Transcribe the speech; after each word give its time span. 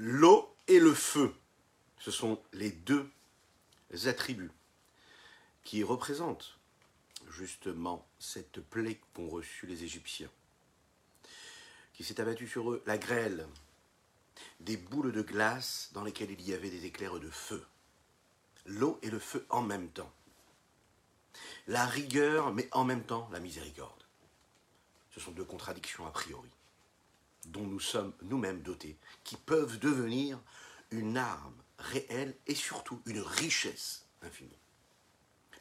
L'eau 0.00 0.54
et 0.68 0.78
le 0.78 0.94
feu, 0.94 1.34
ce 1.98 2.12
sont 2.12 2.40
les 2.52 2.70
deux 2.70 3.10
attributs 4.04 4.52
qui 5.64 5.82
représentent 5.82 6.56
justement 7.30 8.06
cette 8.20 8.60
plaie 8.60 9.00
qu'ont 9.12 9.28
reçue 9.28 9.66
les 9.66 9.82
Égyptiens, 9.82 10.30
qui 11.94 12.04
s'est 12.04 12.20
abattue 12.20 12.46
sur 12.46 12.70
eux, 12.70 12.82
la 12.86 12.96
grêle, 12.96 13.48
des 14.60 14.76
boules 14.76 15.10
de 15.10 15.22
glace 15.22 15.90
dans 15.94 16.04
lesquelles 16.04 16.30
il 16.30 16.42
y 16.42 16.54
avait 16.54 16.70
des 16.70 16.86
éclairs 16.86 17.18
de 17.18 17.28
feu. 17.28 17.66
L'eau 18.66 19.00
et 19.02 19.10
le 19.10 19.18
feu 19.18 19.44
en 19.50 19.62
même 19.62 19.88
temps. 19.90 20.12
La 21.66 21.86
rigueur, 21.86 22.54
mais 22.54 22.68
en 22.70 22.84
même 22.84 23.04
temps 23.04 23.28
la 23.32 23.40
miséricorde. 23.40 24.04
Ce 25.10 25.18
sont 25.18 25.32
deux 25.32 25.44
contradictions 25.44 26.06
a 26.06 26.12
priori, 26.12 26.50
dont 27.46 27.66
nous 27.66 27.80
sommes 27.80 28.12
nous-mêmes 28.22 28.62
dotés, 28.62 28.98
qui 29.24 29.36
peuvent 29.36 29.78
devenir 29.78 30.40
une 30.90 31.16
arme 31.16 31.54
réelle 31.78 32.36
et 32.46 32.54
surtout 32.54 33.00
une 33.06 33.20
richesse 33.20 34.06
infinie. 34.22 34.58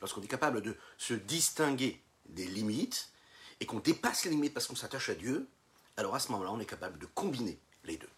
Lorsqu'on 0.01 0.21
est 0.21 0.27
capable 0.27 0.61
de 0.61 0.75
se 0.97 1.13
distinguer 1.13 2.01
des 2.25 2.45
limites 2.45 3.11
et 3.59 3.65
qu'on 3.65 3.79
dépasse 3.79 4.25
les 4.25 4.31
limites 4.31 4.53
parce 4.53 4.67
qu'on 4.67 4.75
s'attache 4.75 5.09
à 5.09 5.15
Dieu, 5.15 5.47
alors 5.95 6.15
à 6.15 6.19
ce 6.19 6.31
moment-là, 6.31 6.51
on 6.51 6.59
est 6.59 6.65
capable 6.65 6.99
de 6.99 7.07
combiner 7.07 7.59
les 7.83 7.97
deux. 7.97 8.09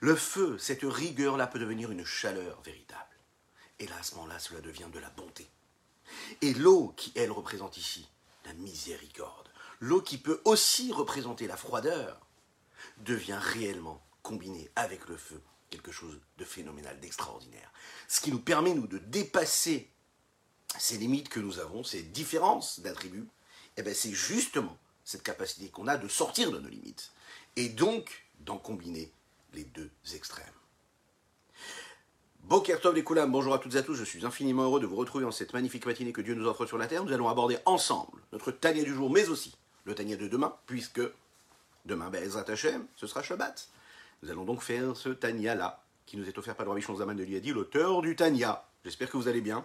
Le 0.00 0.14
feu, 0.14 0.58
cette 0.58 0.82
rigueur-là 0.82 1.46
peut 1.46 1.58
devenir 1.58 1.90
une 1.90 2.04
chaleur 2.04 2.60
véritable. 2.62 3.02
Et 3.78 3.86
là, 3.86 3.96
à 3.98 4.02
ce 4.02 4.14
moment-là, 4.16 4.38
cela 4.38 4.60
devient 4.60 4.88
de 4.92 4.98
la 4.98 5.10
bonté. 5.10 5.48
Et 6.42 6.54
l'eau 6.54 6.92
qui, 6.96 7.12
elle, 7.14 7.32
représente 7.32 7.76
ici 7.76 8.08
la 8.44 8.52
miséricorde, 8.54 9.48
l'eau 9.80 10.00
qui 10.00 10.18
peut 10.18 10.40
aussi 10.44 10.92
représenter 10.92 11.46
la 11.46 11.56
froideur, 11.56 12.25
devient 12.98 13.38
réellement 13.40 14.02
combinée 14.22 14.70
avec 14.76 15.08
le 15.08 15.16
feu 15.16 15.40
quelque 15.70 15.92
chose 15.92 16.18
de 16.38 16.44
phénoménal, 16.44 16.98
d'extraordinaire. 17.00 17.72
Ce 18.08 18.20
qui 18.20 18.30
nous 18.30 18.38
permet, 18.38 18.74
nous, 18.74 18.86
de 18.86 18.98
dépasser 18.98 19.90
ces 20.78 20.96
limites 20.98 21.28
que 21.28 21.40
nous 21.40 21.58
avons, 21.58 21.84
ces 21.84 22.02
différences 22.02 22.80
d'attributs, 22.80 23.26
eh 23.76 23.82
ben, 23.82 23.94
c'est 23.94 24.12
justement 24.12 24.76
cette 25.04 25.22
capacité 25.22 25.68
qu'on 25.68 25.86
a 25.86 25.96
de 25.96 26.08
sortir 26.08 26.50
de 26.50 26.58
nos 26.58 26.68
limites. 26.68 27.12
Et 27.56 27.68
donc 27.68 28.26
d'en 28.40 28.58
combiner 28.58 29.12
les 29.54 29.64
deux 29.64 29.90
extrêmes. 30.14 30.44
Bokertov 32.44 32.94
les 32.94 33.02
Koulam, 33.02 33.32
bonjour 33.32 33.54
à 33.54 33.58
toutes 33.58 33.74
et 33.74 33.78
à 33.78 33.82
tous, 33.82 33.94
je 33.94 34.04
suis 34.04 34.24
infiniment 34.24 34.64
heureux 34.64 34.78
de 34.78 34.86
vous 34.86 34.94
retrouver 34.94 35.24
en 35.24 35.32
cette 35.32 35.52
magnifique 35.52 35.86
matinée 35.86 36.12
que 36.12 36.20
Dieu 36.20 36.34
nous 36.34 36.46
offre 36.46 36.66
sur 36.66 36.78
la 36.78 36.86
terre. 36.86 37.04
Nous 37.04 37.12
allons 37.12 37.28
aborder 37.28 37.58
ensemble 37.64 38.22
notre 38.32 38.52
Tania 38.52 38.84
du 38.84 38.94
jour, 38.94 39.10
mais 39.10 39.28
aussi 39.28 39.56
le 39.84 39.94
Tania 39.94 40.16
de 40.16 40.28
demain, 40.28 40.54
puisque 40.66 41.00
demain, 41.86 42.10
ben, 42.10 42.22
Ezrat 42.22 42.44
Hashem, 42.48 42.86
ce 42.96 43.06
sera 43.06 43.22
Shabbat. 43.22 43.68
Nous 44.22 44.30
allons 44.30 44.44
donc 44.44 44.62
faire 44.62 44.96
ce 44.96 45.08
Tania-là, 45.08 45.82
qui 46.04 46.16
nous 46.16 46.28
est 46.28 46.38
offert 46.38 46.54
par 46.54 46.66
le 46.66 46.72
Rabbi 46.72 46.82
Zaman 46.82 47.14
de 47.14 47.24
Liadi, 47.24 47.52
l'auteur 47.52 48.02
du 48.02 48.16
Tania. 48.16 48.66
J'espère 48.84 49.10
que 49.10 49.16
vous 49.16 49.28
allez 49.28 49.40
bien. 49.40 49.64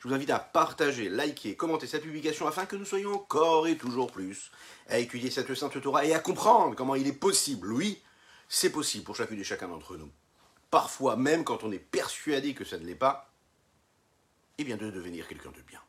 Je 0.00 0.08
vous 0.08 0.14
invite 0.14 0.30
à 0.30 0.38
partager, 0.38 1.08
liker, 1.08 1.56
commenter 1.56 1.86
cette 1.86 2.02
publication 2.02 2.46
afin 2.46 2.66
que 2.66 2.76
nous 2.76 2.84
soyons 2.84 3.14
encore 3.14 3.66
et 3.66 3.76
toujours 3.76 4.12
plus 4.12 4.50
à 4.88 4.98
étudier 4.98 5.30
cette 5.30 5.54
Sainte 5.54 5.80
Torah 5.80 6.04
et 6.04 6.14
à 6.14 6.20
comprendre 6.20 6.76
comment 6.76 6.94
il 6.94 7.06
est 7.06 7.12
possible, 7.12 7.72
oui, 7.72 8.02
c'est 8.48 8.70
possible 8.70 9.04
pour 9.04 9.16
chacune 9.16 9.40
et 9.40 9.44
chacun 9.44 9.68
d'entre 9.68 9.96
nous. 9.96 10.10
Parfois, 10.70 11.16
même 11.16 11.44
quand 11.44 11.64
on 11.64 11.72
est 11.72 11.78
persuadé 11.78 12.54
que 12.54 12.64
ça 12.64 12.78
ne 12.78 12.84
l'est 12.84 12.94
pas, 12.94 13.30
eh 14.58 14.64
bien 14.64 14.76
de 14.76 14.90
devenir 14.90 15.26
quelqu'un 15.26 15.50
de 15.50 15.62
bien. 15.62 15.80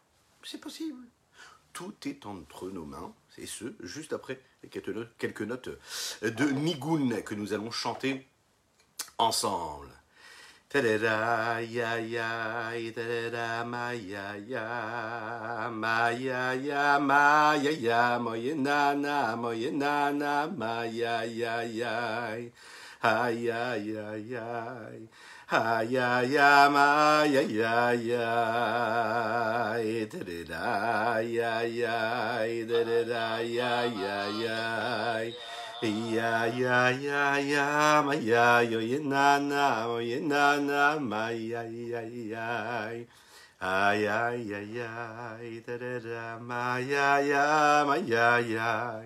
C'est 0.44 0.62
possible. 0.62 1.06
Tout 1.74 1.96
est 2.06 2.26
entre 2.26 2.70
nos 2.70 2.86
mains, 2.86 3.14
et 3.38 3.46
ce, 3.46 3.66
juste 3.82 4.14
après 4.14 4.40
quelques 4.72 5.42
notes 5.42 5.70
de 6.22 6.46
Nigun 6.52 7.22
que 7.22 7.36
nous 7.36 7.54
allons 7.54 7.72
chanter 7.72 8.28
ensemble. 9.18 9.90
ya 25.86 26.22
ya 26.26 26.66
ma 26.70 27.22
ya 27.30 27.42
ya 27.46 27.94
ya 27.94 28.30
ter 30.10 30.26
da 30.50 31.22
ya 31.22 31.62
ya 31.62 32.42
ter 32.66 33.06
da 33.06 33.38
ya 33.38 33.86
ya 33.86 34.18
ya 34.34 35.30
ya 35.78 36.48
ya 36.50 36.90
ya 36.90 37.38
ya 37.38 38.02
ma 38.02 38.14
ya 38.18 38.62
yo 38.66 38.80
ye 38.82 38.98
na 38.98 39.38
na 39.38 39.86
mo 39.86 40.00
ye 40.02 40.20
na 40.26 40.58
na 40.58 40.98
ma 40.98 41.30
ya 41.30 41.62
ya 41.62 42.02
ya 42.02 42.50
ay 42.82 43.06
ay 43.62 44.02
ay 44.10 44.82
ay 44.82 45.62
ter 45.62 46.02
da 46.02 46.40
ma 46.42 46.82
ya 46.82 47.22
ya 47.22 47.86
ma 47.86 47.96
ya 48.02 48.40
ya 48.42 49.04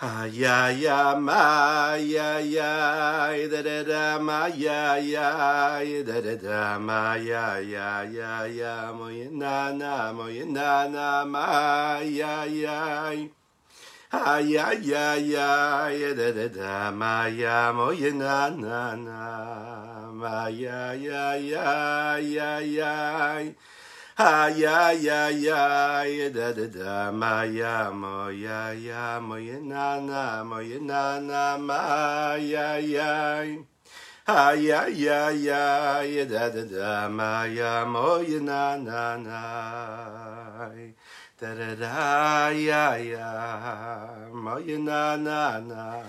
ya 0.00 0.70
ya 0.70 1.16
ma 1.18 1.96
ya 1.98 2.38
ya 2.38 3.34
da 3.50 3.62
da 3.62 3.82
da 3.82 4.18
ma 4.22 4.46
ya 4.46 4.94
ya 4.94 5.82
da 6.06 6.20
da 6.22 6.36
da 6.36 6.78
ma 6.78 7.16
ya 7.16 7.58
ya 7.58 8.04
ya 8.06 8.46
ya 8.46 8.92
mo 8.94 9.10
na 9.10 9.72
na 9.74 10.12
mo 10.12 10.28
na 10.30 10.86
na 10.86 11.24
ma 11.24 11.98
ya 11.98 12.44
ya 12.46 13.28
Ay, 14.10 14.56
ay, 14.56 14.88
ay, 14.96 15.36
ay, 15.36 16.14
da, 16.16 16.32
da, 16.32 16.48
da, 16.48 16.90
ma, 16.90 17.26
ya, 17.28 17.72
mo, 17.76 17.92
na, 17.92 18.48
na, 18.48 18.96
na, 18.96 20.10
ma, 20.16 20.48
ya, 20.48 20.94
ya, 20.96 21.36
ya, 21.36 22.16
ya, 22.16 22.58
ya, 22.64 23.52
ay, 24.18 24.66
ay, 24.66 25.08
ay, 25.08 25.48
ay, 25.48 26.30
da, 26.30 26.52
da, 26.52 26.66
da, 26.66 27.12
ma, 27.12 27.42
ya, 27.44 27.90
mo, 27.90 28.28
ya, 28.30 28.72
ya, 28.72 29.20
mo, 29.20 29.36
ye, 29.36 29.58
na, 29.60 30.00
na, 30.00 30.44
mo, 30.44 30.58
ye, 30.58 30.78
na, 30.80 31.20
na, 31.20 31.56
ma, 31.58 32.34
ya, 32.34 32.76
ya, 32.78 33.46
ay, 34.26 34.72
ay, 34.72 35.08
ay, 35.08 35.50
ay, 35.50 36.26
da, 36.26 36.48
da, 36.50 36.64
da, 36.64 37.08
ma, 37.08 37.44
ya, 37.44 37.84
mo, 37.86 38.18
ye, 38.18 38.40
na, 38.40 38.76
na, 38.76 39.16
na, 39.16 39.40
da 41.40 41.54
da 41.54 41.74
da 41.76 42.50
ya 42.50 42.96
ya 42.96 43.30
mo 44.34 44.58
ya 44.58 44.76
na 44.78 45.14
na 45.14 45.60
na 45.60 46.02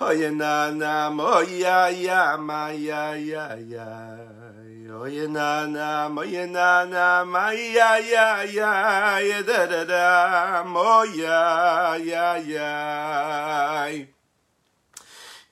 oh 0.00 0.08
ya 0.10 0.30
na 0.30 0.70
na 0.72 1.10
mo 1.10 1.44
ya 1.44 1.92
ya 1.92 2.38
ma 2.40 2.72
ya 2.72 3.12
ya 3.12 3.52
ya 3.60 3.88
ya 5.08 5.24
na 5.26 5.64
na 5.66 6.08
mo 6.12 6.20
na 6.22 6.84
na 6.84 7.24
ma 7.24 7.48
ya 7.52 7.96
ya 7.96 8.44
ya 8.44 9.40
da 9.42 9.64
da 9.66 9.84
da 9.88 10.64
mo 10.68 11.04
ya 11.08 11.96
ya 11.96 12.36
ya. 12.36 14.06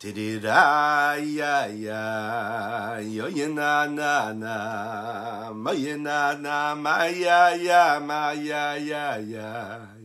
Didida 0.01 1.17
ya 1.25 1.67
ya. 1.73 2.05
Yo 3.01 3.29
ya 3.33 3.49
na 3.49 3.87
na 3.89 4.33
na 4.37 4.57
ya 5.73 5.97
na 5.97 6.35
na 6.37 6.75
ma 6.75 7.05
ya 7.09 7.57
ya 7.57 7.97
ya 8.37 8.77
ya 8.77 9.17
ya 9.25 10.00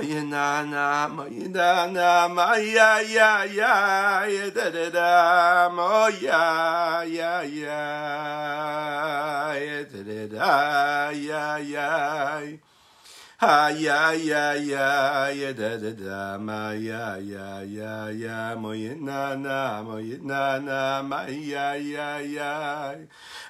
Ya 0.00 0.22
na 0.24 0.62
na 0.64 1.08
ya 1.28 1.48
na 1.48 1.86
na 1.86 2.28
ma 2.28 2.56
ya 2.56 3.00
ya 3.00 3.44
ya 3.44 4.24
ya 4.26 4.50
da 4.50 4.70
da 4.70 4.90
da 4.90 5.68
mo 5.68 6.08
ya 6.08 7.02
ya 7.04 7.42
ya 7.42 7.82
ya 9.54 9.84
da 9.84 10.00
da 10.02 10.26
da 10.28 11.10
ya 11.12 11.58
ya 11.58 12.58
Ay, 13.44 13.88
ay, 13.90 14.30
ay, 14.30 14.70
ay, 14.70 15.52
da, 15.52 15.76
da, 15.76 15.90
da, 15.90 16.38
ma, 16.38 16.70
ya, 16.78 17.18
ya, 17.18 17.58
ya, 17.66 18.06
ya, 18.14 18.54
mo, 18.54 18.70
ye, 18.70 18.94
na, 18.94 19.34
na, 19.34 19.82
mo, 19.82 19.98
ye, 19.98 20.16
na, 20.22 20.60
na, 20.60 21.02
ma, 21.02 21.26
ya, 21.26 21.74
ya, 21.74 22.20
ya, 22.22 22.94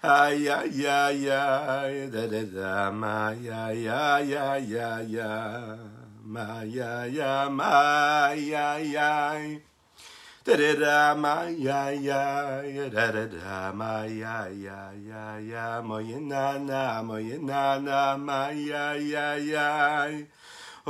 ay, 0.02 0.48
ay, 0.48 0.86
ay, 0.88 1.28
ay, 1.28 2.08
da, 2.08 2.26
da, 2.26 2.42
da, 2.42 2.90
ma, 2.90 3.32
ya, 3.36 3.68
ya, 3.68 4.16
ya, 4.24 4.56
ya, 4.56 5.00
ya, 5.04 5.76
ma, 6.24 6.62
ya, 6.64 7.06
ya, 7.06 7.48
ya, 8.78 9.58
da 10.44 10.56
da 10.56 10.74
da 10.74 11.14
ma 11.14 11.44
ya 11.48 11.90
da 12.90 13.12
da 13.12 13.26
da 13.26 13.72
ya 14.06 14.46
ya 14.50 14.50
ya 14.50 15.38
ya 15.38 15.38
ya 15.38 15.80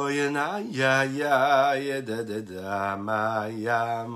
ya 0.09 0.61
ya 0.73 1.05
ya 1.05 1.75
ya 1.75 2.01
da 2.01 2.23
da 2.25 2.41
da 2.41 3.47
ya 3.49 4.07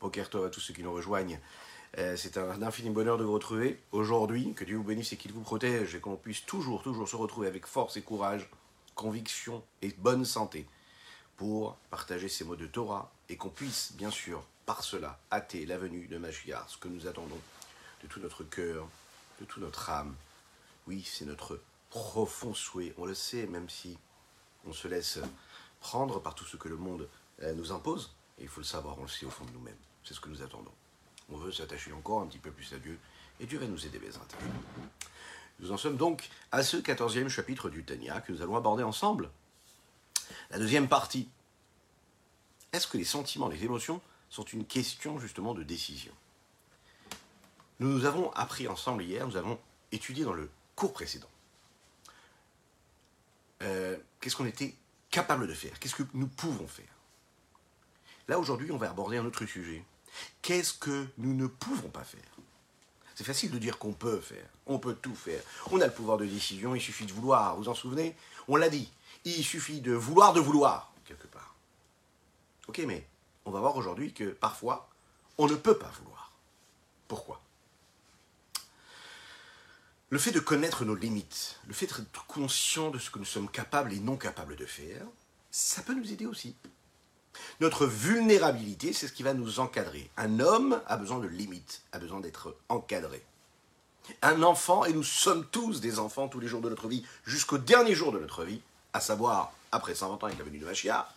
Poker 0.00 0.26
à 0.44 0.50
tous 0.50 0.60
ceux 0.60 0.74
qui 0.74 0.82
nous 0.82 0.92
rejoignent. 0.92 1.38
Euh, 1.98 2.16
C'est 2.16 2.38
un 2.38 2.62
infini 2.62 2.90
bonheur 2.90 3.18
de 3.18 3.24
vous 3.24 3.34
retrouver 3.34 3.80
aujourd'hui. 3.92 4.52
Que 4.54 4.64
Dieu 4.64 4.76
vous 4.76 4.82
bénisse 4.82 5.12
et 5.12 5.16
qu'il 5.16 5.32
vous 5.32 5.42
protège 5.42 5.94
et 5.94 6.00
qu'on 6.00 6.16
puisse 6.16 6.44
toujours, 6.44 6.82
toujours 6.82 7.08
se 7.08 7.16
retrouver 7.16 7.46
avec 7.46 7.66
force 7.66 7.96
et 7.96 8.02
courage 8.02 8.48
conviction 8.94 9.62
et 9.82 9.88
bonne 9.98 10.24
santé 10.24 10.66
pour 11.36 11.76
partager 11.90 12.28
ces 12.28 12.44
mots 12.44 12.56
de 12.56 12.66
Torah 12.66 13.12
et 13.28 13.36
qu'on 13.36 13.48
puisse, 13.48 13.92
bien 13.94 14.10
sûr, 14.10 14.44
par 14.66 14.84
cela, 14.84 15.18
hâter 15.32 15.66
la 15.66 15.78
venue 15.78 16.06
de 16.06 16.16
Mashiach, 16.16 16.68
ce 16.68 16.78
que 16.78 16.88
nous 16.88 17.06
attendons 17.06 17.40
de 18.02 18.08
tout 18.08 18.20
notre 18.20 18.44
cœur, 18.44 18.86
de 19.40 19.44
toute 19.44 19.62
notre 19.62 19.90
âme. 19.90 20.14
Oui, 20.86 21.02
c'est 21.04 21.24
notre 21.24 21.60
profond 21.90 22.54
souhait, 22.54 22.94
on 22.98 23.04
le 23.04 23.14
sait, 23.14 23.46
même 23.46 23.68
si 23.68 23.98
on 24.66 24.72
se 24.72 24.88
laisse 24.88 25.18
prendre 25.80 26.20
par 26.20 26.34
tout 26.34 26.44
ce 26.44 26.56
que 26.56 26.68
le 26.68 26.76
monde 26.76 27.08
euh, 27.42 27.52
nous 27.54 27.72
impose, 27.72 28.14
il 28.38 28.48
faut 28.48 28.60
le 28.60 28.66
savoir, 28.66 28.98
on 28.98 29.02
le 29.02 29.08
sait 29.08 29.26
au 29.26 29.30
fond 29.30 29.44
de 29.44 29.52
nous-mêmes. 29.52 29.74
C'est 30.04 30.14
ce 30.14 30.20
que 30.20 30.28
nous 30.28 30.42
attendons. 30.42 30.72
On 31.30 31.36
veut 31.36 31.52
s'attacher 31.52 31.92
encore 31.92 32.20
un 32.20 32.26
petit 32.26 32.38
peu 32.38 32.50
plus 32.50 32.72
à 32.72 32.78
Dieu, 32.78 32.98
et 33.40 33.46
Dieu 33.46 33.58
va 33.58 33.66
nous 33.66 33.86
aider, 33.86 33.98
Bézrat. 33.98 34.26
Nous 35.60 35.72
en 35.72 35.76
sommes 35.76 35.96
donc 35.96 36.28
à 36.52 36.62
ce 36.62 36.76
quatorzième 36.76 37.28
chapitre 37.28 37.70
du 37.70 37.84
Tania 37.84 38.20
que 38.20 38.32
nous 38.32 38.42
allons 38.42 38.56
aborder 38.56 38.82
ensemble. 38.82 39.30
La 40.50 40.58
deuxième 40.58 40.88
partie. 40.88 41.28
Est-ce 42.72 42.86
que 42.86 42.98
les 42.98 43.04
sentiments, 43.04 43.48
les 43.48 43.64
émotions 43.64 44.00
sont 44.30 44.44
une 44.44 44.66
question 44.66 45.18
justement 45.18 45.54
de 45.54 45.62
décision? 45.62 46.12
Nous 47.80 47.88
nous 47.88 48.04
avons 48.04 48.30
appris 48.32 48.68
ensemble 48.68 49.02
hier, 49.02 49.26
nous 49.26 49.36
avons 49.36 49.58
étudié 49.92 50.24
dans 50.24 50.32
le 50.32 50.50
cours 50.74 50.92
précédent. 50.92 51.28
Euh, 53.62 53.96
qu'est-ce 54.20 54.36
qu'on 54.36 54.46
était 54.46 54.74
capable 55.10 55.46
de 55.46 55.54
faire? 55.54 55.78
Qu'est-ce 55.78 55.94
que 55.94 56.02
nous 56.14 56.26
pouvons 56.26 56.66
faire? 56.66 56.84
Là 58.28 58.38
aujourd'hui, 58.38 58.70
on 58.72 58.76
va 58.76 58.90
aborder 58.90 59.18
un 59.18 59.24
autre 59.24 59.46
sujet. 59.46 59.84
Qu'est-ce 60.42 60.74
que 60.74 61.06
nous 61.18 61.34
ne 61.34 61.46
pouvons 61.46 61.88
pas 61.88 62.04
faire? 62.04 62.20
C'est 63.14 63.24
facile 63.24 63.50
de 63.50 63.58
dire 63.58 63.78
qu'on 63.78 63.92
peut 63.92 64.20
faire. 64.20 64.48
On 64.66 64.78
peut 64.78 64.94
tout 64.94 65.14
faire. 65.14 65.40
On 65.70 65.80
a 65.80 65.86
le 65.86 65.92
pouvoir 65.92 66.18
de 66.18 66.26
décision, 66.26 66.74
il 66.74 66.80
suffit 66.80 67.06
de 67.06 67.12
vouloir. 67.12 67.56
Vous 67.56 67.68
en 67.68 67.74
souvenez? 67.74 68.16
On 68.48 68.56
l'a 68.56 68.68
dit. 68.68 68.90
Il 69.24 69.44
suffit 69.44 69.80
de 69.80 69.92
vouloir 69.92 70.32
de 70.32 70.40
vouloir, 70.40 70.92
quelque 71.04 71.26
part. 71.28 71.54
Ok, 72.66 72.82
mais 72.86 73.06
on 73.44 73.50
va 73.50 73.60
voir 73.60 73.76
aujourd'hui 73.76 74.12
que 74.12 74.30
parfois, 74.30 74.88
on 75.38 75.46
ne 75.46 75.54
peut 75.54 75.78
pas 75.78 75.92
vouloir. 76.00 76.32
Pourquoi? 77.08 77.40
Le 80.10 80.18
fait 80.18 80.32
de 80.32 80.40
connaître 80.40 80.84
nos 80.84 80.94
limites, 80.94 81.60
le 81.66 81.74
fait 81.74 81.86
d'être 81.86 82.26
conscient 82.26 82.90
de 82.90 82.98
ce 82.98 83.10
que 83.10 83.18
nous 83.18 83.24
sommes 83.24 83.50
capables 83.50 83.92
et 83.92 84.00
non 84.00 84.16
capables 84.16 84.56
de 84.56 84.66
faire, 84.66 85.06
ça 85.50 85.82
peut 85.82 85.94
nous 85.94 86.12
aider 86.12 86.26
aussi. 86.26 86.56
Notre 87.60 87.86
vulnérabilité, 87.86 88.92
c'est 88.92 89.08
ce 89.08 89.12
qui 89.12 89.22
va 89.22 89.34
nous 89.34 89.60
encadrer. 89.60 90.10
Un 90.16 90.40
homme 90.40 90.80
a 90.86 90.96
besoin 90.96 91.18
de 91.18 91.26
limites, 91.26 91.82
a 91.92 91.98
besoin 91.98 92.20
d'être 92.20 92.56
encadré. 92.68 93.24
Un 94.22 94.42
enfant, 94.42 94.84
et 94.84 94.92
nous 94.92 95.02
sommes 95.02 95.46
tous 95.46 95.80
des 95.80 95.98
enfants 95.98 96.28
tous 96.28 96.40
les 96.40 96.48
jours 96.48 96.60
de 96.60 96.68
notre 96.68 96.88
vie, 96.88 97.04
jusqu'au 97.24 97.58
dernier 97.58 97.94
jour 97.94 98.12
de 98.12 98.18
notre 98.18 98.44
vie, 98.44 98.60
à 98.92 99.00
savoir 99.00 99.52
après 99.72 99.94
120 99.94 100.14
ans 100.14 100.26
avec 100.26 100.38
la 100.38 100.44
venue 100.44 100.58
de 100.58 100.66
Machia, 100.66 101.08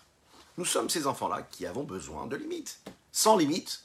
nous 0.58 0.66
sommes 0.66 0.90
ces 0.90 1.06
enfants-là 1.06 1.44
qui 1.44 1.66
avons 1.66 1.84
besoin 1.84 2.26
de 2.26 2.36
limites. 2.36 2.80
Sans 3.12 3.38
limites, 3.38 3.84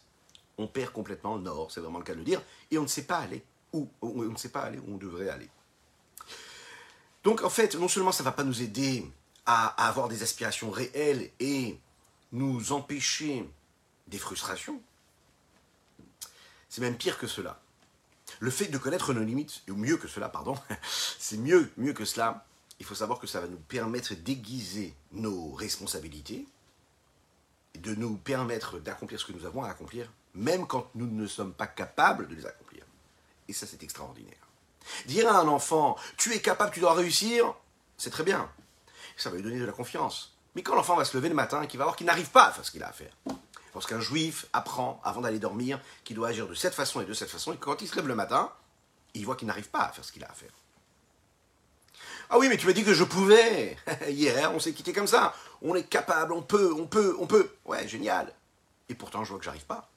on 0.57 0.67
perd 0.67 0.93
complètement 0.93 1.37
le 1.37 1.43
nord, 1.43 1.71
c'est 1.71 1.81
vraiment 1.81 1.99
le 1.99 2.05
cas 2.05 2.15
de 2.15 2.19
le 2.19 2.25
dire, 2.25 2.43
et 2.71 2.79
on 2.79 2.83
ne 2.83 2.89
sait 2.89 3.03
pas 3.03 3.19
aller 3.19 3.45
où, 3.73 3.89
on 4.01 4.23
ne 4.23 4.37
sait 4.37 4.51
pas 4.51 4.61
aller 4.61 4.79
où 4.79 4.95
on 4.95 4.97
devrait 4.97 5.29
aller. 5.29 5.49
Donc 7.25 7.43
en 7.43 7.51
fait, 7.51 7.75
non 7.75 7.89
seulement 7.89 8.13
ça 8.13 8.23
ne 8.23 8.27
va 8.27 8.33
pas 8.33 8.45
nous 8.45 8.63
aider 8.63 9.11
à 9.47 9.89
avoir 9.89 10.09
des 10.09 10.23
aspirations 10.23 10.71
réelles 10.71 11.31
et 11.41 11.79
nous 12.33 12.73
empêcher 12.73 13.49
des 14.07 14.19
frustrations, 14.19 14.83
c'est 16.69 16.81
même 16.81 16.97
pire 16.97 17.19
que 17.19 17.27
cela. 17.27 17.61
Le 18.41 18.51
fait 18.51 18.67
de 18.67 18.79
connaître 18.79 19.13
nos 19.13 19.23
limites, 19.23 19.63
ou 19.69 19.75
mieux 19.75 19.97
que 19.97 20.09
cela, 20.09 20.29
pardon, 20.29 20.57
c'est 21.19 21.37
mieux, 21.37 21.71
mieux 21.77 21.93
que 21.93 22.05
cela, 22.05 22.47
il 22.81 22.87
faut 22.87 22.95
savoir 22.95 23.19
que 23.19 23.27
ça 23.27 23.41
va 23.41 23.47
nous 23.47 23.59
permettre 23.59 24.15
d'aiguiser 24.15 24.95
nos 25.13 25.53
responsabilités, 25.53 26.47
de 27.79 27.95
nous 27.95 28.17
permettre 28.17 28.79
d'accomplir 28.79 29.21
ce 29.21 29.27
que 29.27 29.33
nous 29.33 29.47
avons 29.47 29.63
à 29.63 29.69
accomplir, 29.69 30.11
même 30.35 30.67
quand 30.67 30.91
nous 30.95 31.07
ne 31.07 31.27
sommes 31.27 31.53
pas 31.53 31.67
capables 31.67 32.27
de 32.29 32.35
les 32.35 32.47
accomplir. 32.47 32.85
Et 33.49 33.53
ça, 33.53 33.67
c'est 33.67 33.83
extraordinaire. 33.83 34.49
Dire 35.07 35.29
à 35.29 35.41
un 35.41 35.49
enfant, 35.49 35.97
tu 36.17 36.33
es 36.33 36.41
capable, 36.41 36.73
tu 36.73 36.81
dois 36.81 36.95
réussir, 36.95 37.55
c'est 37.99 38.11
très 38.11 38.25
bien. 38.25 38.51
Ça 39.17 39.31
va 39.31 39.37
lui 39.37 39.43
donner 39.43 39.61
de 39.61 39.65
la 39.65 39.73
confiance. 39.73 40.32
Mais 40.55 40.63
quand 40.63 40.75
l'enfant 40.75 40.97
va 40.97 41.05
se 41.05 41.17
lever 41.17 41.29
le 41.29 41.35
matin 41.35 41.67
qu'il 41.67 41.79
va 41.79 41.85
voir 41.85 41.97
qu'il 41.97 42.07
n'arrive 42.07 42.31
pas 42.31 42.47
à 42.47 42.53
faire 42.53 42.65
ce 42.65 42.71
qu'il 42.71 42.83
a 42.83 42.89
à 42.89 42.93
faire, 42.93 43.13
lorsqu'un 43.75 44.01
juif 44.01 44.47
apprend 44.53 45.01
avant 45.05 45.23
d'aller 45.23 45.39
dormir 45.39 45.81
qu'il 46.05 46.17
doit 46.17 46.29
agir 46.29 46.47
de 46.47 46.55
cette 46.55 46.75
façon 46.75 47.01
et 47.01 47.05
de 47.05 47.15
cette 47.15 47.31
façon, 47.31 47.53
et 47.53 47.57
quand 47.57 47.81
il 47.81 47.89
se 47.89 47.97
lève 47.97 48.07
le 48.07 48.15
matin, 48.15 48.53
il 49.15 49.25
voit 49.25 49.37
qu'il 49.37 49.49
n'arrive 49.49 49.71
pas 49.71 49.81
à 49.81 49.89
faire 49.89 50.05
ce 50.05 50.13
qu'il 50.13 50.25
a 50.25 50.31
à 50.31 50.35
faire. 50.35 50.53
Ah 52.31 52.39
oui, 52.39 52.49
mais 52.49 52.57
tu 52.57 52.67
m'as 52.67 52.73
dit 52.73 52.85
que 52.85 52.95
je 52.95 53.05
pouvais. 53.05 53.77
Hier, 54.09 54.53
on 54.55 54.59
s'est 54.59 54.73
quitté 54.73 54.93
comme 54.93 55.07
ça. 55.07 55.35
On 55.61 55.75
est 55.75 55.85
capable, 55.85 56.33
on 56.33 56.43
peut, 56.43 56.73
on 56.75 56.87
peut, 56.87 57.15
on 57.19 57.27
peut. 57.27 57.55
Ouais, 57.65 57.87
génial. 57.87 58.33
Et 58.89 58.95
pourtant, 58.95 59.23
je 59.23 59.31
vois 59.31 59.39
que 59.39 59.45
j'arrive 59.45 59.67
pas. 59.67 59.91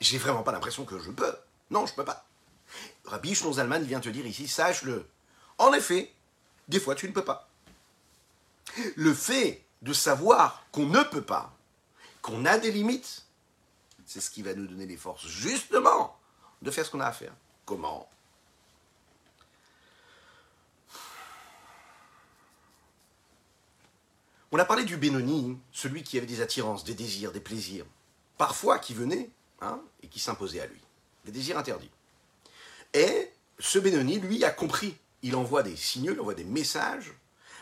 J'ai 0.00 0.18
vraiment 0.18 0.42
pas 0.42 0.50
l'impression 0.50 0.84
que 0.84 0.98
je 0.98 1.10
peux. 1.10 1.32
Non, 1.70 1.86
je 1.86 1.94
peux 1.94 2.04
pas. 2.04 2.26
Rabbi 3.04 3.34
Zalman 3.34 3.82
vient 3.84 4.00
te 4.00 4.08
dire 4.08 4.26
ici, 4.26 4.48
sache-le. 4.48 5.06
En 5.58 5.72
effet, 5.72 6.12
des 6.68 6.80
fois, 6.80 6.94
tu 6.94 7.06
ne 7.06 7.12
peux 7.12 7.24
pas. 7.24 7.48
Le 8.96 9.12
fait 9.12 9.64
de 9.82 9.92
savoir 9.92 10.64
qu'on 10.72 10.86
ne 10.86 11.02
peut 11.02 11.22
pas, 11.22 11.54
qu'on 12.22 12.44
a 12.44 12.58
des 12.58 12.70
limites, 12.70 13.24
c'est 14.06 14.20
ce 14.20 14.30
qui 14.30 14.42
va 14.42 14.54
nous 14.54 14.66
donner 14.66 14.86
les 14.86 14.96
forces, 14.96 15.26
justement, 15.26 16.16
de 16.62 16.70
faire 16.70 16.86
ce 16.86 16.90
qu'on 16.90 17.00
a 17.00 17.06
à 17.06 17.12
faire. 17.12 17.32
Comment? 17.64 18.08
On 24.54 24.58
a 24.58 24.64
parlé 24.66 24.84
du 24.84 24.98
Benoni, 24.98 25.58
celui 25.72 26.02
qui 26.02 26.18
avait 26.18 26.26
des 26.26 26.42
attirances, 26.42 26.84
des 26.84 26.94
désirs, 26.94 27.32
des 27.32 27.40
plaisirs, 27.40 27.86
parfois 28.36 28.78
qui 28.78 28.92
venaient 28.92 29.30
hein, 29.62 29.80
et 30.02 30.08
qui 30.08 30.20
s'imposaient 30.20 30.60
à 30.60 30.66
lui, 30.66 30.80
des 31.24 31.32
désirs 31.32 31.56
interdits. 31.56 31.90
Et 32.92 33.30
ce 33.58 33.78
Benoni, 33.78 34.18
lui, 34.18 34.44
a 34.44 34.50
compris. 34.50 34.94
Il 35.22 35.36
envoie 35.36 35.62
des 35.62 35.76
signaux, 35.76 36.12
il 36.12 36.20
envoie 36.20 36.34
des 36.34 36.44
messages 36.44 37.14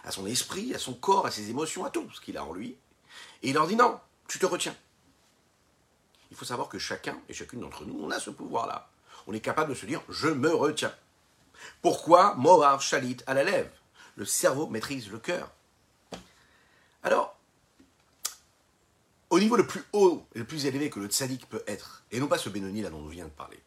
à 0.05 0.11
son 0.11 0.27
esprit, 0.27 0.75
à 0.75 0.79
son 0.79 0.95
corps, 0.95 1.27
à 1.27 1.31
ses 1.31 1.51
émotions, 1.51 1.85
à 1.85 1.91
tout 1.91 2.09
ce 2.13 2.21
qu'il 2.21 2.37
a 2.37 2.45
en 2.45 2.53
lui. 2.53 2.77
Et 3.43 3.51
il 3.51 3.55
leur 3.55 3.67
dit 3.67 3.77
non, 3.77 3.99
tu 4.29 4.39
te 4.39 4.47
retiens. 4.47 4.75
Il 6.31 6.37
faut 6.37 6.45
savoir 6.45 6.69
que 6.69 6.79
chacun 6.79 7.19
et 7.29 7.35
chacune 7.35 7.61
d'entre 7.61 7.85
nous, 7.85 7.99
on 8.01 8.11
a 8.11 8.21
ce 8.21 8.31
pouvoir-là. 8.31 8.89
On 9.27 9.33
est 9.33 9.41
capable 9.41 9.71
de 9.71 9.75
se 9.75 9.87
dire 9.87 10.03
je 10.09 10.29
me 10.29 10.55
retiens. 10.55 10.95
Pourquoi 11.83 12.35
Mohar 12.37 12.81
Chalit 12.81 13.19
à 13.27 13.35
la 13.35 13.45
lèvre 13.45 13.71
Le 14.17 14.25
cerveau 14.25 14.67
maîtrise 14.69 15.11
le 15.11 15.19
cœur. 15.19 15.51
Alors, 17.03 17.37
au 19.31 19.39
niveau 19.39 19.57
le 19.57 19.67
plus 19.67 19.85
haut 19.93 20.27
et 20.35 20.41
le 20.41 20.45
plus 20.45 20.67
élevé 20.67 20.91
que 20.91 21.01
le 21.01 21.07
tzaddik 21.07 21.49
peut 21.49 21.63
être, 21.67 22.05
et 22.11 22.21
non 22.21 22.27
pas 22.27 22.39
ce 22.39 22.49
Benoni 22.49 22.83
là 22.83 22.91
dont 22.91 22.99
on 22.99 23.07
vient 23.07 23.25
de 23.25 23.31
parler, 23.31 23.61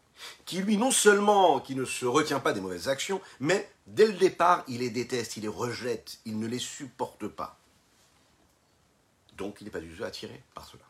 qui 0.46 0.62
lui 0.62 0.78
non 0.78 0.92
seulement 0.92 1.60
qui 1.60 1.76
ne 1.76 1.86
se 1.86 2.06
retient 2.06 2.40
pas 2.40 2.54
des 2.54 2.62
mauvaises 2.62 2.90
actions, 2.90 3.22
mais 3.40 3.70
dès 3.88 4.06
le 4.06 4.14
départ 4.14 4.64
il 4.68 4.80
les 4.80 4.90
déteste, 4.90 5.38
il 5.38 5.44
les 5.44 5.48
rejette, 5.48 6.20
il 6.26 6.38
ne 6.38 6.48
les 6.48 6.60
supporte 6.60 7.28
pas. 7.28 7.58
Donc 9.38 9.62
il 9.62 9.64
n'est 9.64 9.72
pas 9.72 9.80
du 9.80 9.90
tout 9.90 10.04
attiré 10.04 10.44
par 10.54 10.68
cela. 10.68 10.84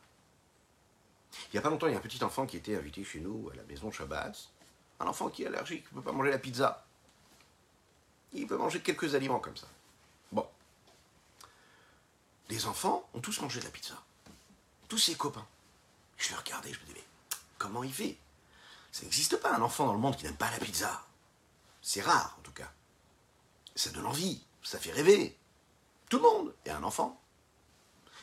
Il 1.48 1.54
n'y 1.54 1.60
a 1.60 1.62
pas 1.62 1.70
longtemps, 1.70 1.88
il 1.88 1.94
y 1.94 1.96
a 1.96 2.00
un 2.00 2.02
petit 2.02 2.24
enfant 2.24 2.46
qui 2.46 2.58
était 2.58 2.76
invité 2.76 3.04
chez 3.04 3.20
nous 3.20 3.50
à 3.52 3.56
la 3.56 3.64
maison 3.64 3.92
Shabbat. 3.92 4.38
Un 5.00 5.08
enfant 5.08 5.30
qui 5.30 5.44
est 5.44 5.48
allergique, 5.48 5.86
il 5.92 5.96
ne 5.96 6.02
peut 6.02 6.12
pas 6.12 6.16
manger 6.16 6.30
la 6.30 6.38
pizza. 6.38 6.86
Il 8.34 8.48
peut 8.48 8.58
manger 8.58 8.82
quelques 8.82 9.16
aliments 9.16 9.40
comme 9.40 9.58
ça. 9.58 9.68
Bon. 10.32 10.48
Les 12.50 12.66
enfants 12.66 13.08
ont 13.14 13.20
tous 13.20 13.42
mangé 13.42 13.60
de 13.60 13.66
la 13.66 13.72
pizza. 13.72 13.96
Ses 14.96 15.16
copains. 15.16 15.48
Je 16.18 16.32
le 16.32 16.38
regardais, 16.38 16.72
je 16.72 16.80
me 16.80 16.86
disais, 16.86 17.00
mais 17.00 17.38
comment 17.58 17.84
il 17.84 17.92
fait? 17.92 18.18
Ça 18.92 19.04
n'existe 19.04 19.38
pas 19.38 19.56
un 19.56 19.62
enfant 19.62 19.88
dans 19.88 19.94
le 19.94 20.00
monde 20.00 20.16
qui 20.16 20.24
n'aime 20.24 20.38
pas 20.38 20.52
la 20.52 20.60
pizza. 20.60 21.06
C'est 21.82 22.02
rare, 22.02 22.36
en 22.40 22.42
tout 22.44 22.52
cas. 22.52 22.72
Ça 23.76 23.90
donne 23.90 24.06
envie, 24.06 24.46
ça 24.62 24.80
fait 24.80 24.92
rêver. 24.92 25.36
Tout 26.10 26.18
le 26.18 26.24
monde 26.24 26.56
est 26.66 26.70
un 26.70 26.84
enfant. 26.84 27.20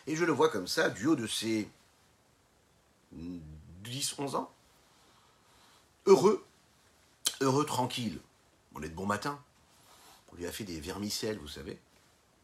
Et 0.06 0.14
je 0.14 0.24
le 0.24 0.32
vois 0.32 0.48
comme 0.48 0.68
ça, 0.68 0.90
du 0.90 1.06
haut 1.06 1.16
de 1.16 1.26
ses 1.26 1.68
10, 3.12 4.18
11 4.18 4.36
ans. 4.36 4.52
Heureux, 6.06 6.46
heureux, 7.40 7.66
tranquille. 7.66 8.20
On 8.74 8.82
est 8.82 8.88
de 8.88 8.94
bon 8.94 9.06
matin. 9.06 9.42
On 10.32 10.36
lui 10.36 10.46
a 10.46 10.52
fait 10.52 10.64
des 10.64 10.80
vermicelles, 10.80 11.38
vous 11.38 11.48
savez. 11.48 11.80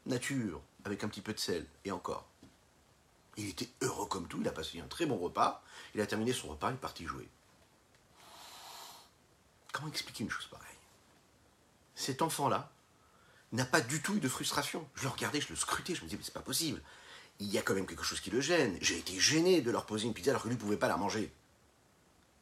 Nature, 0.05 0.61
avec 0.85 1.05
un 1.05 1.09
petit 1.09 1.23
peu 1.23 1.33
de 1.33 1.39
sel, 1.39 1.67
et 1.85 1.93
encore. 1.93 2.29
Il 3.37 3.49
était 3.49 3.69
heureux 3.83 4.07
comme 4.07 4.29
tout, 4.29 4.39
il 4.41 4.49
a 4.49 4.53
passé 4.53 4.81
un 4.81 4.89
très 4.89 5.07
bon 5.07 5.19
repas. 5.19 5.63
Il 5.95 6.01
a 6.01 6.07
terminé 6.07 6.33
son 6.33 6.49
repas, 6.49 6.71
il 6.71 6.75
est 6.75 6.79
parti 6.79 7.07
jouer. 7.07 7.29
Comment 9.73 9.89
expliquer 9.89 10.25
une 10.25 10.31
chose 10.31 10.47
pareille? 10.47 10.67
Cet 11.95 12.23
enfant-là 12.23 12.71
n'a 13.53 13.65
pas 13.65 13.81
du 13.81 14.03
tout 14.03 14.17
eu 14.17 14.21
de 14.21 14.29
frustration. 14.29 14.89
Je 14.95 15.03
le 15.03 15.09
regardais, 15.09 15.41
je 15.41 15.51
le 15.51 15.57
scrutais, 15.57 15.95
je 15.95 16.03
me 16.03 16.07
disais, 16.07 16.17
mais 16.17 16.25
c'est 16.25 16.33
pas 16.33 16.41
possible. 16.41 16.83
Il 17.39 17.49
y 17.49 17.59
a 17.59 17.63
quand 17.63 17.75
même 17.75 17.87
quelque 17.87 18.05
chose 18.05 18.21
qui 18.21 18.31
le 18.31 18.41
gêne. 18.41 18.79
J'ai 18.81 18.99
été 18.99 19.19
gêné 19.21 19.61
de 19.61 19.71
leur 19.71 19.85
poser 19.85 20.07
une 20.07 20.15
pizza 20.15 20.31
alors 20.31 20.43
que 20.43 20.49
lui 20.49 20.57
ne 20.57 20.61
pouvait 20.61 20.79
pas 20.79 20.89
la 20.89 20.97
manger. 20.97 21.31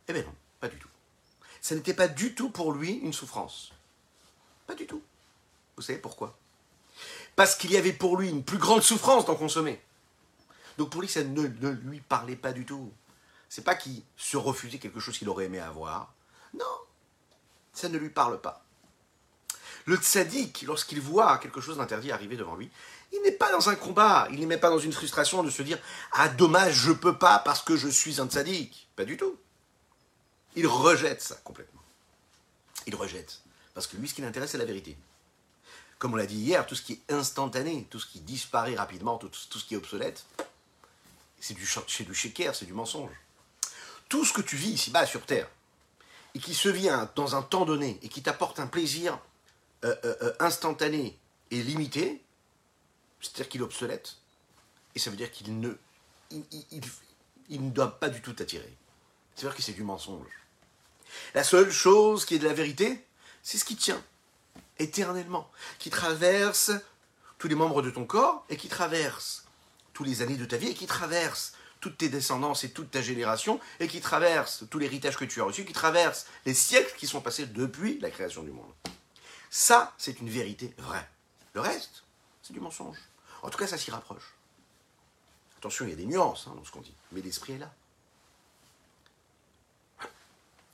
Eh 0.07 0.13
bien 0.13 0.23
non, 0.23 0.35
pas 0.61 0.69
du 0.69 0.79
tout. 0.79 0.89
Ça 1.61 1.75
n'était 1.75 1.95
pas 1.95 2.09
du 2.09 2.35
tout 2.35 2.51
pour 2.51 2.73
lui 2.73 2.93
une 2.93 3.13
souffrance. 3.13 3.73
Pas 4.67 4.75
du 4.75 4.87
tout. 4.87 5.03
Vous 5.77 5.83
savez 5.83 5.99
pourquoi? 5.99 6.39
Parce 7.35 7.57
qu'il 7.57 7.73
y 7.73 7.77
avait 7.77 7.93
pour 7.93 8.17
lui 8.17 8.29
une 8.29 8.45
plus 8.45 8.59
grande 8.59 8.83
souffrance 8.83 9.25
d'en 9.25 9.35
consommer. 9.35 9.83
Donc 10.79 10.91
pour 10.91 11.01
lui, 11.01 11.09
ça 11.09 11.23
ne, 11.23 11.43
lui 11.43 12.01
parlait 12.01 12.37
pas 12.37 12.53
du 12.53 12.65
tout. 12.65 12.93
C'est 13.49 13.65
pas 13.65 13.75
qu'il 13.75 14.03
se 14.17 14.37
refusait 14.37 14.79
quelque 14.79 15.01
chose 15.01 15.17
qu'il 15.17 15.29
aurait 15.29 15.45
aimé 15.45 15.61
avoir. 15.61 16.13
Non, 16.55 16.65
ça 17.73 17.89
ne 17.89 17.99
lui 17.99 18.11
parle 18.11 18.41
pas. 18.41 18.65
Le 19.87 19.97
tzaddik, 19.97 20.63
lorsqu'il 20.63 21.01
voit 21.01 21.39
quelque 21.39 21.61
chose 21.61 21.77
d'interdit 21.77 22.11
arriver 22.11 22.37
devant 22.37 22.57
lui, 22.57 22.71
il 23.13 23.23
n'est 23.23 23.33
pas 23.33 23.53
dans 23.53 23.69
un 23.69 23.77
combat, 23.77 24.27
il 24.31 24.41
n'est 24.41 24.47
même 24.47 24.61
pas 24.61 24.71
dans 24.71 24.79
une 24.79 24.93
frustration 24.93 25.43
de 25.43 25.51
se 25.51 25.63
dire 25.63 25.79
Ah, 26.13 26.29
dommage, 26.29 26.75
je 26.75 26.93
peux 26.93 27.17
pas 27.17 27.39
parce 27.39 27.63
que 27.63 27.77
je 27.77 27.89
suis 27.89 28.21
un 28.21 28.27
tzaddik. 28.27 28.89
Pas 28.97 29.05
du 29.05 29.17
tout. 29.17 29.37
Il 30.57 30.67
rejette 30.67 31.21
ça 31.21 31.37
complètement. 31.45 31.83
Il 32.87 32.95
rejette. 32.95 33.41
Parce 33.75 33.87
que 33.87 33.97
lui, 33.97 34.09
ce 34.09 34.15
qui 34.15 34.23
l'intéresse, 34.23 34.53
c'est 34.53 34.59
la 34.59 34.65
vérité. 34.65 34.97
Comme 35.99 36.15
on 36.15 36.17
l'a 36.17 36.27
dit 36.27 36.37
hier, 36.37 36.67
tout 36.67 36.75
ce 36.75 36.83
qui 36.83 36.95
est 36.95 37.13
instantané, 37.13 37.87
tout 37.91 38.01
ce 38.01 38.07
qui 38.07 38.21
disparaît 38.21 38.75
rapidement, 38.75 39.19
tout 39.19 39.31
ce 39.33 39.65
qui 39.65 39.75
est 39.75 39.77
obsolète, 39.77 40.25
c'est 41.45 41.53
du, 41.53 41.69
c'est 41.89 42.05
du 42.05 42.15
shaker, 42.15 42.55
c'est 42.55 42.65
du 42.65 42.73
mensonge. 42.73 43.11
Tout 44.09 44.25
ce 44.25 44.33
que 44.33 44.41
tu 44.41 44.57
vis 44.57 44.71
ici-bas 44.71 45.05
sur 45.05 45.27
Terre, 45.27 45.47
et 46.35 46.39
qui 46.39 46.55
se 46.55 46.71
vient 46.71 47.11
dans 47.17 47.37
un 47.37 47.43
temps 47.43 47.67
donné, 47.67 47.99
et 48.03 48.09
qui 48.09 48.23
t'apporte 48.23 48.61
un 48.61 48.67
plaisir 48.67 49.19
euh, 49.85 49.95
euh, 50.07 50.15
euh, 50.23 50.33
instantané 50.41 51.19
et 51.51 51.63
limité, 51.63 52.25
c'est-à-dire 53.21 53.51
qu'il 53.51 53.61
est 53.61 53.65
obsolète. 53.65 54.17
Et 54.95 54.99
ça 54.99 55.11
veut 55.11 55.19
dire 55.19 55.31
qu'il 55.31 55.61
ne, 55.61 55.75
ne 56.31 57.71
doit 57.71 58.01
pas 58.01 58.09
du 58.09 58.23
tout 58.23 58.33
t'attirer. 58.33 58.75
C'est-à-dire 59.35 59.55
que 59.55 59.63
c'est 59.63 59.73
du 59.73 59.83
mensonge. 59.83 60.33
La 61.35 61.45
seule 61.45 61.71
chose 61.71 62.25
qui 62.25 62.37
est 62.37 62.39
de 62.39 62.49
la 62.49 62.55
vérité, 62.55 63.05
c'est 63.43 63.59
ce 63.59 63.67
qui 63.67 63.77
tient 63.77 64.03
éternellement, 64.79 65.51
qui 65.79 65.91
traverse 65.91 66.73
tous 67.37 67.49
les 67.49 67.55
membres 67.55 67.83
de 67.83 67.91
ton 67.91 68.07
corps 68.07 68.47
et 68.49 68.57
qui 68.57 68.69
traverse 68.69 69.44
tous 69.95 70.05
les 70.05 70.21
années 70.21 70.37
de 70.37 70.45
ta 70.45 70.59
vie 70.59 70.69
et 70.69 70.75
qui 70.75 70.87
traverse 70.87 71.55
toutes 71.81 71.99
tes 71.99 72.09
descendances 72.09 72.65
et 72.65 72.71
toute 72.71 72.91
ta 72.91 73.03
génération 73.03 73.61
et 73.81 73.89
qui 73.89 74.01
traverse 74.01 74.65
tout 74.71 74.79
l'héritage 74.79 75.17
que 75.17 75.25
tu 75.25 75.41
as 75.41 75.45
reçu, 75.45 75.65
qui 75.65 75.73
traverse 75.73 76.27
les 76.45 76.55
siècles 76.55 76.95
qui 76.97 77.07
sont 77.07 77.21
passés 77.21 77.47
depuis 77.47 77.99
la 78.01 78.11
création 78.11 78.43
du 78.43 78.51
monde. 78.51 78.73
Ça, 79.51 79.95
c'est 79.99 80.21
une 80.21 80.29
vérité 80.29 80.75
vraie. 80.79 81.09
Le 81.55 81.61
reste, 81.61 82.05
c'est 82.43 82.53
du 82.53 82.61
mensonge. 82.61 82.99
En 83.43 83.51
tout 83.51 83.59
cas, 83.59 83.67
ça 83.67 83.79
s'y 83.79 83.91
rapproche. 83.91 84.35
Attention, 85.59 85.85
il 85.85 85.91
y 85.91 85.93
a 85.93 85.97
des 85.97 86.07
nuances 86.07 86.47
hein, 86.49 86.55
dans 86.57 86.65
ce 86.65 86.73
qu'on 86.73 86.81
dit, 86.81 86.95
mais 87.13 87.21
l'esprit 87.21 87.55
est 87.55 87.59
là. 87.59 87.73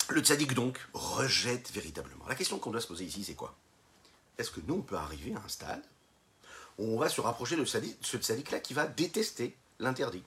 Le 0.09 0.21
tzaddik, 0.21 0.55
donc, 0.55 0.81
rejette 0.93 1.71
véritablement. 1.71 2.27
La 2.27 2.35
question 2.35 2.59
qu'on 2.59 2.71
doit 2.71 2.81
se 2.81 2.89
poser 2.89 3.05
ici, 3.05 3.23
c'est 3.23 3.35
quoi? 3.35 3.55
Est-ce 4.39 4.51
que 4.51 4.61
nous, 4.67 4.75
on 4.75 4.83
peut 4.83 4.97
arriver 4.97 5.35
à 5.35 5.39
un 5.45 5.49
stade 5.49 5.85
on 6.79 6.99
va 6.99 7.09
se 7.09 7.21
rapprocher 7.21 7.57
de 7.57 7.65
ce 7.65 8.17
tzaddik-là 8.17 8.61
qui 8.61 8.75
va 8.75 8.87
détester 8.87 9.57
l'interdit 9.79 10.25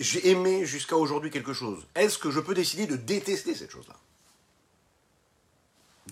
J'ai 0.00 0.28
aimé 0.30 0.66
jusqu'à 0.66 0.96
aujourd'hui 0.96 1.30
quelque 1.30 1.52
chose. 1.52 1.86
Est-ce 1.94 2.18
que 2.18 2.30
je 2.30 2.40
peux 2.40 2.54
décider 2.54 2.86
de 2.86 2.96
détester 2.96 3.54
cette 3.54 3.70
chose-là? 3.70 3.96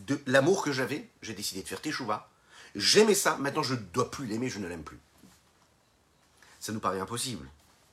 De 0.07 0.21
l'amour 0.27 0.63
que 0.63 0.73
j'avais, 0.73 1.09
j'ai 1.23 1.35
décidé 1.35 1.63
de 1.63 1.69
faire 1.69 1.81
teshuva. 1.81 2.31
J'aimais 2.75 3.15
ça, 3.15 3.37
maintenant 3.37 3.63
je 3.63 3.75
ne 3.75 3.81
dois 3.81 4.11
plus 4.11 4.27
l'aimer, 4.27 4.49
je 4.49 4.61
ne 4.61 4.69
l'aime 4.69 4.85
plus. 4.85 5.01
Ça 6.61 6.73
nous 6.73 6.81
paraît 6.81 7.01
impossible, 7.01 7.49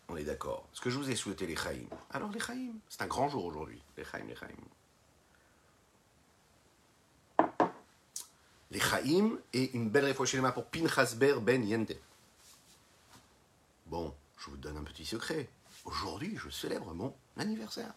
on 0.07 0.17
est 0.17 0.23
d'accord. 0.23 0.67
Ce 0.73 0.81
que 0.81 0.89
je 0.89 0.97
vous 0.97 1.09
ai 1.09 1.15
souhaité 1.15 1.47
les 1.47 1.55
Chaïm? 1.55 1.87
Alors 2.11 2.31
les 2.31 2.39
Chaïm, 2.39 2.79
c'est 2.89 3.01
un 3.01 3.07
grand 3.07 3.29
jour 3.29 3.45
aujourd'hui, 3.45 3.81
les 3.97 4.05
Chaïm, 4.05 4.27
les 4.27 4.35
Chaïm. 4.35 4.55
Les 8.71 8.79
Chaïm 8.79 9.37
et 9.53 9.71
une 9.75 9.89
belle 9.89 10.05
réfouachelema 10.05 10.51
pour 10.51 10.65
Pinchas 10.65 11.15
Ber 11.17 11.39
Ben 11.39 11.63
Yende. 11.63 11.95
Bon, 13.85 14.13
je 14.37 14.49
vous 14.49 14.57
donne 14.57 14.75
un 14.75 14.83
petit 14.83 15.05
secret. 15.05 15.47
Aujourd'hui, 15.85 16.37
je 16.43 16.49
célèbre 16.49 16.93
mon 16.93 17.13
anniversaire. 17.37 17.93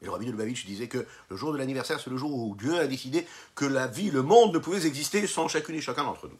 Et 0.00 0.06
le 0.06 0.10
rabbi 0.10 0.24
de 0.24 0.30
Lubavitch 0.30 0.64
disait 0.64 0.88
que 0.88 1.06
le 1.28 1.36
jour 1.36 1.52
de 1.52 1.58
l'anniversaire, 1.58 2.00
c'est 2.00 2.08
le 2.08 2.16
jour 2.16 2.32
où 2.32 2.54
Dieu 2.56 2.78
a 2.78 2.86
décidé 2.86 3.26
que 3.54 3.66
la 3.66 3.86
vie, 3.86 4.10
le 4.10 4.22
monde 4.22 4.54
ne 4.54 4.58
pouvait 4.58 4.86
exister 4.86 5.26
sans 5.26 5.48
chacune 5.48 5.74
et 5.74 5.80
chacun 5.82 6.04
d'entre 6.04 6.28
nous. 6.28 6.38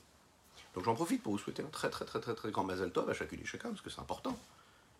Donc 0.75 0.85
j'en 0.85 0.95
profite 0.95 1.23
pour 1.23 1.33
vous 1.33 1.39
souhaiter 1.39 1.63
un 1.63 1.69
très 1.69 1.91
très 1.91 2.05
très 2.05 2.21
très 2.21 2.35
très 2.35 2.51
grand 2.51 2.65
Mazel 2.65 2.93
à 3.09 3.13
chacune 3.13 3.41
et 3.41 3.45
chacun, 3.45 3.69
parce 3.69 3.83
que 3.83 3.91
c'est 3.91 4.01
important. 4.01 4.39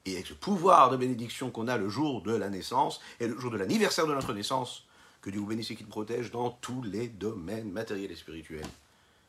Et 0.05 0.15
avec 0.15 0.27
ce 0.27 0.35
pouvoir 0.35 0.91
de 0.91 0.97
bénédiction 0.97 1.51
qu'on 1.51 1.69
a 1.69 1.79
le 1.79 1.89
jour 1.89 2.23
de 2.23 2.35
la 2.35 2.51
naissance 2.51 3.01
et 3.21 3.29
le 3.29 3.39
jour 3.39 3.51
de 3.51 3.57
l'anniversaire 3.57 4.07
de 4.07 4.15
notre 4.15 4.35
naissance, 4.35 4.88
que 5.21 5.31
Dieu 5.31 5.41
vous 5.41 5.47
bénisse 5.47 5.71
et 5.71 5.77
qu'il 5.77 5.87
protège 5.87 6.31
dans 6.31 6.51
tous 6.51 6.83
les 6.83 7.09
domaines 7.09 7.71
matériels 7.71 8.11
et 8.11 8.17
spirituels. 8.17 8.67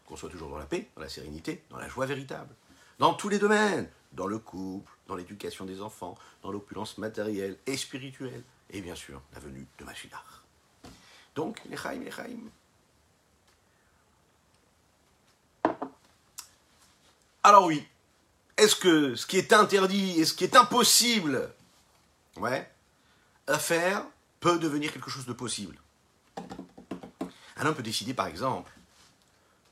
Qu'on 0.06 0.16
soit 0.16 0.30
toujours 0.30 0.50
dans 0.50 0.58
la 0.58 0.66
paix, 0.66 0.88
dans 0.96 1.02
la 1.02 1.10
sérénité, 1.10 1.64
dans 1.70 1.78
la 1.78 1.88
joie 1.88 2.06
véritable. 2.06 2.54
Dans 2.98 3.14
tous 3.14 3.30
les 3.30 3.40
domaines. 3.40 3.90
Dans 4.14 4.26
le 4.26 4.40
couple, 4.40 4.92
dans 5.08 5.16
l'éducation 5.16 5.66
des 5.66 5.82
enfants, 5.82 6.18
dans 6.42 6.52
l'opulence 6.52 6.98
matérielle 6.98 7.58
et 7.68 7.78
spirituelle. 7.78 8.44
Et 8.72 8.82
bien 8.82 8.96
sûr, 8.96 9.22
la 9.34 9.40
venue 9.40 9.68
de 9.78 9.84
Mashiach. 9.84 10.44
Donc, 11.36 11.62
les 11.70 11.78
Chaim, 11.78 12.00
les 12.04 12.12
Chaim. 12.12 12.50
Alors 17.44 17.66
oui, 17.66 17.88
est-ce 18.58 18.76
que 18.76 19.16
ce 19.16 19.26
qui 19.26 19.38
est 19.38 19.54
interdit 19.54 20.20
et 20.20 20.26
ce 20.26 20.34
qui 20.34 20.44
est 20.44 20.56
impossible, 20.56 21.54
ouais, 22.36 22.70
à 23.48 23.58
faire, 23.58 24.06
peut 24.40 24.60
devenir 24.60 24.92
quelque 24.94 25.10
chose 25.10 25.26
de 25.26 25.34
possible 25.34 25.78
Un 27.58 27.66
homme 27.66 27.76
peut 27.76 27.84
décider, 27.84 28.14
par 28.14 28.28
exemple, 28.28 28.72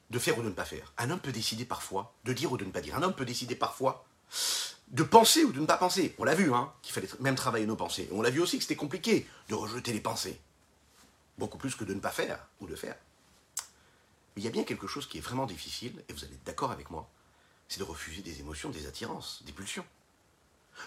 de 0.09 0.19
faire 0.19 0.37
ou 0.37 0.41
de 0.41 0.49
ne 0.49 0.53
pas 0.53 0.65
faire. 0.65 0.93
Un 0.97 1.09
homme 1.09 1.19
peut 1.19 1.31
décider 1.31 1.65
parfois 1.65 2.13
de 2.23 2.33
dire 2.33 2.51
ou 2.51 2.57
de 2.57 2.65
ne 2.65 2.71
pas 2.71 2.81
dire. 2.81 2.95
Un 2.95 3.03
homme 3.03 3.15
peut 3.15 3.25
décider 3.25 3.55
parfois 3.55 4.05
de 4.89 5.03
penser 5.03 5.43
ou 5.43 5.51
de 5.51 5.59
ne 5.59 5.65
pas 5.65 5.77
penser. 5.77 6.15
On 6.17 6.23
l'a 6.23 6.35
vu, 6.35 6.53
hein, 6.53 6.71
qu'il 6.81 6.93
fallait 6.93 7.09
même 7.19 7.35
travailler 7.35 7.65
nos 7.65 7.75
pensées. 7.75 8.07
On 8.11 8.21
l'a 8.21 8.29
vu 8.29 8.39
aussi 8.41 8.57
que 8.57 8.63
c'était 8.63 8.75
compliqué 8.75 9.27
de 9.49 9.55
rejeter 9.55 9.93
les 9.93 9.99
pensées. 9.99 10.39
Beaucoup 11.37 11.57
plus 11.57 11.75
que 11.75 11.83
de 11.83 11.93
ne 11.93 11.99
pas 11.99 12.11
faire 12.11 12.47
ou 12.61 12.67
de 12.67 12.75
faire. 12.75 12.95
Mais 14.35 14.41
il 14.41 14.45
y 14.45 14.47
a 14.47 14.51
bien 14.51 14.63
quelque 14.63 14.87
chose 14.87 15.07
qui 15.07 15.17
est 15.17 15.21
vraiment 15.21 15.45
difficile, 15.45 16.03
et 16.07 16.13
vous 16.13 16.23
allez 16.23 16.35
être 16.35 16.43
d'accord 16.43 16.71
avec 16.71 16.89
moi, 16.89 17.09
c'est 17.67 17.79
de 17.79 17.83
refuser 17.83 18.21
des 18.21 18.39
émotions, 18.39 18.69
des 18.69 18.87
attirances, 18.87 19.43
des 19.45 19.51
pulsions. 19.51 19.85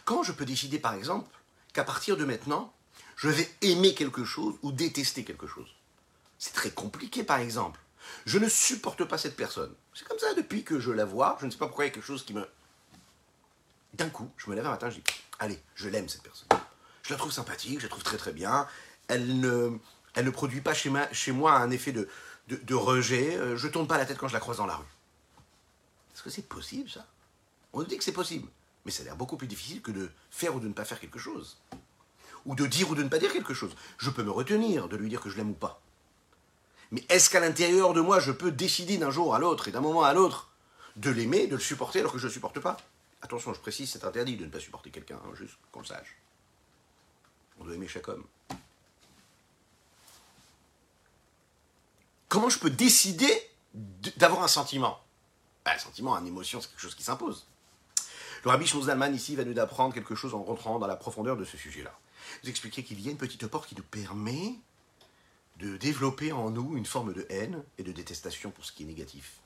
Quand 0.04 0.22
je 0.22 0.32
peux 0.32 0.46
décider, 0.46 0.78
par 0.78 0.94
exemple, 0.94 1.30
qu'à 1.72 1.84
partir 1.84 2.16
de 2.16 2.24
maintenant, 2.24 2.72
je 3.20 3.28
vais 3.28 3.50
aimer 3.60 3.94
quelque 3.94 4.24
chose 4.24 4.54
ou 4.62 4.72
détester 4.72 5.24
quelque 5.24 5.46
chose 5.46 5.68
C'est 6.38 6.54
très 6.54 6.70
compliqué, 6.70 7.22
par 7.22 7.38
exemple. 7.38 7.78
Je 8.24 8.38
ne 8.38 8.48
supporte 8.48 9.04
pas 9.04 9.18
cette 9.18 9.36
personne. 9.36 9.74
C'est 9.92 10.08
comme 10.08 10.18
ça 10.18 10.32
depuis 10.32 10.64
que 10.64 10.80
je 10.80 10.90
la 10.90 11.04
vois. 11.04 11.36
Je 11.38 11.44
ne 11.44 11.50
sais 11.50 11.58
pas 11.58 11.66
pourquoi 11.66 11.84
il 11.84 11.88
y 11.88 11.90
a 11.90 11.94
quelque 11.94 12.06
chose 12.06 12.24
qui 12.24 12.32
me. 12.32 12.48
D'un 13.92 14.08
coup, 14.08 14.30
je 14.38 14.48
me 14.48 14.56
lève 14.56 14.66
un 14.66 14.70
matin, 14.70 14.88
je 14.88 14.96
dis 14.96 15.02
Allez, 15.38 15.60
je 15.74 15.90
l'aime 15.90 16.08
cette 16.08 16.22
personne. 16.22 16.48
Je 17.02 17.10
la 17.10 17.18
trouve 17.18 17.30
sympathique, 17.30 17.80
je 17.80 17.84
la 17.84 17.90
trouve 17.90 18.04
très 18.04 18.16
très 18.16 18.32
bien. 18.32 18.66
Elle 19.08 19.38
ne, 19.38 19.78
ne 20.16 20.30
produit 20.30 20.62
pas 20.62 20.72
chez, 20.72 20.88
moi 21.32 21.52
un 21.52 21.70
effet 21.70 21.92
de, 21.92 22.08
de, 22.48 22.74
rejet. 22.74 23.36
Euh, 23.36 23.54
Je 23.58 23.68
tourne 23.68 23.86
pas 23.86 23.98
la 23.98 24.06
tête 24.06 24.16
quand 24.16 24.28
je 24.28 24.32
la 24.32 24.40
croise 24.40 24.56
dans 24.56 24.66
la 24.66 24.76
rue. 24.76 24.96
Est-ce 26.14 26.22
que 26.22 26.30
c'est 26.30 26.48
possible 26.48 26.88
ça? 26.88 27.06
On 27.74 27.80
nous 27.80 27.86
dit 27.86 27.98
que 27.98 28.04
c'est 28.04 28.12
possible. 28.12 28.48
Mais 28.86 28.90
ça 28.90 29.02
a 29.02 29.04
l'air 29.04 29.16
beaucoup 29.16 29.36
plus 29.36 29.46
difficile 29.46 29.82
que 29.82 29.90
de 29.90 30.10
faire 30.30 30.54
ou 30.56 30.60
de 30.60 30.68
ne 30.68 30.72
pas 30.72 30.86
faire 30.86 30.98
quelque 30.98 31.18
chose. 31.18 31.58
Ou 32.46 32.54
de 32.54 32.66
dire 32.66 32.90
ou 32.90 32.94
de 32.94 33.02
ne 33.02 33.08
pas 33.08 33.18
dire 33.18 33.32
quelque 33.32 33.54
chose. 33.54 33.74
Je 33.98 34.10
peux 34.10 34.22
me 34.22 34.30
retenir 34.30 34.88
de 34.88 34.96
lui 34.96 35.08
dire 35.08 35.20
que 35.20 35.28
je 35.28 35.36
l'aime 35.36 35.50
ou 35.50 35.54
pas. 35.54 35.80
Mais 36.90 37.04
est-ce 37.08 37.30
qu'à 37.30 37.40
l'intérieur 37.40 37.92
de 37.92 38.00
moi, 38.00 38.18
je 38.18 38.32
peux 38.32 38.50
décider 38.50 38.98
d'un 38.98 39.10
jour 39.10 39.34
à 39.34 39.38
l'autre 39.38 39.68
et 39.68 39.70
d'un 39.70 39.80
moment 39.80 40.02
à 40.02 40.12
l'autre 40.12 40.50
de 40.96 41.10
l'aimer, 41.10 41.46
de 41.46 41.54
le 41.54 41.60
supporter 41.60 42.00
alors 42.00 42.12
que 42.12 42.18
je 42.18 42.24
ne 42.24 42.28
le 42.30 42.34
supporte 42.34 42.58
pas? 42.58 42.76
Attention, 43.22 43.52
je 43.54 43.60
précise, 43.60 43.90
c'est 43.90 44.04
interdit 44.04 44.36
de 44.36 44.46
ne 44.46 44.50
pas 44.50 44.60
supporter 44.60 44.90
quelqu'un, 44.90 45.20
hein, 45.24 45.34
juste 45.34 45.54
qu'on 45.70 45.80
le 45.80 45.86
sache. 45.86 46.16
On 47.60 47.64
doit 47.64 47.74
aimer 47.74 47.86
chaque 47.86 48.08
homme. 48.08 48.24
Comment 52.28 52.48
je 52.48 52.58
peux 52.58 52.70
décider 52.70 53.30
d'avoir 53.74 54.42
un 54.42 54.48
sentiment? 54.48 55.00
Ben, 55.64 55.72
Un 55.74 55.78
sentiment, 55.78 56.16
une 56.16 56.26
émotion, 56.26 56.60
c'est 56.60 56.70
quelque 56.70 56.80
chose 56.80 56.94
qui 56.94 57.02
s'impose. 57.02 57.46
Le 58.44 58.50
rabbi 58.50 58.66
Shmuel 58.66 59.14
ici 59.14 59.36
va 59.36 59.44
nous 59.44 59.58
apprendre 59.58 59.92
quelque 59.92 60.14
chose 60.14 60.34
en 60.34 60.42
rentrant 60.42 60.78
dans 60.78 60.86
la 60.86 60.96
profondeur 60.96 61.36
de 61.36 61.44
ce 61.44 61.56
sujet-là. 61.58 61.92
Vous 62.42 62.50
expliquer 62.50 62.82
qu'il 62.82 63.00
y 63.00 63.08
a 63.08 63.10
une 63.10 63.16
petite 63.16 63.46
porte 63.46 63.68
qui 63.68 63.76
nous 63.76 63.82
permet 63.82 64.54
de 65.58 65.76
développer 65.76 66.32
en 66.32 66.50
nous 66.50 66.76
une 66.76 66.86
forme 66.86 67.12
de 67.12 67.26
haine 67.28 67.62
et 67.78 67.82
de 67.82 67.92
détestation 67.92 68.50
pour 68.50 68.64
ce 68.64 68.72
qui 68.72 68.84
est 68.84 68.86
négatif. 68.86 69.40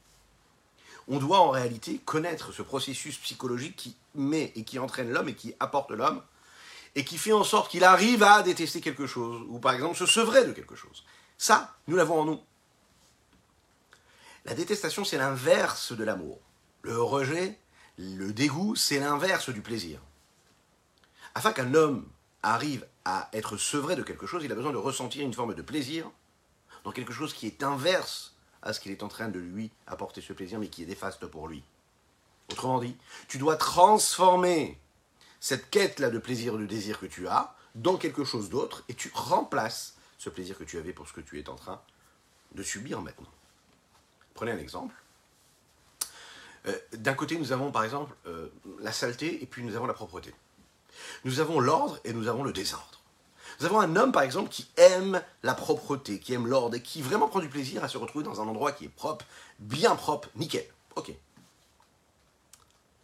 On 1.09 1.19
doit 1.19 1.41
en 1.41 1.51
réalité 1.51 1.99
connaître 1.99 2.53
ce 2.53 2.63
processus 2.63 3.19
psychologique 3.19 3.77
qui 3.77 3.97
met 4.15 4.53
et 4.55 4.65
qui 4.65 4.79
entraîne 4.79 5.13
l'homme 5.13 5.29
et 5.29 5.35
qui 5.35 5.55
apporte 5.61 5.91
l'homme 5.91 6.23
et 6.95 7.05
qui 7.05 7.19
fait 7.19 7.33
en 7.33 7.45
sorte 7.45 7.71
qu'il 7.71 7.85
arrive 7.85 8.23
à 8.23 8.43
détester 8.43 8.81
quelque 8.81 9.07
chose 9.07 9.45
ou 9.49 9.59
par 9.59 9.75
exemple 9.75 9.97
se 9.97 10.07
sevrer 10.07 10.47
de 10.47 10.53
quelque 10.53 10.77
chose. 10.77 11.05
Ça, 11.37 11.77
nous 11.89 11.97
l'avons 11.97 12.21
en 12.21 12.25
nous. 12.25 12.41
La 14.45 14.55
détestation, 14.55 15.05
c'est 15.05 15.19
l'inverse 15.19 15.93
de 15.93 16.05
l'amour. 16.05 16.39
Le 16.83 17.01
rejet, 17.01 17.59
le 17.99 18.33
dégoût, 18.33 18.77
c'est 18.77 18.99
l'inverse 18.99 19.51
du 19.51 19.63
plaisir. 19.63 20.01
Afin 21.35 21.53
qu'un 21.53 21.75
homme 21.75 22.07
arrive 22.45 22.87
à 23.05 23.29
être 23.33 23.57
sevré 23.57 23.97
de 23.97 24.03
quelque 24.03 24.27
chose, 24.27 24.45
il 24.45 24.53
a 24.53 24.55
besoin 24.55 24.73
de 24.73 24.77
ressentir 24.77 25.25
une 25.25 25.35
forme 25.35 25.55
de 25.55 25.63
plaisir 25.63 26.11
dans 26.85 26.93
quelque 26.93 27.13
chose 27.13 27.33
qui 27.33 27.47
est 27.47 27.63
inverse 27.63 28.35
à 28.63 28.73
ce 28.73 28.81
qu'il 28.81 28.93
est 28.93 29.03
en 29.03 29.09
train 29.09 29.29
de 29.29 29.39
lui 29.39 29.71
apporter 29.87 30.21
ce 30.21 30.33
plaisir, 30.33 30.59
mais 30.59 30.69
qui 30.69 30.83
est 30.83 30.87
néfaste 30.87 31.27
pour 31.27 31.49
lui. 31.49 31.63
Autrement 32.53 32.81
dit, 32.81 32.97
tu 33.29 33.39
dois 33.39 33.57
transformer 33.57 34.79
cette 35.41 35.71
quête-là 35.71 36.11
de 36.11 36.19
plaisir 36.19 36.57
de 36.57 36.67
désir 36.67 36.99
que 36.99 37.07
tu 37.07 37.27
as 37.29 37.55
dans 37.75 37.97
quelque 37.97 38.25
chose 38.25 38.51
d'autre, 38.51 38.85
et 38.89 38.95
tu 38.95 39.11
remplaces 39.15 39.97
ce 40.19 40.31
plaisir 40.31 40.57
que 40.57 40.65
tu 40.65 40.79
avais 40.79 40.93
pour 40.93 41.09
ce 41.09 41.13
que 41.13 41.21
tu 41.21 41.41
es 41.41 41.49
en 41.49 41.57
train 41.57 41.81
de 42.55 42.63
subir 42.63 43.01
maintenant. 43.01 43.31
Prenez 44.35 44.53
un 44.53 44.59
exemple. 44.59 44.95
Euh, 46.67 46.79
d'un 46.93 47.15
côté, 47.15 47.37
nous 47.37 47.53
avons 47.53 47.73
par 47.73 47.85
exemple 47.85 48.15
euh, 48.27 48.49
la 48.81 48.93
saleté 48.93 49.43
et 49.43 49.47
puis 49.47 49.63
nous 49.65 49.75
avons 49.77 49.87
la 49.87 49.95
propreté. 49.95 50.33
Nous 51.25 51.41
avons 51.41 51.61
l'ordre 51.61 51.99
et 52.05 52.13
nous 52.13 52.29
avons 52.29 52.43
le 52.43 52.53
désordre. 52.53 53.01
Nous 53.61 53.67
avons 53.67 53.81
un 53.81 53.97
homme 53.97 54.13
par 54.13 54.23
exemple 54.23 54.51
qui 54.51 54.67
aime 54.77 55.23
la 55.43 55.55
propreté, 55.55 56.19
qui 56.19 56.35
aime 56.35 56.47
l'ordre 56.47 56.77
et 56.77 56.83
qui 56.83 57.03
vraiment 57.03 57.29
prend 57.29 57.41
du 57.41 57.49
plaisir 57.49 57.85
à 57.85 57.89
se 57.89 57.99
retrouver 57.99 58.25
dans 58.25 58.41
un 58.41 58.49
endroit 58.49 58.73
qui 58.73 58.85
est 58.87 58.89
propre, 58.89 59.25
bien 59.59 59.95
propre, 59.97 60.29
nickel. 60.35 60.67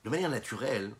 De 0.04 0.10
manière 0.10 0.30
naturelle, 0.30 0.92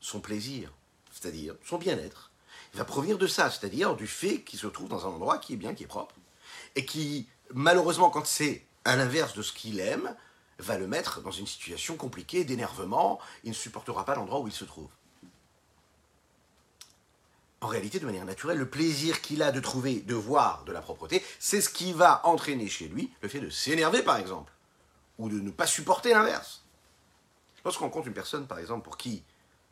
son 0.00 0.20
plaisir, 0.20 0.70
c'est-à-dire 1.10 1.54
son 1.64 1.78
bien-être, 1.78 2.30
va 2.74 2.84
provenir 2.84 3.18
de 3.18 3.26
ça, 3.26 3.50
c'est-à-dire 3.50 3.96
du 3.96 4.06
fait 4.06 4.42
qu'il 4.42 4.58
se 4.58 4.66
trouve 4.66 4.88
dans 4.88 5.06
un 5.06 5.10
endroit 5.10 5.38
qui 5.38 5.54
est 5.54 5.56
bien, 5.56 5.74
qui 5.74 5.84
est 5.84 5.88
propre, 5.88 6.14
et 6.74 6.84
qui, 6.84 7.28
malheureusement, 7.54 8.10
quand 8.10 8.26
c'est 8.26 8.66
à 8.84 8.96
l'inverse 8.96 9.34
de 9.34 9.42
ce 9.42 9.52
qu'il 9.52 9.80
aime, 9.80 10.14
va 10.58 10.78
le 10.78 10.86
mettre 10.86 11.20
dans 11.22 11.30
une 11.30 11.46
situation 11.46 11.96
compliquée, 11.96 12.44
d'énervement, 12.44 13.18
il 13.44 13.50
ne 13.50 13.54
supportera 13.54 14.04
pas 14.04 14.14
l'endroit 14.14 14.40
où 14.40 14.46
il 14.46 14.52
se 14.52 14.64
trouve. 14.64 14.90
En 17.66 17.68
réalité, 17.68 17.98
de 17.98 18.06
manière 18.06 18.24
naturelle, 18.24 18.58
le 18.58 18.70
plaisir 18.70 19.20
qu'il 19.20 19.42
a 19.42 19.50
de 19.50 19.58
trouver, 19.58 20.00
de 20.00 20.14
voir 20.14 20.62
de 20.66 20.70
la 20.70 20.80
propreté, 20.80 21.20
c'est 21.40 21.60
ce 21.60 21.68
qui 21.68 21.92
va 21.92 22.24
entraîner 22.24 22.68
chez 22.68 22.86
lui 22.86 23.12
le 23.22 23.28
fait 23.28 23.40
de 23.40 23.50
s'énerver, 23.50 24.04
par 24.04 24.18
exemple, 24.18 24.52
ou 25.18 25.28
de 25.28 25.40
ne 25.40 25.50
pas 25.50 25.66
supporter 25.66 26.10
l'inverse. 26.10 26.62
Lorsqu'on 27.64 27.86
rencontre 27.86 28.06
une 28.06 28.14
personne, 28.14 28.46
par 28.46 28.60
exemple, 28.60 28.84
pour 28.84 28.96
qui 28.96 29.24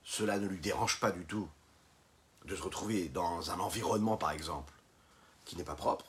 cela 0.03 0.41
ne 0.41 0.49
lui 0.49 0.59
dérange 0.59 0.99
pas 0.99 1.13
du 1.13 1.25
tout 1.25 1.49
de 2.47 2.57
se 2.57 2.63
retrouver 2.63 3.09
dans 3.11 3.53
un 3.53 3.61
environnement, 3.61 4.17
par 4.17 4.33
exemple, 4.33 4.73
qui 5.45 5.55
n'est 5.55 5.63
pas 5.63 5.77
propre, 5.77 6.07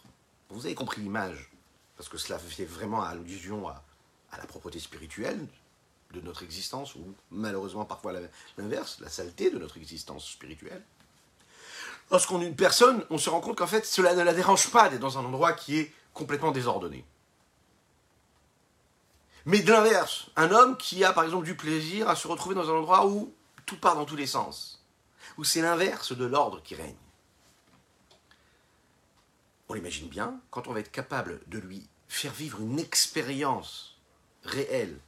vous 0.49 0.65
avez 0.65 0.73
compris 0.73 1.01
l'image, 1.01 1.51
parce 1.97 2.09
que 2.09 2.17
cela 2.17 2.39
fait 2.39 2.65
vraiment 2.65 3.03
allusion 3.03 3.67
à, 3.67 3.83
à 4.31 4.39
la 4.39 4.47
propreté 4.47 4.79
spirituelle 4.79 5.47
de 6.13 6.21
notre 6.21 6.41
existence, 6.41 6.95
ou 6.95 7.13
malheureusement 7.29 7.85
parfois 7.85 8.11
l'inverse, 8.57 8.99
la 9.01 9.09
saleté 9.09 9.51
de 9.51 9.59
notre 9.59 9.77
existence 9.77 10.27
spirituelle. 10.31 10.81
Lorsqu'on 12.12 12.41
est 12.41 12.47
une 12.47 12.55
personne, 12.55 13.03
on 13.09 13.17
se 13.17 13.29
rend 13.29 13.41
compte 13.41 13.57
qu'en 13.57 13.67
fait, 13.67 13.85
cela 13.85 14.13
ne 14.13 14.21
la 14.21 14.33
dérange 14.33 14.69
pas 14.69 14.89
d'être 14.89 15.01
dans 15.01 15.17
un 15.17 15.25
endroit 15.25 15.53
qui 15.53 15.77
est 15.77 15.93
complètement 16.13 16.51
désordonné. 16.51 17.03
Mais 19.45 19.59
de 19.59 19.71
l'inverse, 19.71 20.27
un 20.35 20.51
homme 20.51 20.77
qui 20.77 21.03
a 21.03 21.13
par 21.13 21.24
exemple 21.24 21.45
du 21.45 21.55
plaisir 21.55 22.09
à 22.09 22.15
se 22.15 22.27
retrouver 22.27 22.55
dans 22.55 22.69
un 22.69 22.77
endroit 22.77 23.05
où 23.05 23.33
tout 23.65 23.77
part 23.77 23.95
dans 23.95 24.05
tous 24.05 24.15
les 24.15 24.27
sens, 24.27 24.83
où 25.38 25.43
c'est 25.43 25.62
l'inverse 25.62 26.15
de 26.15 26.25
l'ordre 26.25 26.62
qui 26.63 26.75
règne. 26.75 26.95
On 29.69 29.74
l'imagine 29.74 30.07
bien, 30.07 30.39
quand 30.51 30.67
on 30.67 30.74
va 30.74 30.79
être 30.79 30.91
capable 30.91 31.41
de 31.47 31.59
lui 31.59 31.88
faire 32.07 32.33
vivre 32.33 32.62
une 32.62 32.79
expérience 32.79 33.97
réelle, 34.43 35.00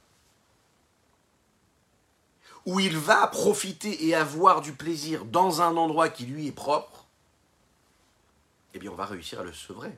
où 2.68 2.80
il 2.80 2.98
va 2.98 3.26
profiter 3.28 4.06
et 4.06 4.14
avoir 4.14 4.60
du 4.60 4.72
plaisir 4.72 5.24
dans 5.24 5.62
un 5.62 5.78
endroit 5.78 6.10
qui 6.10 6.26
lui 6.26 6.48
est 6.48 6.52
propre, 6.52 7.06
eh 8.74 8.78
bien 8.78 8.90
on 8.90 8.94
va 8.94 9.06
réussir 9.06 9.40
à 9.40 9.42
le 9.42 9.54
sevrer 9.54 9.96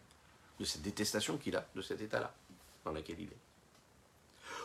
de 0.60 0.64
cette 0.64 0.82
détestation 0.82 1.36
qu'il 1.36 1.56
a, 1.56 1.66
de 1.74 1.82
cet 1.82 2.00
état-là 2.00 2.32
dans 2.84 2.92
lequel 2.92 3.16
il 3.18 3.26
est. 3.26 3.40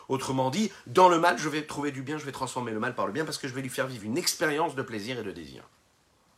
Autrement 0.08 0.52
dit, 0.52 0.72
dans 0.86 1.10
le 1.10 1.20
mal, 1.20 1.40
je 1.40 1.50
vais 1.50 1.66
trouver 1.66 1.92
du 1.92 2.04
bien, 2.04 2.20
je 2.20 2.26
vais 2.26 2.32
transformer 2.32 2.72
le 2.74 2.80
mal 2.80 2.94
par 2.94 3.08
le 3.08 3.12
bien 3.12 3.26
parce 3.26 3.40
que 3.40 3.48
je 3.48 3.56
vais 3.56 3.64
lui 3.64 3.72
faire 3.72 3.88
vivre 3.88 4.04
une 4.04 4.20
expérience 4.20 4.76
de 4.76 4.84
plaisir 4.84 5.18
et 5.18 5.24
de 5.24 5.32
désir. 5.32 5.64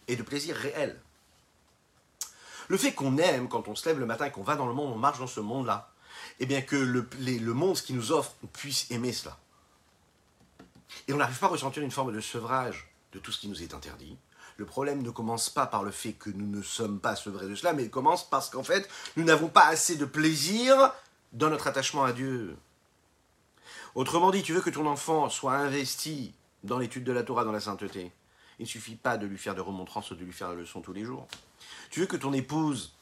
Et 0.07 0.15
de 0.15 0.23
plaisir 0.23 0.55
réel. 0.55 0.97
Le 2.69 2.77
fait 2.77 2.93
qu'on 2.93 3.17
aime 3.17 3.49
quand 3.49 3.67
on 3.67 3.75
se 3.75 3.89
lève 3.89 3.99
le 3.99 4.05
matin 4.05 4.27
et 4.27 4.31
qu'on 4.31 4.41
va 4.41 4.55
dans 4.55 4.67
le 4.67 4.73
monde, 4.73 4.93
on 4.93 4.97
marche 4.97 5.19
dans 5.19 5.27
ce 5.27 5.41
monde-là, 5.41 5.91
eh 6.39 6.45
bien 6.45 6.61
que 6.61 6.77
le, 6.77 7.53
monde, 7.53 7.75
ce 7.75 7.83
qui 7.83 7.93
nous 7.93 8.13
offre, 8.13 8.35
puisse 8.53 8.89
aimer 8.89 9.11
cela. 9.11 9.37
Et 11.07 11.13
on 11.13 11.17
n'arrive 11.17 11.39
pas 11.39 11.47
à 11.47 11.49
ressentir 11.49 11.83
une 11.83 11.91
forme 11.91 12.13
de 12.13 12.21
sevrage 12.21 12.89
de 13.13 13.19
tout 13.19 13.31
ce 13.31 13.39
qui 13.39 13.47
nous 13.47 13.61
est 13.63 13.73
interdit. 13.73 14.17
Le 14.57 14.65
problème 14.65 15.03
ne 15.03 15.11
commence 15.11 15.49
pas 15.49 15.67
par 15.67 15.83
le 15.83 15.91
fait 15.91 16.13
que 16.13 16.29
nous 16.31 16.47
ne 16.47 16.63
sommes 16.63 16.99
pas 16.99 17.15
sevrés 17.15 17.47
de 17.47 17.55
cela, 17.55 17.73
mais 17.73 17.83
il 17.83 17.89
commence 17.91 18.27
parce 18.27 18.49
qu'en 18.49 18.63
fait, 18.63 18.89
nous 19.15 19.23
n'avons 19.23 19.49
pas 19.49 19.65
assez 19.65 19.95
de 19.95 20.05
plaisir 20.05 20.91
dans 21.33 21.49
notre 21.49 21.67
attachement 21.67 22.03
à 22.03 22.11
Dieu. 22.11 22.57
Autrement 23.93 24.31
dit, 24.31 24.41
tu 24.41 24.53
veux 24.53 24.61
que 24.61 24.69
ton 24.69 24.87
enfant 24.87 25.29
soit 25.29 25.55
investi 25.55 26.33
dans 26.63 26.79
l'étude 26.79 27.03
de 27.03 27.11
la 27.11 27.23
Torah, 27.23 27.43
dans 27.43 27.51
la 27.51 27.59
sainteté. 27.59 28.11
Il 28.59 28.63
ne 28.63 28.67
suffit 28.67 28.95
pas 28.95 29.17
de 29.17 29.27
lui 29.27 29.37
faire 29.37 29.53
des 29.53 29.61
remontrances 29.61 30.09
ou 30.09 30.15
de 30.15 30.23
lui 30.23 30.33
faire 30.33 30.49
la 30.49 30.55
leçon 30.55 30.81
tous 30.81 30.93
les 30.93 31.03
jours. 31.03 31.27
Tu 31.91 31.99
veux 31.99 32.07
que 32.07 32.17
ton 32.17 32.33
épouse 32.33 32.93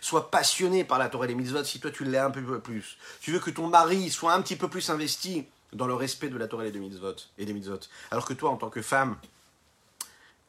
soit 0.00 0.30
passionnée 0.30 0.84
par 0.84 0.98
la 0.98 1.08
Torah 1.08 1.24
et 1.24 1.28
les 1.28 1.34
mitzvot 1.34 1.64
si 1.64 1.80
toi 1.80 1.90
tu 1.90 2.04
l'es 2.04 2.18
un 2.18 2.30
peu 2.30 2.60
plus. 2.60 2.98
Tu 3.20 3.32
veux 3.32 3.38
que 3.38 3.50
ton 3.50 3.68
mari 3.68 4.10
soit 4.10 4.34
un 4.34 4.42
petit 4.42 4.56
peu 4.56 4.68
plus 4.68 4.90
investi 4.90 5.46
dans 5.74 5.86
le 5.86 5.94
respect 5.94 6.28
de 6.28 6.36
la 6.36 6.48
Torah 6.48 6.66
et 6.66 6.70
des 6.70 6.78
mitzvot. 6.78 7.16
Et 7.38 7.44
des 7.44 7.52
mitzvot. 7.52 7.80
Alors 8.10 8.24
que 8.24 8.32
toi, 8.32 8.50
en 8.50 8.56
tant 8.56 8.70
que 8.70 8.82
femme, 8.82 9.16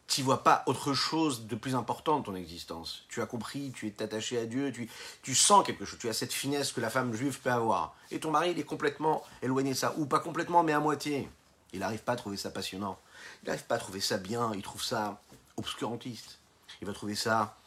tu 0.07 0.21
vois 0.21 0.43
pas 0.43 0.63
autre 0.67 0.93
chose 0.93 1.47
de 1.47 1.55
plus 1.55 1.75
important 1.75 2.17
dans 2.17 2.23
ton 2.23 2.35
existence. 2.35 3.05
Tu 3.09 3.21
as 3.21 3.25
compris, 3.25 3.71
tu 3.71 3.87
es 3.87 4.03
attaché 4.03 4.37
à 4.37 4.45
Dieu, 4.45 4.71
tu, 4.71 4.89
tu 5.23 5.33
sens 5.33 5.65
quelque 5.65 5.83
chose, 5.83 5.99
tu 5.99 6.07
as 6.09 6.13
cette 6.13 6.33
finesse 6.33 6.71
que 6.71 6.79
la 6.79 6.89
femme 6.89 7.13
juive 7.13 7.39
peut 7.41 7.51
avoir. 7.51 7.95
Et 8.11 8.19
ton 8.19 8.31
mari, 8.31 8.51
il 8.51 8.59
est 8.59 8.63
complètement 8.63 9.23
éloigné 9.41 9.71
de 9.71 9.75
ça, 9.75 9.95
ou 9.97 10.05
pas 10.05 10.19
complètement, 10.19 10.63
mais 10.63 10.73
à 10.73 10.79
moitié. 10.79 11.27
Il 11.73 11.79
n'arrive 11.79 12.03
pas 12.03 12.13
à 12.13 12.15
trouver 12.15 12.37
ça 12.37 12.51
passionnant. 12.51 12.99
Il 13.41 13.47
n'arrive 13.47 13.65
pas 13.65 13.75
à 13.75 13.79
trouver 13.79 13.99
ça 13.99 14.17
bien, 14.17 14.51
il 14.53 14.61
trouve 14.61 14.83
ça 14.83 15.21
obscurantiste. 15.57 16.39
Il 16.81 16.87
va 16.87 16.93
trouver 16.93 17.15
ça 17.15 17.57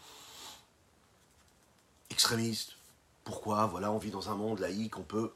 extrémiste. 2.10 2.76
Pourquoi? 3.24 3.66
Voilà, 3.66 3.90
on 3.90 3.98
vit 3.98 4.10
dans 4.10 4.30
un 4.30 4.34
monde 4.34 4.60
laïque, 4.60 4.96
on 4.96 5.02
peut... 5.02 5.32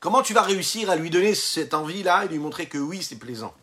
Comment 0.00 0.22
tu 0.22 0.32
vas 0.32 0.42
réussir 0.42 0.88
à 0.88 0.96
lui 0.96 1.10
donner 1.10 1.34
cette 1.34 1.74
envie-là 1.74 2.24
et 2.24 2.28
lui 2.28 2.38
montrer 2.38 2.70
que 2.70 2.78
oui, 2.78 3.02
c'est 3.02 3.18
plaisant? 3.18 3.54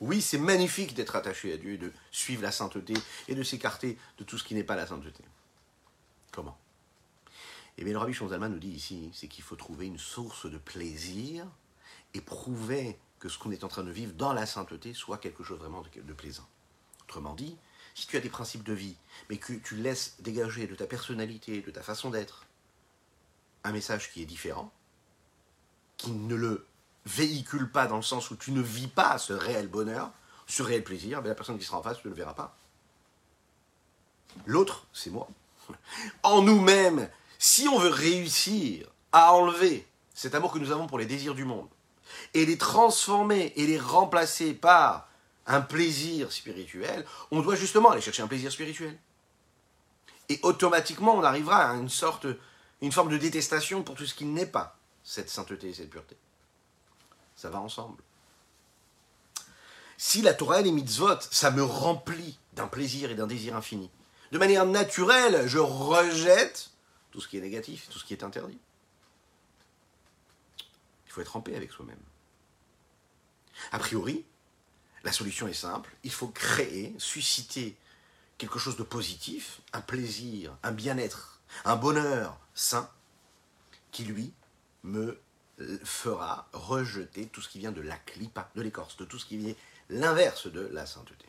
Oui, 0.00 0.22
c'est 0.22 0.38
magnifique 0.38 0.94
d'être 0.94 1.14
attaché 1.14 1.52
à 1.52 1.58
Dieu 1.58 1.76
de 1.76 1.92
suivre 2.10 2.42
la 2.42 2.52
sainteté 2.52 2.94
et 3.28 3.34
de 3.34 3.42
s'écarter 3.42 3.98
de 4.16 4.24
tout 4.24 4.38
ce 4.38 4.44
qui 4.44 4.54
n'est 4.54 4.64
pas 4.64 4.76
la 4.76 4.86
sainteté. 4.86 5.22
Comment? 6.32 6.56
Eh 7.76 7.84
bien, 7.84 7.92
le 7.92 7.98
Rabbi 7.98 8.14
Shonzalman 8.14 8.50
nous 8.50 8.58
dit 8.58 8.70
ici, 8.70 9.10
c'est 9.12 9.28
qu'il 9.28 9.44
faut 9.44 9.56
trouver 9.56 9.86
une 9.86 9.98
source 9.98 10.50
de 10.50 10.56
plaisir 10.56 11.46
et 12.14 12.22
prouver 12.22 12.98
que 13.18 13.28
ce 13.28 13.38
qu'on 13.38 13.50
est 13.50 13.62
en 13.62 13.68
train 13.68 13.84
de 13.84 13.90
vivre 13.90 14.14
dans 14.14 14.32
la 14.32 14.46
sainteté 14.46 14.94
soit 14.94 15.18
quelque 15.18 15.44
chose 15.44 15.58
vraiment 15.58 15.82
de, 15.82 16.12
plaisant. 16.14 16.48
Autrement 17.02 17.34
dit, 17.34 17.58
si 17.94 18.06
tu 18.06 18.16
as 18.16 18.20
des 18.20 18.30
principes 18.30 18.64
de 18.64 18.72
vie, 18.72 18.96
mais 19.28 19.36
que 19.36 19.52
tu 19.52 19.76
laisses 19.76 20.16
dégager 20.20 20.66
de 20.66 20.74
ta 20.74 20.86
personnalité, 20.86 21.60
de 21.60 21.70
ta 21.70 21.82
façon 21.82 22.08
d'être, 22.08 22.46
un 23.64 23.72
message 23.72 24.12
qui 24.12 24.22
est 24.22 24.26
différent, 24.26 24.72
qui 25.96 26.12
ne 26.12 26.34
le 26.34 26.66
véhicule 27.06 27.70
pas 27.70 27.86
dans 27.86 27.96
le 27.96 28.02
sens 28.02 28.30
où 28.30 28.36
tu 28.36 28.52
ne 28.52 28.62
vis 28.62 28.88
pas 28.88 29.18
ce 29.18 29.32
réel 29.32 29.68
bonheur, 29.68 30.10
ce 30.46 30.62
réel 30.62 30.84
plaisir, 30.84 31.22
mais 31.22 31.28
la 31.28 31.34
personne 31.34 31.58
qui 31.58 31.64
sera 31.64 31.78
en 31.78 31.82
face, 31.82 32.04
ne 32.04 32.10
le 32.10 32.16
verras 32.16 32.34
pas. 32.34 32.56
L'autre, 34.46 34.86
c'est 34.92 35.10
moi. 35.10 35.28
En 36.22 36.42
nous-mêmes, 36.42 37.08
si 37.38 37.68
on 37.68 37.78
veut 37.78 37.90
réussir 37.90 38.88
à 39.12 39.32
enlever 39.32 39.86
cet 40.14 40.34
amour 40.34 40.52
que 40.52 40.58
nous 40.58 40.70
avons 40.70 40.86
pour 40.86 40.98
les 40.98 41.06
désirs 41.06 41.34
du 41.34 41.44
monde, 41.44 41.68
et 42.34 42.46
les 42.46 42.58
transformer 42.58 43.52
et 43.56 43.66
les 43.66 43.78
remplacer 43.78 44.54
par 44.54 45.08
un 45.46 45.60
plaisir 45.60 46.32
spirituel, 46.32 47.04
on 47.30 47.40
doit 47.40 47.56
justement 47.56 47.90
aller 47.90 48.00
chercher 48.00 48.22
un 48.22 48.28
plaisir 48.28 48.50
spirituel. 48.52 48.98
Et 50.28 50.40
automatiquement, 50.42 51.14
on 51.14 51.22
arrivera 51.22 51.70
à 51.70 51.74
une 51.74 51.90
sorte, 51.90 52.26
une 52.80 52.92
forme 52.92 53.10
de 53.10 53.18
détestation 53.18 53.82
pour 53.82 53.94
tout 53.94 54.06
ce 54.06 54.14
qui 54.14 54.24
n'est 54.24 54.46
pas 54.46 54.78
cette 55.04 55.28
sainteté 55.28 55.68
et 55.68 55.74
cette 55.74 55.90
pureté. 55.90 56.16
Ça 57.36 57.50
va 57.50 57.60
ensemble. 57.60 58.02
Si 59.96 60.22
la 60.22 60.34
Torah 60.34 60.60
et 60.60 60.64
les 60.64 60.72
mitzvot, 60.72 61.20
ça 61.30 61.50
me 61.50 61.62
remplit 61.62 62.38
d'un 62.54 62.66
plaisir 62.66 63.10
et 63.10 63.14
d'un 63.14 63.26
désir 63.26 63.54
infini, 63.54 63.90
de 64.32 64.38
manière 64.38 64.66
naturelle, 64.66 65.46
je 65.46 65.58
rejette 65.58 66.70
tout 67.12 67.20
ce 67.20 67.28
qui 67.28 67.38
est 67.38 67.40
négatif, 67.40 67.88
tout 67.88 67.98
ce 67.98 68.04
qui 68.04 68.14
est 68.14 68.24
interdit. 68.24 68.58
Il 71.06 71.12
faut 71.12 71.20
être 71.20 71.36
en 71.36 71.40
paix 71.40 71.54
avec 71.54 71.70
soi-même. 71.70 72.00
A 73.70 73.78
priori, 73.78 74.24
la 75.04 75.12
solution 75.12 75.46
est 75.46 75.52
simple. 75.52 75.94
Il 76.02 76.10
faut 76.10 76.28
créer, 76.28 76.94
susciter 76.98 77.76
quelque 78.38 78.58
chose 78.58 78.76
de 78.76 78.82
positif, 78.82 79.60
un 79.72 79.80
plaisir, 79.80 80.56
un 80.64 80.72
bien-être, 80.72 81.40
un 81.64 81.76
bonheur 81.76 82.36
sain, 82.54 82.90
qui 83.92 84.04
lui 84.04 84.32
me 84.84 85.20
fera 85.84 86.48
rejeter 86.52 87.26
tout 87.26 87.40
ce 87.40 87.48
qui 87.48 87.58
vient 87.58 87.72
de 87.72 87.80
la 87.80 87.96
clipa, 87.96 88.50
de 88.54 88.62
l'écorce, 88.62 88.96
de 88.96 89.04
tout 89.04 89.18
ce 89.18 89.26
qui 89.26 89.36
vient 89.36 89.54
l'inverse 89.88 90.46
de 90.46 90.60
la 90.60 90.86
sainteté. 90.86 91.26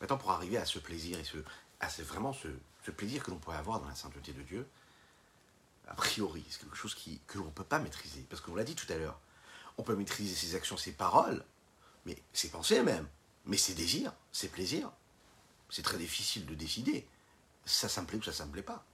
Maintenant, 0.00 0.18
pour 0.18 0.30
arriver 0.30 0.58
à 0.58 0.64
ce 0.64 0.78
plaisir 0.78 1.18
et 1.18 1.24
ce, 1.24 1.38
à 1.80 1.88
vraiment 2.02 2.32
ce, 2.32 2.48
ce 2.84 2.90
plaisir 2.90 3.22
que 3.22 3.30
l'on 3.30 3.38
pourrait 3.38 3.56
avoir 3.56 3.80
dans 3.80 3.88
la 3.88 3.94
sainteté 3.94 4.32
de 4.32 4.42
Dieu, 4.42 4.68
a 5.88 5.94
priori, 5.94 6.44
c'est 6.50 6.60
quelque 6.60 6.76
chose 6.76 6.94
que 7.26 7.38
l'on 7.38 7.46
ne 7.46 7.50
peut 7.50 7.64
pas 7.64 7.78
maîtriser. 7.78 8.24
Parce 8.28 8.42
qu'on 8.42 8.54
l'a 8.54 8.64
dit 8.64 8.74
tout 8.74 8.90
à 8.92 8.96
l'heure, 8.96 9.18
on 9.78 9.82
peut 9.82 9.96
maîtriser 9.96 10.34
ses 10.34 10.54
actions, 10.54 10.76
ses 10.76 10.92
paroles, 10.92 11.44
mais 12.04 12.22
ses 12.32 12.50
pensées 12.50 12.82
même, 12.82 13.08
mais 13.46 13.56
ses 13.56 13.74
désirs, 13.74 14.12
ses 14.32 14.48
plaisirs. 14.48 14.90
C'est 15.70 15.82
très 15.82 15.98
difficile 15.98 16.46
de 16.46 16.54
décider. 16.54 17.06
Ça, 17.64 17.88
ça 17.88 18.02
me 18.02 18.06
plaît 18.06 18.18
ou 18.18 18.22
ça, 18.22 18.32
ça 18.32 18.46
me 18.46 18.52
plaît 18.52 18.62
pas. 18.62 18.84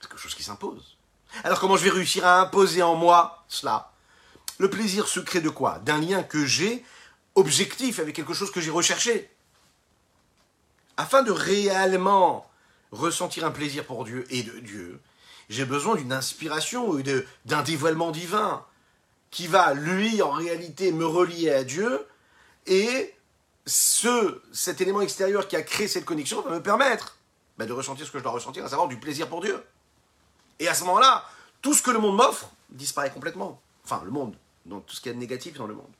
C'est 0.00 0.08
quelque 0.08 0.18
chose 0.18 0.34
qui 0.34 0.42
s'impose. 0.42 0.96
Alors 1.42 1.58
comment 1.58 1.76
je 1.76 1.84
vais 1.84 1.90
réussir 1.90 2.24
à 2.26 2.40
imposer 2.40 2.82
en 2.82 2.94
moi 2.94 3.44
cela? 3.48 3.92
Le 4.58 4.70
plaisir 4.70 5.08
se 5.08 5.20
crée 5.20 5.40
de 5.40 5.48
quoi? 5.48 5.80
D'un 5.80 6.00
lien 6.00 6.22
que 6.22 6.46
j'ai 6.46 6.84
objectif 7.34 7.98
avec 7.98 8.14
quelque 8.14 8.34
chose 8.34 8.52
que 8.52 8.60
j'ai 8.60 8.70
recherché. 8.70 9.30
Afin 10.96 11.22
de 11.22 11.32
réellement 11.32 12.48
ressentir 12.92 13.44
un 13.44 13.50
plaisir 13.50 13.84
pour 13.84 14.04
Dieu 14.04 14.24
et 14.30 14.44
de 14.44 14.60
Dieu, 14.60 15.00
j'ai 15.48 15.64
besoin 15.64 15.96
d'une 15.96 16.12
inspiration 16.12 16.88
ou 16.88 17.02
d'un 17.02 17.62
dévoilement 17.62 18.12
divin 18.12 18.64
qui 19.30 19.48
va, 19.48 19.74
lui, 19.74 20.22
en 20.22 20.30
réalité, 20.30 20.92
me 20.92 21.04
relier 21.04 21.50
à 21.50 21.64
Dieu 21.64 22.06
et 22.66 23.12
ce, 23.66 24.40
cet 24.52 24.80
élément 24.80 25.00
extérieur 25.00 25.48
qui 25.48 25.56
a 25.56 25.62
créé 25.62 25.88
cette 25.88 26.04
connexion 26.04 26.42
va 26.42 26.50
me 26.50 26.62
permettre 26.62 27.16
bah, 27.58 27.66
de 27.66 27.72
ressentir 27.72 28.06
ce 28.06 28.12
que 28.12 28.18
je 28.18 28.22
dois 28.22 28.32
ressentir, 28.32 28.64
à 28.64 28.68
savoir 28.68 28.86
du 28.88 28.98
plaisir 28.98 29.28
pour 29.28 29.40
Dieu. 29.40 29.60
Et 30.58 30.68
à 30.68 30.74
ce 30.74 30.84
moment-là, 30.84 31.24
tout 31.62 31.74
ce 31.74 31.82
que 31.82 31.90
le 31.90 31.98
monde 31.98 32.16
m'offre 32.16 32.50
disparaît 32.70 33.10
complètement. 33.10 33.60
Enfin, 33.84 34.02
le 34.04 34.10
monde, 34.10 34.36
donc 34.66 34.86
tout 34.86 34.94
ce 34.94 35.00
qui 35.00 35.08
est 35.08 35.14
négatif 35.14 35.54
dans 35.54 35.66
le 35.66 35.74
monde. 35.74 35.92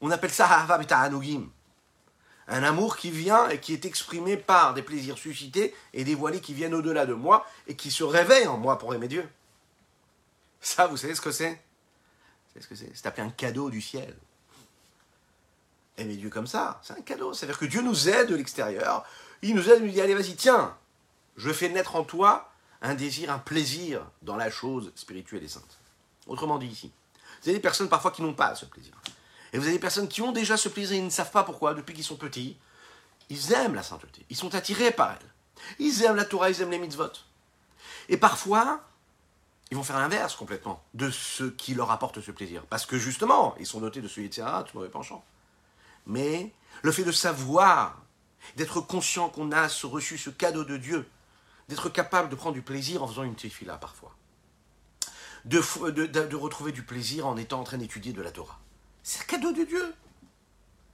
On 0.00 0.10
appelle 0.10 0.32
ça 0.32 0.46
Anugim. 1.00 1.48
Un 2.48 2.62
amour 2.62 2.96
qui 2.96 3.10
vient 3.10 3.48
et 3.48 3.60
qui 3.60 3.72
est 3.72 3.84
exprimé 3.84 4.36
par 4.36 4.74
des 4.74 4.82
plaisirs 4.82 5.18
suscités 5.18 5.74
et 5.92 6.04
dévoilés 6.04 6.40
qui 6.40 6.54
viennent 6.54 6.74
au-delà 6.74 7.04
de 7.04 7.14
moi 7.14 7.44
et 7.66 7.74
qui 7.74 7.90
se 7.90 8.04
réveillent 8.04 8.46
en 8.46 8.56
moi 8.56 8.78
pour 8.78 8.94
aimer 8.94 9.08
Dieu. 9.08 9.28
Ça, 10.60 10.86
vous 10.86 10.96
savez 10.96 11.14
ce 11.14 11.20
que 11.20 11.32
c'est? 11.32 11.60
C'est 12.52 12.60
ce 12.60 12.68
que 12.68 12.74
c'est? 12.74 12.90
C'est 12.94 13.06
appelé 13.06 13.26
un 13.26 13.30
cadeau 13.30 13.68
du 13.68 13.80
ciel. 13.80 14.16
Aimer 15.96 16.16
Dieu 16.16 16.30
comme 16.30 16.46
ça, 16.46 16.80
c'est 16.82 16.92
un 16.92 17.00
cadeau. 17.02 17.32
C'est-à-dire 17.32 17.58
que 17.58 17.64
Dieu 17.64 17.82
nous 17.82 18.08
aide 18.08 18.28
de 18.28 18.36
l'extérieur. 18.36 19.04
Il 19.42 19.54
nous 19.54 19.68
aide, 19.68 19.78
il 19.80 19.86
nous 19.86 19.92
dit 19.92 20.00
allez, 20.00 20.14
vas-y, 20.14 20.36
tiens, 20.36 20.76
je 21.36 21.52
fais 21.52 21.68
naître 21.68 21.96
en 21.96 22.04
toi 22.04 22.50
un 22.82 22.94
désir, 22.94 23.30
un 23.30 23.38
plaisir 23.38 24.02
dans 24.22 24.36
la 24.36 24.50
chose 24.50 24.92
spirituelle 24.94 25.44
et 25.44 25.48
sainte. 25.48 25.78
Autrement 26.26 26.58
dit 26.58 26.66
ici, 26.66 26.92
vous 27.42 27.48
avez 27.48 27.58
des 27.58 27.62
personnes 27.62 27.88
parfois 27.88 28.10
qui 28.10 28.22
n'ont 28.22 28.34
pas 28.34 28.54
ce 28.54 28.64
plaisir. 28.64 28.94
Et 29.52 29.58
vous 29.58 29.64
avez 29.64 29.74
des 29.74 29.80
personnes 29.80 30.08
qui 30.08 30.22
ont 30.22 30.32
déjà 30.32 30.56
ce 30.56 30.68
plaisir, 30.68 30.96
ils 30.96 31.04
ne 31.04 31.10
savent 31.10 31.30
pas 31.30 31.44
pourquoi, 31.44 31.74
depuis 31.74 31.94
qu'ils 31.94 32.04
sont 32.04 32.16
petits. 32.16 32.56
Ils 33.28 33.52
aiment 33.52 33.74
la 33.74 33.82
sainteté, 33.82 34.24
ils 34.30 34.36
sont 34.36 34.54
attirés 34.54 34.90
par 34.90 35.12
elle. 35.12 35.74
Ils 35.78 36.02
aiment 36.02 36.16
la 36.16 36.24
Torah, 36.24 36.50
ils 36.50 36.60
aiment 36.60 36.70
les 36.70 36.78
mitzvot. 36.78 37.10
Et 38.08 38.16
parfois, 38.16 38.82
ils 39.70 39.76
vont 39.76 39.82
faire 39.82 39.98
l'inverse 39.98 40.36
complètement 40.36 40.82
de 40.94 41.10
ce 41.10 41.44
qui 41.44 41.74
leur 41.74 41.90
apporte 41.90 42.20
ce 42.20 42.30
plaisir. 42.30 42.62
Parce 42.66 42.86
que 42.86 42.98
justement, 42.98 43.54
ils 43.58 43.66
sont 43.66 43.80
dotés 43.80 44.00
de 44.00 44.08
ce 44.08 44.20
etc., 44.20 44.46
tout 44.66 44.76
mauvais 44.76 44.90
penchant. 44.90 45.24
Mais 46.06 46.52
le 46.82 46.92
fait 46.92 47.02
de 47.02 47.12
savoir, 47.12 48.00
d'être 48.54 48.80
conscient 48.80 49.28
qu'on 49.28 49.50
a 49.50 49.66
reçu 49.84 50.18
ce 50.18 50.30
cadeau 50.30 50.62
de 50.62 50.76
Dieu, 50.76 51.08
d'être 51.68 51.88
capable 51.88 52.28
de 52.28 52.34
prendre 52.34 52.54
du 52.54 52.62
plaisir 52.62 53.02
en 53.02 53.08
faisant 53.08 53.24
une 53.24 53.34
tefila 53.34 53.76
parfois, 53.76 54.14
de, 55.44 55.60
de 56.06 56.36
retrouver 56.36 56.72
du 56.72 56.82
plaisir 56.82 57.26
en 57.26 57.36
étant 57.36 57.60
en 57.60 57.64
train 57.64 57.78
d'étudier 57.78 58.12
de 58.12 58.22
la 58.22 58.30
Torah. 58.30 58.60
C'est 59.02 59.22
un 59.22 59.24
cadeau 59.24 59.52
de 59.52 59.64
Dieu. 59.64 59.94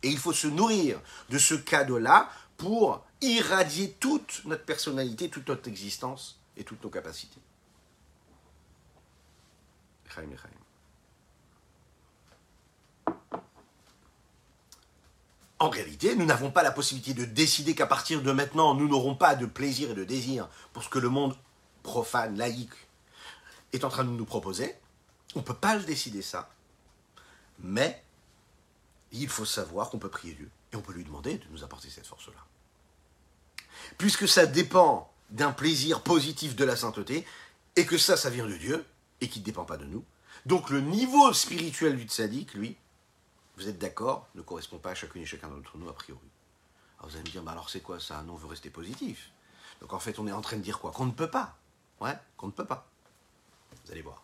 Et 0.03 0.09
il 0.09 0.19
faut 0.19 0.33
se 0.33 0.49
nourrir 0.49 1.01
de 1.31 1.39
ce 1.39 1.55
cadeau-là 1.55 2.29
pour 2.57 3.05
irradier 3.21 3.93
toute 3.93 4.43
notre 4.45 4.65
personnalité, 4.65 5.31
toute 5.31 5.49
notre 5.49 5.69
existence 5.69 6.41
et 6.57 6.65
toutes 6.65 6.83
nos 6.83 6.91
capacités. 6.91 7.41
En 15.63 15.71
réalité, 15.71 16.17
nous 16.17 16.25
n'avons 16.27 16.51
pas 16.51 16.65
la 16.65 16.73
possibilité 16.73 17.15
de 17.15 17.25
décider 17.25 17.77
qu'à 17.77 17.87
partir 17.87 18.21
de 18.21 18.33
maintenant, 18.33 18.75
nous 18.75 18.89
n'aurons 18.89 19.15
pas 19.15 19.37
de 19.37 19.47
plaisir 19.47 19.93
et 19.93 19.95
de 19.95 20.03
désir 20.03 20.49
pour 20.73 20.83
ce 20.83 20.89
que 20.89 20.99
le 20.99 21.09
monde 21.09 21.37
profane, 21.85 22.37
laïque, 22.37 22.75
est 23.73 23.85
en 23.85 23.89
train 23.89 24.03
de 24.03 24.09
nous 24.09 24.25
proposer. 24.25 24.75
On 25.37 25.39
ne 25.39 25.45
peut 25.45 25.55
pas 25.55 25.77
le 25.77 25.85
décider 25.85 26.21
ça. 26.21 26.51
Mais 27.61 28.03
il 29.13 29.29
faut 29.29 29.45
savoir 29.45 29.89
qu'on 29.89 30.01
peut 30.01 30.09
prier 30.09 30.35
Dieu 30.35 30.51
et 30.73 30.77
on 30.77 30.81
peut 30.81 30.93
lui 30.93 31.05
demander 31.05 31.39
de 31.39 31.45
nous 31.53 31.63
apporter 31.63 31.91
cette 31.91 32.09
force-là. 32.09 32.45
Puisque 33.99 34.27
ça 34.27 34.47
dépend 34.47 35.13
d'un 35.31 35.53
plaisir 35.53 36.01
positif 36.01 36.57
de 36.57 36.65
la 36.65 36.75
sainteté 36.75 37.25
et 37.77 37.87
que 37.87 37.99
ça, 37.99 38.17
ça 38.17 38.31
vient 38.31 38.49
de 38.49 38.57
Dieu 38.57 38.85
et 39.21 39.29
qui 39.29 39.39
ne 39.39 39.45
dépend 39.45 39.65
pas 39.65 39.77
de 39.77 39.85
nous. 39.85 40.05
Donc 40.45 40.71
le 40.71 40.81
niveau 40.81 41.33
spirituel 41.33 41.97
du 41.97 42.09
tzaddik, 42.09 42.55
lui, 42.55 42.77
vous 43.57 43.69
êtes 43.69 43.79
d'accord, 43.79 44.29
ne 44.35 44.43
correspond 44.43 44.79
pas 44.79 44.91
à 44.91 44.95
chacune 44.95 45.23
et 45.23 45.27
chacun 45.27 45.49
d'entre 45.49 45.77
nous 45.77 45.89
a 45.89 45.95
priori. 45.95 46.21
Alors 46.99 47.11
vous 47.11 47.17
allez 47.17 47.25
me 47.25 47.31
dire, 47.31 47.43
bah 47.43 47.53
alors 47.53 47.71
c'est 47.71 47.81
quoi 47.81 48.01
ça? 48.01 48.23
Non, 48.23 48.35
on 48.35 48.37
veut 48.37 48.47
rester 48.47 48.71
positif. 48.71 49.31
Donc 49.81 49.93
en 49.93 49.99
fait, 49.99 50.19
on 50.19 50.27
est 50.27 50.33
en 50.33 50.41
train 50.41 50.57
de 50.57 50.63
dire 50.63 50.79
quoi? 50.79 50.93
Qu'on 50.93 51.07
ne 51.07 51.13
peut 51.13 51.31
pas. 51.31 51.57
Ouais, 52.01 52.17
qu'on 52.37 52.47
ne 52.47 52.53
peut 52.53 52.65
pas. 52.65 52.87
Vous 53.85 53.93
allez 53.93 54.03
voir. 54.03 54.23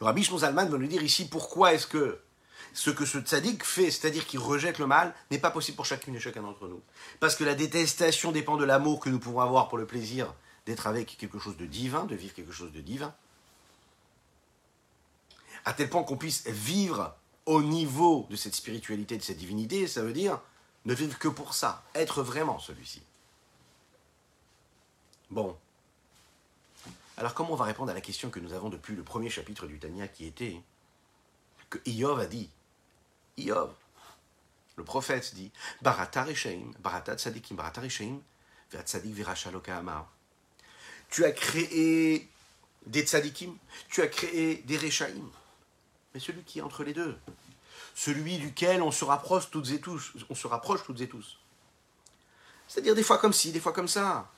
Le 0.00 0.06
rabbi 0.06 0.24
Zalman 0.24 0.68
va 0.68 0.78
nous 0.78 0.86
dire 0.86 1.02
ici 1.02 1.28
pourquoi 1.28 1.74
est-ce 1.74 1.86
que 1.86 2.20
ce 2.74 2.90
que 2.90 3.06
ce 3.06 3.18
tzaddik 3.18 3.64
fait, 3.64 3.90
c'est-à-dire 3.90 4.26
qu'il 4.26 4.40
rejette 4.40 4.78
le 4.78 4.86
mal, 4.86 5.14
n'est 5.30 5.38
pas 5.38 5.50
possible 5.50 5.76
pour 5.76 5.86
chacune 5.86 6.14
et 6.14 6.20
chacun 6.20 6.42
d'entre 6.42 6.68
nous. 6.68 6.82
Parce 7.20 7.34
que 7.34 7.44
la 7.44 7.54
détestation 7.54 8.32
dépend 8.32 8.56
de 8.56 8.64
l'amour 8.64 9.00
que 9.00 9.08
nous 9.08 9.18
pouvons 9.18 9.40
avoir 9.40 9.68
pour 9.68 9.78
le 9.78 9.86
plaisir 9.86 10.32
d'être 10.66 10.86
avec 10.86 11.16
quelque 11.16 11.38
chose 11.38 11.56
de 11.56 11.66
divin, 11.66 12.04
de 12.04 12.14
vivre 12.14 12.34
quelque 12.34 12.52
chose 12.52 12.72
de 12.72 12.80
divin. 12.80 13.14
À 15.64 15.72
tel 15.72 15.88
point 15.88 16.02
qu'on 16.02 16.16
puisse 16.16 16.46
vivre 16.46 17.16
au 17.48 17.62
niveau 17.62 18.26
de 18.28 18.36
cette 18.36 18.54
spiritualité, 18.54 19.16
de 19.16 19.22
cette 19.22 19.38
divinité, 19.38 19.86
ça 19.86 20.02
veut 20.02 20.12
dire 20.12 20.38
ne 20.84 20.92
vivre 20.92 21.18
que 21.18 21.28
pour 21.28 21.54
ça, 21.54 21.82
être 21.94 22.22
vraiment 22.22 22.58
celui-ci. 22.58 23.02
Bon. 25.30 25.56
Alors 27.16 27.32
comment 27.32 27.52
on 27.52 27.56
va 27.56 27.64
répondre 27.64 27.90
à 27.90 27.94
la 27.94 28.02
question 28.02 28.28
que 28.28 28.38
nous 28.38 28.52
avons 28.52 28.68
depuis 28.68 28.94
le 28.94 29.02
premier 29.02 29.30
chapitre 29.30 29.66
du 29.66 29.78
Tania 29.78 30.08
qui 30.08 30.26
était 30.26 30.60
que 31.70 31.78
Iov 31.86 32.20
a 32.20 32.26
dit 32.26 32.50
Iov. 33.38 33.72
Le 34.76 34.84
prophète 34.84 35.34
dit 35.34 35.50
Barata 35.80 36.26
Barata 36.80 37.16
Tzadikim, 37.16 37.56
Barata. 37.56 37.80
Tu 41.08 41.24
as 41.24 41.32
créé 41.32 42.28
des 42.84 43.06
tzadikim, 43.06 43.56
tu 43.88 44.02
as 44.02 44.08
créé 44.08 44.56
des 44.66 44.76
Reshaim. 44.76 45.30
Mais 46.14 46.20
celui 46.20 46.42
qui 46.42 46.58
est 46.58 46.62
entre 46.62 46.84
les 46.84 46.94
deux, 46.94 47.18
celui 47.94 48.38
duquel 48.38 48.82
on 48.82 48.90
se 48.90 49.04
rapproche 49.04 49.50
toutes 49.50 49.70
et 49.70 49.80
tous, 49.80 50.12
on 50.30 50.34
se 50.34 50.46
rapproche 50.46 50.82
toutes 50.84 51.00
et 51.00 51.08
tous. 51.08 51.38
C'est-à-dire 52.66 52.94
des 52.94 53.02
fois 53.02 53.18
comme 53.18 53.32
ci, 53.32 53.52
des 53.52 53.60
fois 53.60 53.72
comme 53.72 53.88
ça. 53.88 54.30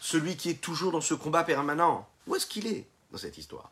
Celui 0.00 0.36
qui 0.36 0.50
est 0.50 0.60
toujours 0.60 0.92
dans 0.92 1.00
ce 1.00 1.14
combat 1.14 1.44
permanent. 1.44 2.08
Où 2.26 2.34
est-ce 2.34 2.46
qu'il 2.46 2.66
est 2.66 2.86
dans 3.12 3.18
cette 3.18 3.38
histoire? 3.38 3.70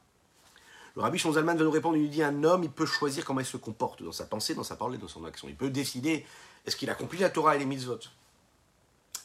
Le 0.94 1.02
rabbi 1.02 1.18
Shonzalman 1.18 1.56
va 1.56 1.64
nous 1.64 1.70
répondre, 1.70 1.96
il 1.96 2.02
nous 2.02 2.08
dit 2.08 2.22
un 2.22 2.44
homme, 2.44 2.64
il 2.64 2.70
peut 2.70 2.86
choisir 2.86 3.24
comment 3.24 3.40
il 3.40 3.46
se 3.46 3.56
comporte 3.56 4.02
dans 4.02 4.12
sa 4.12 4.26
pensée, 4.26 4.54
dans 4.54 4.64
sa 4.64 4.76
parole 4.76 4.96
et 4.96 4.98
dans 4.98 5.08
son 5.08 5.24
action. 5.24 5.48
Il 5.48 5.56
peut 5.56 5.70
décider, 5.70 6.26
est-ce 6.66 6.76
qu'il 6.76 6.90
accomplit 6.90 7.20
la 7.20 7.30
Torah 7.30 7.56
et 7.56 7.58
les 7.58 7.66
mitzvot? 7.66 8.00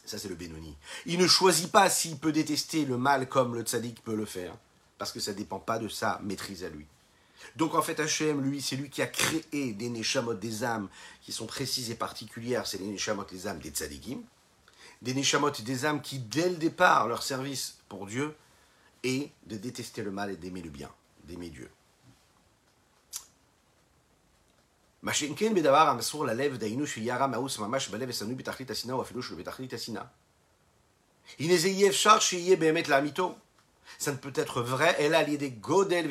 Ça, 0.06 0.18
c'est 0.18 0.28
le 0.28 0.36
Benoni. 0.36 0.78
Il 1.06 1.18
ne 1.18 1.28
choisit 1.28 1.72
pas 1.72 1.90
s'il 1.90 2.18
peut 2.20 2.32
détester 2.32 2.86
le 2.86 2.98
mal 2.98 3.28
comme 3.28 3.56
le 3.56 3.64
tzaddik 3.64 4.04
peut 4.04 4.16
le 4.16 4.26
faire, 4.26 4.54
parce 4.98 5.12
que 5.12 5.20
ça 5.20 5.32
ne 5.32 5.38
dépend 5.38 5.60
pas 5.60 5.80
de 5.80 5.88
sa 5.88 6.20
maîtrise 6.24 6.64
à 6.64 6.70
lui. 6.70 6.86
Donc 7.56 7.76
en 7.76 7.82
fait, 7.82 8.00
Hachem, 8.00 8.42
lui, 8.42 8.62
c'est 8.62 8.76
lui 8.76 8.90
qui 8.90 9.02
a 9.02 9.08
créé 9.08 9.74
des 9.74 9.90
neshamot, 9.90 10.34
des 10.34 10.64
âmes 10.64 10.90
qui 11.22 11.32
sont 11.32 11.46
précises 11.46 11.90
et 11.92 11.96
particulières. 11.96 12.68
C'est 12.68 12.80
les 12.80 12.88
neshamot, 12.88 13.26
les 13.32 13.48
âmes 13.48 13.60
des 13.60 13.70
tzadikim. 13.70 14.22
Des 15.02 15.14
neshamot, 15.14 15.52
des 15.52 15.86
âmes 15.86 16.02
qui, 16.02 16.20
dès 16.20 16.50
le 16.50 16.56
départ, 16.56 17.08
leur 17.08 17.24
service 17.24 17.78
pour 17.90 18.08
Dieu 18.08 18.36
est 19.04 19.32
de 19.48 19.58
détester 19.58 20.02
le 20.02 20.12
mal 20.12 20.32
et 20.32 20.38
d'aimer 20.38 20.62
le 20.62 20.70
bien 20.70 20.90
d'aimer 21.26 21.50
Dieu. 21.50 21.70
Ça 33.98 34.12
ne 34.12 34.18
peut 34.18 34.34
être 34.36 34.62
vrai, 34.62 34.96
elle 35.00 35.16
a 35.16 35.24
l'idée 35.24 35.52
godel 35.52 36.08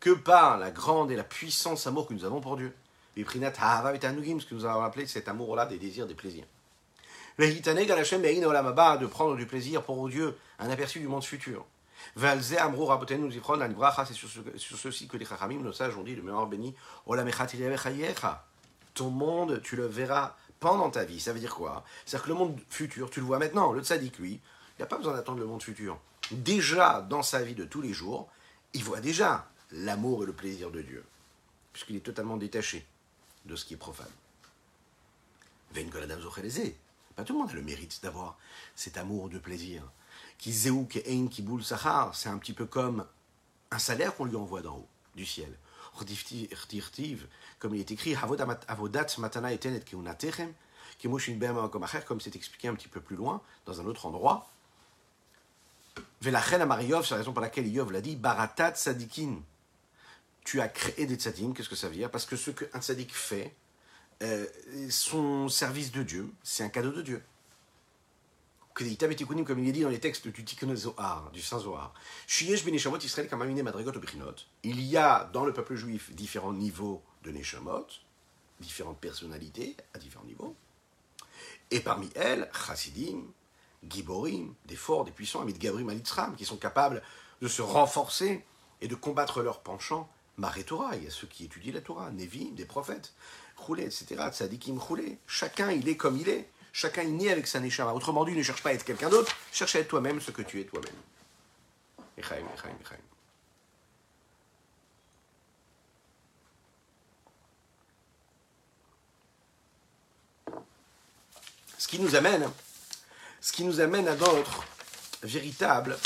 que 0.00 0.10
par 0.14 0.58
la 0.58 0.70
grande 0.70 1.10
et 1.10 1.16
la 1.16 1.24
puissance 1.24 1.86
amour 1.86 2.06
que 2.06 2.14
nous 2.14 2.24
avons 2.24 2.40
pour 2.40 2.56
Dieu. 2.56 2.74
Ce 3.16 3.22
que 3.22 4.54
nous 4.54 4.64
avons 4.64 4.82
appelé 4.82 5.06
cet 5.06 5.28
amour-là 5.28 5.66
des 5.66 5.78
désirs, 5.78 6.06
des 6.06 6.14
plaisirs. 6.14 6.46
De 7.38 9.06
prendre 9.06 9.36
du 9.36 9.46
plaisir 9.46 9.82
pour 9.82 10.08
Dieu, 10.08 10.36
un 10.58 10.70
aperçu 10.70 11.00
du 11.00 11.08
monde 11.08 11.24
futur. 11.24 11.66
C'est 12.16 12.58
sur 14.56 14.78
ceci 14.78 15.06
que 15.06 15.16
les 15.16 15.24
Chachamim, 15.24 15.60
nos 15.60 15.72
sages, 15.72 15.96
ont 15.96 16.02
dit, 16.02 16.14
le 16.14 16.22
meilleur 16.22 16.46
béni, 16.46 16.74
Ton 18.94 19.10
monde, 19.10 19.60
tu 19.62 19.76
le 19.76 19.86
verras 19.86 20.34
pendant 20.60 20.90
ta 20.90 21.04
vie. 21.04 21.20
Ça 21.20 21.32
veut 21.32 21.40
dire 21.40 21.54
quoi? 21.54 21.84
C'est-à-dire 22.04 22.24
que 22.24 22.30
le 22.30 22.34
monde 22.36 22.58
futur, 22.68 23.10
tu 23.10 23.20
le 23.20 23.26
vois 23.26 23.38
maintenant, 23.38 23.72
le 23.72 23.82
tzaddik, 23.82 24.18
lui, 24.18 24.40
il 24.80 24.84
n'a 24.84 24.86
pas 24.86 24.96
besoin 24.96 25.12
d'attendre 25.12 25.40
le 25.40 25.46
monde 25.46 25.62
futur. 25.62 26.00
Déjà, 26.30 27.02
dans 27.02 27.22
sa 27.22 27.42
vie 27.42 27.54
de 27.54 27.66
tous 27.66 27.82
les 27.82 27.92
jours, 27.92 28.30
il 28.72 28.82
voit 28.82 29.02
déjà 29.02 29.46
l'amour 29.72 30.22
et 30.22 30.26
le 30.26 30.32
plaisir 30.32 30.70
de 30.70 30.80
Dieu, 30.80 31.04
puisqu'il 31.74 31.96
est 31.96 32.00
totalement 32.00 32.38
détaché 32.38 32.86
de 33.44 33.56
ce 33.56 33.66
qui 33.66 33.74
est 33.74 33.76
profane. 33.76 34.08
Pas 35.74 37.24
tout 37.24 37.34
le 37.34 37.38
monde 37.40 37.50
a 37.50 37.52
le 37.52 37.60
mérite 37.60 38.02
d'avoir 38.02 38.38
cet 38.74 38.96
amour 38.96 39.28
de 39.28 39.38
plaisir. 39.38 39.82
Qui 40.38 40.50
qui 41.30 41.42
boule 41.42 41.62
sahar, 41.62 42.14
c'est 42.14 42.30
un 42.30 42.38
petit 42.38 42.54
peu 42.54 42.64
comme 42.64 43.04
un 43.70 43.78
salaire 43.78 44.16
qu'on 44.16 44.24
lui 44.24 44.36
envoie 44.36 44.62
d'en 44.62 44.78
haut, 44.78 44.88
du 45.14 45.26
ciel. 45.26 45.54
Comme 47.58 47.74
il 47.74 47.80
est 47.80 47.90
écrit, 47.90 48.16
comme 52.06 52.20
c'est 52.22 52.36
expliqué 52.36 52.68
un 52.68 52.74
petit 52.74 52.88
peu 52.88 53.02
plus 53.02 53.16
loin, 53.16 53.42
dans 53.66 53.78
un 53.82 53.84
autre 53.84 54.06
endroit. 54.06 54.48
Velachen 56.22 56.60
Amariov, 56.60 57.04
c'est 57.04 57.12
la 57.12 57.18
raison 57.18 57.32
pour 57.32 57.40
laquelle 57.40 57.66
Yov 57.66 57.92
l'a 57.92 58.00
dit, 58.00 58.16
Baratat 58.16 58.74
Sadikin. 58.74 59.42
Tu 60.44 60.60
as 60.60 60.68
créé 60.68 61.06
des 61.06 61.16
tzadikim, 61.16 61.54
qu'est-ce 61.54 61.68
que 61.68 61.76
ça 61.76 61.88
veut 61.88 61.94
dire? 61.94 62.10
Parce 62.10 62.26
que 62.26 62.36
ce 62.36 62.50
qu'un 62.50 62.80
tzadik 62.80 63.14
fait, 63.14 63.54
euh, 64.22 64.46
son 64.90 65.48
service 65.48 65.92
de 65.92 66.02
Dieu, 66.02 66.30
c'est 66.42 66.62
un 66.62 66.68
cadeau 66.68 66.92
de 66.92 67.02
Dieu. 67.02 67.22
Comme 68.74 68.86
il 69.58 69.68
est 69.68 69.72
dit 69.72 69.80
dans 69.82 69.88
les 69.88 70.00
textes 70.00 70.28
du 70.28 70.44
Tikkun 70.44 70.74
Zohar, 70.74 71.30
du 71.32 71.42
Saint 71.42 71.58
Zohar. 71.58 71.92
Il 74.62 74.80
y 74.80 74.96
a 74.96 75.24
dans 75.32 75.44
le 75.44 75.52
peuple 75.52 75.74
juif 75.74 76.14
différents 76.14 76.52
niveaux 76.52 77.02
de 77.22 77.30
Neshamot, 77.30 77.86
différentes 78.58 78.98
personnalités 78.98 79.76
à 79.92 79.98
différents 79.98 80.24
niveaux. 80.24 80.56
Et 81.70 81.80
parmi 81.80 82.08
elles, 82.14 82.50
Chassidim, 82.66 83.22
Giborim, 83.88 84.54
des 84.66 84.76
forts, 84.76 85.04
des 85.04 85.10
puissants, 85.10 85.40
Amit 85.40 85.54
Gabrim, 85.54 85.88
Alitzram, 85.88 86.36
qui 86.36 86.44
sont 86.44 86.56
capables 86.56 87.02
de 87.40 87.48
se 87.48 87.62
renforcer 87.62 88.44
et 88.80 88.88
de 88.88 88.94
combattre 88.94 89.42
leurs 89.42 89.60
penchants. 89.60 90.08
Maré 90.36 90.64
Torah, 90.64 90.96
il 90.96 91.04
y 91.04 91.06
a 91.06 91.10
ceux 91.10 91.26
qui 91.26 91.44
étudient 91.44 91.72
la 91.72 91.80
Torah, 91.80 92.10
Nevi, 92.10 92.50
des 92.52 92.64
prophètes, 92.64 93.12
Roulé, 93.56 93.84
etc. 93.84 94.16
Tzadikim 94.30 94.78
Roulé. 94.78 95.18
Chacun, 95.26 95.70
il 95.70 95.88
est 95.88 95.96
comme 95.96 96.16
il 96.16 96.28
est. 96.28 96.48
Chacun 96.72 97.02
est 97.02 97.06
né 97.06 97.30
avec 97.30 97.46
sa 97.46 97.60
neshama. 97.60 97.92
Autrement 97.92 98.24
dit, 98.24 98.32
ne 98.32 98.42
cherche 98.42 98.62
pas 98.62 98.70
à 98.70 98.72
être 98.72 98.84
quelqu'un 98.84 99.10
d'autre, 99.10 99.36
cherche 99.52 99.76
à 99.76 99.80
être 99.80 99.88
toi-même 99.88 100.20
ce 100.20 100.30
que 100.30 100.42
tu 100.42 100.60
es 100.60 100.64
toi-même. 100.64 100.94
Echaim, 102.16 102.46
Echaim, 102.54 102.74
Echaim. 102.80 102.96
Ce 111.76 111.88
qui 111.88 111.98
nous 111.98 112.14
amène, 112.14 112.50
ce 113.40 113.52
qui 113.52 113.64
nous 113.64 113.80
amène 113.80 114.06
à 114.08 114.14
notre 114.16 114.64
véritable 115.22 115.98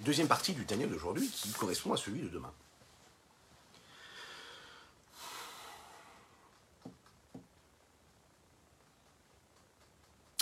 deuxième 0.00 0.28
partie 0.28 0.52
du 0.52 0.64
Tania 0.64 0.86
d'aujourd'hui, 0.86 1.28
qui 1.28 1.50
correspond 1.52 1.92
à 1.92 1.96
celui 1.96 2.20
de 2.20 2.28
demain. 2.28 2.52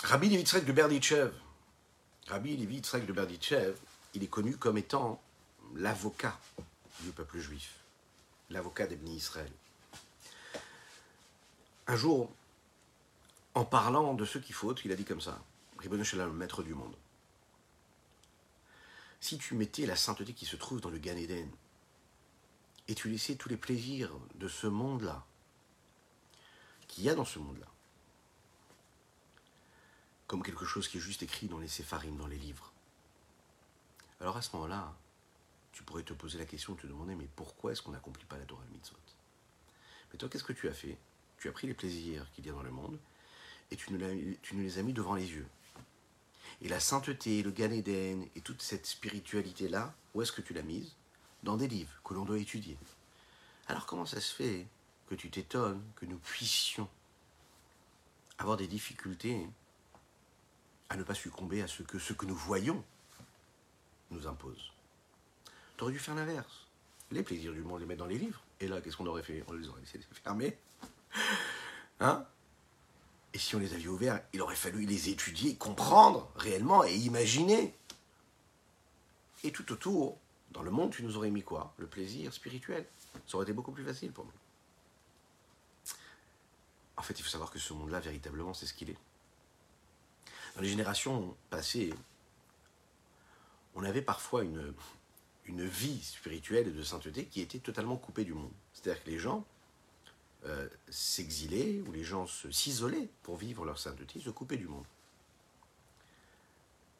Rabbi 0.03 0.29
Levitzrek 0.29 0.65
de 0.65 0.73
Berditchev, 0.73 1.31
Rabbi 2.27 2.57
Levitzrek 2.57 3.05
de 3.05 3.13
Berditchev, 3.13 3.77
il 4.13 4.23
est 4.23 4.27
connu 4.27 4.57
comme 4.57 4.77
étant 4.77 5.21
l'avocat 5.75 6.37
du 6.99 7.11
peuple 7.11 7.39
juif, 7.39 7.75
l'avocat 8.49 8.87
d'Ebni 8.87 9.15
Israël. 9.15 9.51
Un 11.87 11.95
jour, 11.95 12.29
en 13.53 13.63
parlant 13.63 14.13
de 14.13 14.25
ceux 14.25 14.41
qui 14.41 14.51
fautent, 14.51 14.81
il 14.83 14.91
a 14.91 14.95
dit 14.95 15.05
comme 15.05 15.21
ça 15.21 15.39
Ribbon 15.81 15.97
le 15.97 16.31
maître 16.31 16.63
du 16.63 16.73
monde. 16.73 16.95
Si 19.19 19.37
tu 19.37 19.55
mettais 19.55 19.85
la 19.85 19.95
sainteté 19.95 20.33
qui 20.33 20.45
se 20.45 20.55
trouve 20.55 20.79
dans 20.79 20.89
le 20.89 20.99
Gan 20.99 21.17
Eden, 21.17 21.49
et 22.87 22.95
tu 22.95 23.09
laissais 23.09 23.35
tous 23.35 23.49
les 23.49 23.57
plaisirs 23.57 24.11
de 24.35 24.47
ce 24.47 24.67
monde-là, 24.67 25.25
qu'il 26.87 27.03
y 27.03 27.09
a 27.09 27.15
dans 27.15 27.25
ce 27.25 27.39
monde-là, 27.39 27.67
comme 30.27 30.43
quelque 30.43 30.65
chose 30.65 30.87
qui 30.87 30.97
est 30.97 31.01
juste 31.01 31.23
écrit 31.23 31.47
dans 31.47 31.59
les 31.59 31.67
sépharim, 31.67 32.15
dans 32.17 32.27
les 32.27 32.37
livres. 32.37 32.71
Alors 34.19 34.37
à 34.37 34.41
ce 34.41 34.55
moment-là, 34.55 34.95
tu 35.71 35.83
pourrais 35.83 36.03
te 36.03 36.13
poser 36.13 36.37
la 36.37 36.45
question, 36.45 36.75
te 36.75 36.87
demander, 36.87 37.15
mais 37.15 37.27
pourquoi 37.35 37.71
est-ce 37.71 37.81
qu'on 37.81 37.91
n'accomplit 37.91 38.25
pas 38.25 38.37
la 38.37 38.45
Torah 38.45 38.63
mitzvot? 38.71 38.97
Mais 40.11 40.17
toi, 40.17 40.29
qu'est-ce 40.29 40.43
que 40.43 40.53
tu 40.53 40.67
as 40.67 40.73
fait? 40.73 40.97
Tu 41.37 41.49
as 41.49 41.51
pris 41.51 41.67
les 41.67 41.73
plaisirs 41.73 42.29
qu'il 42.33 42.45
y 42.45 42.49
a 42.49 42.53
dans 42.53 42.63
le 42.63 42.71
monde 42.71 42.99
et 43.71 43.75
tu 43.75 43.87
tu 44.41 44.55
nous 44.55 44.61
les 44.61 44.77
as 44.77 44.83
mis 44.83 44.93
devant 44.93 45.15
les 45.15 45.31
yeux. 45.31 45.47
Et 46.61 46.69
la 46.69 46.79
sainteté, 46.79 47.41
le 47.41 47.51
Gan 47.51 47.71
Eden 47.71 48.27
et 48.35 48.41
toute 48.41 48.61
cette 48.61 48.85
spiritualité-là, 48.85 49.93
où 50.13 50.21
est-ce 50.21 50.31
que 50.31 50.41
tu 50.41 50.53
l'as 50.53 50.61
mise? 50.61 50.95
Dans 51.43 51.57
des 51.57 51.67
livres 51.67 51.99
que 52.03 52.13
l'on 52.13 52.23
doit 52.23 52.37
étudier. 52.37 52.77
Alors 53.67 53.87
comment 53.87 54.05
ça 54.05 54.21
se 54.21 54.33
fait 54.33 54.67
que 55.07 55.15
tu 55.15 55.31
t'étonnes 55.31 55.81
que 55.95 56.05
nous 56.05 56.19
puissions 56.19 56.87
avoir 58.37 58.57
des 58.57 58.67
difficultés 58.67 59.47
à 60.89 60.97
ne 60.97 61.03
pas 61.03 61.15
succomber 61.15 61.61
à 61.61 61.67
ce 61.67 61.83
que 61.83 61.97
ce 61.97 62.13
que 62.13 62.25
nous 62.25 62.35
voyons 62.35 62.83
nous 64.11 64.27
impose? 64.27 64.71
Tu 65.77 65.83
aurais 65.83 65.93
dû 65.93 65.99
faire 65.99 66.15
l'inverse. 66.15 66.67
Les 67.09 67.23
plaisirs 67.23 67.53
du 67.53 67.61
monde, 67.61 67.79
les 67.79 67.87
mettre 67.87 67.99
dans 67.99 68.05
les 68.05 68.19
livres. 68.19 68.41
Et 68.59 68.67
là, 68.67 68.79
qu'est-ce 68.81 68.97
qu'on 68.97 69.07
aurait 69.07 69.23
fait? 69.23 69.43
On 69.47 69.53
les 69.53 69.67
aurait 69.67 69.81
laissés 69.81 69.99
fermer. 70.23 70.57
Hein? 71.99 72.25
Et 73.33 73.39
si 73.39 73.55
on 73.55 73.59
les 73.59 73.73
avait 73.73 73.87
ouverts, 73.87 74.21
il 74.33 74.41
aurait 74.41 74.55
fallu 74.55 74.85
les 74.85 75.09
étudier, 75.09 75.55
comprendre 75.55 76.29
réellement 76.35 76.83
et 76.83 76.93
imaginer. 76.93 77.73
Et 79.43 79.51
tout 79.51 79.71
autour, 79.71 80.17
dans 80.51 80.61
le 80.61 80.71
monde, 80.71 80.91
tu 80.91 81.03
nous 81.03 81.15
aurais 81.17 81.29
mis 81.29 81.43
quoi? 81.43 81.73
Le 81.77 81.87
plaisir 81.87 82.33
spirituel. 82.33 82.85
Ça 83.25 83.37
aurait 83.37 83.45
été 83.45 83.53
beaucoup 83.53 83.71
plus 83.71 83.85
facile 83.85 84.11
pour 84.11 84.25
nous. 84.25 84.31
En 86.97 87.01
fait, 87.01 87.17
il 87.17 87.23
faut 87.23 87.29
savoir 87.29 87.49
que 87.49 87.57
ce 87.57 87.73
monde-là, 87.73 87.99
véritablement, 87.99 88.53
c'est 88.53 88.65
ce 88.65 88.73
qu'il 88.73 88.89
est. 88.89 88.97
Dans 90.55 90.61
les 90.61 90.69
générations 90.69 91.35
passées, 91.49 91.93
on 93.73 93.83
avait 93.83 94.01
parfois 94.01 94.43
une, 94.43 94.73
une 95.45 95.65
vie 95.65 96.03
spirituelle 96.03 96.67
et 96.67 96.71
de 96.71 96.83
sainteté 96.83 97.25
qui 97.25 97.41
était 97.41 97.59
totalement 97.59 97.95
coupée 97.95 98.25
du 98.25 98.33
monde. 98.33 98.51
C'est-à-dire 98.73 99.03
que 99.03 99.09
les 99.09 99.17
gens 99.17 99.45
euh, 100.45 100.67
s'exilaient 100.89 101.81
ou 101.87 101.91
les 101.91 102.03
gens 102.03 102.25
s'isolaient 102.27 103.09
pour 103.23 103.37
vivre 103.37 103.65
leur 103.65 103.77
sainteté, 103.77 104.19
se 104.19 104.29
coupaient 104.29 104.57
du 104.57 104.67
monde. 104.67 104.85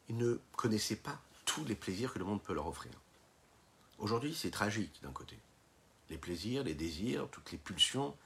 Ils 0.08 0.16
ne 0.16 0.38
connaissaient 0.56 0.96
pas 0.96 1.20
tous 1.44 1.64
les 1.64 1.74
plaisirs 1.74 2.12
que 2.12 2.18
le 2.18 2.24
monde 2.24 2.42
peut 2.42 2.54
leur 2.54 2.66
offrir. 2.66 2.92
Aujourd'hui, 3.98 4.34
c'est 4.34 4.50
tragique 4.50 5.00
d'un 5.02 5.12
côté. 5.12 5.38
Les 6.10 6.18
plaisirs, 6.18 6.64
les 6.64 6.74
désirs, 6.74 7.28
toutes 7.30 7.52
les 7.52 7.58
pulsions, 7.58 8.16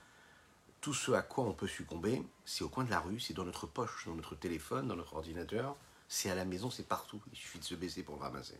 tout 0.81 0.95
ce 0.95 1.13
à 1.13 1.23
quoi 1.23 1.45
on 1.45 1.53
peut 1.53 1.67
succomber, 1.67 2.23
c'est 2.45 2.65
au 2.65 2.69
coin 2.69 2.85
de 2.85 2.91
la 2.91 3.01
rue, 3.01 3.21
c'est 3.21 3.35
dans 3.35 3.45
notre 3.45 3.67
poche, 3.67 4.07
dans 4.07 4.15
notre 4.15 4.35
téléphone, 4.35 4.89
dans 4.89 4.97
notre 4.97 5.15
ordinateur, 5.15 5.77
c'est 6.09 6.31
à 6.31 6.35
la 6.35 6.45
maison, 6.45 6.71
c'est 6.71 6.87
partout. 6.87 7.21
Il 7.33 7.39
suffit 7.39 7.59
de 7.59 7.65
se 7.65 7.75
baisser 7.75 8.03
pour 8.03 8.17
le 8.17 8.23
ramasser. 8.23 8.59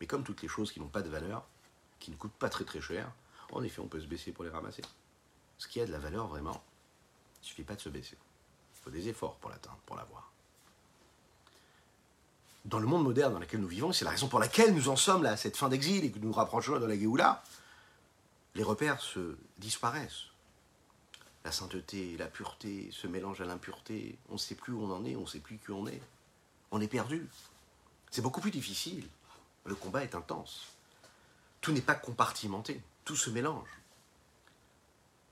Mais 0.00 0.06
comme 0.06 0.24
toutes 0.24 0.42
les 0.42 0.48
choses 0.48 0.72
qui 0.72 0.80
n'ont 0.80 0.88
pas 0.88 1.02
de 1.02 1.08
valeur, 1.08 1.46
qui 1.98 2.10
ne 2.10 2.16
coûtent 2.16 2.32
pas 2.32 2.48
très 2.48 2.64
très 2.64 2.80
cher, 2.80 3.10
en 3.52 3.62
effet, 3.62 3.80
on 3.80 3.88
peut 3.88 4.00
se 4.00 4.06
baisser 4.06 4.32
pour 4.32 4.44
les 4.44 4.50
ramasser. 4.50 4.82
Ce 5.58 5.68
qui 5.68 5.80
a 5.80 5.86
de 5.86 5.92
la 5.92 5.98
valeur 5.98 6.26
vraiment, 6.26 6.62
il 7.36 7.42
ne 7.42 7.46
suffit 7.46 7.62
pas 7.62 7.74
de 7.74 7.80
se 7.80 7.88
baisser. 7.88 8.16
Il 8.74 8.82
faut 8.82 8.90
des 8.90 9.08
efforts 9.08 9.36
pour 9.36 9.50
l'atteindre, 9.50 9.78
pour 9.86 9.96
l'avoir. 9.96 10.30
Dans 12.64 12.78
le 12.78 12.86
monde 12.86 13.04
moderne 13.04 13.32
dans 13.32 13.38
lequel 13.38 13.60
nous 13.60 13.68
vivons, 13.68 13.92
c'est 13.92 14.04
la 14.04 14.10
raison 14.10 14.28
pour 14.28 14.40
laquelle 14.40 14.74
nous 14.74 14.88
en 14.88 14.96
sommes 14.96 15.22
là, 15.22 15.32
à 15.32 15.36
cette 15.36 15.56
fin 15.56 15.68
d'exil 15.68 16.04
et 16.04 16.10
que 16.10 16.18
nous 16.18 16.28
nous 16.28 16.34
rapprochons 16.34 16.78
de 16.78 16.84
la 16.84 16.98
Géoula, 16.98 17.42
les 18.54 18.62
repères 18.62 19.00
se 19.00 19.36
disparaissent 19.58 20.26
la 21.46 21.52
sainteté, 21.52 22.16
la 22.16 22.26
pureté 22.26 22.90
se 22.90 23.06
mélangent 23.06 23.40
à 23.40 23.44
l'impureté. 23.44 24.18
On 24.30 24.32
ne 24.32 24.38
sait 24.38 24.56
plus 24.56 24.72
où 24.72 24.82
on 24.82 24.90
en 24.90 25.04
est, 25.04 25.14
on 25.14 25.20
ne 25.20 25.26
sait 25.26 25.38
plus 25.38 25.58
qui 25.58 25.70
on 25.70 25.86
est. 25.86 26.02
On 26.72 26.80
est 26.80 26.88
perdu. 26.88 27.24
C'est 28.10 28.20
beaucoup 28.20 28.40
plus 28.40 28.50
difficile. 28.50 29.06
Le 29.64 29.76
combat 29.76 30.02
est 30.02 30.16
intense. 30.16 30.66
Tout 31.60 31.70
n'est 31.70 31.80
pas 31.80 31.94
compartimenté. 31.94 32.82
Tout 33.04 33.14
se 33.14 33.30
mélange. 33.30 33.68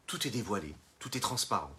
Tout 0.07 0.27
est 0.27 0.31
dévoilé. 0.31 0.75
Tout 0.99 1.17
est 1.17 1.21
transparent. 1.21 1.75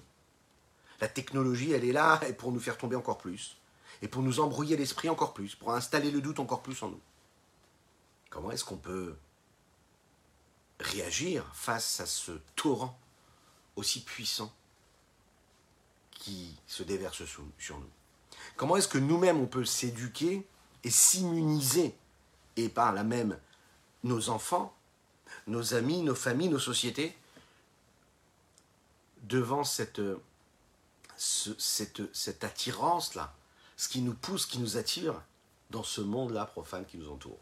La 1.01 1.07
technologie, 1.07 1.71
elle 1.71 1.83
est 1.83 1.91
là 1.91 2.19
pour 2.38 2.51
nous 2.51 2.59
faire 2.59 2.77
tomber 2.77 2.95
encore 2.95 3.17
plus. 3.17 3.57
Et 4.01 4.07
pour 4.07 4.21
nous 4.21 4.39
embrouiller 4.39 4.77
l'esprit 4.77 5.09
encore 5.09 5.33
plus. 5.33 5.55
Pour 5.55 5.73
installer 5.73 6.11
le 6.11 6.21
doute 6.21 6.39
encore 6.39 6.61
plus 6.61 6.81
en 6.83 6.89
nous. 6.89 7.01
Comment 8.29 8.51
est-ce 8.51 8.65
qu'on 8.65 8.77
peut 8.77 9.15
réagir 10.79 11.49
face 11.53 11.99
à 11.99 12.05
ce 12.05 12.33
torrent 12.55 12.99
aussi 13.75 14.03
puissant 14.03 14.53
qui 16.11 16.55
se 16.67 16.83
déverse 16.83 17.23
sur 17.57 17.77
nous? 17.79 17.89
Comment 18.55 18.77
est-ce 18.77 18.88
que 18.88 18.97
nous-mêmes 18.97 19.39
on 19.39 19.47
peut 19.47 19.65
s'éduquer 19.65 20.45
et 20.83 20.89
s'immuniser 20.89 21.95
et 22.57 22.69
par 22.69 22.93
là 22.93 23.03
même 23.03 23.38
nos 24.03 24.29
enfants, 24.29 24.75
nos 25.47 25.73
amis, 25.73 26.01
nos 26.01 26.15
familles, 26.15 26.49
nos 26.49 26.59
sociétés 26.59 27.17
devant 29.27 29.63
cette 29.63 30.01
cette, 31.17 32.13
cette 32.13 32.43
attirance-là, 32.43 33.33
ce 33.77 33.89
qui 33.89 34.01
nous 34.01 34.13
pousse, 34.13 34.45
qui 34.45 34.59
nous 34.59 34.77
attire 34.77 35.21
dans 35.69 35.83
ce 35.83 36.01
monde-là 36.01 36.45
profane 36.45 36.85
qui 36.85 36.97
nous 36.97 37.09
entoure. 37.09 37.39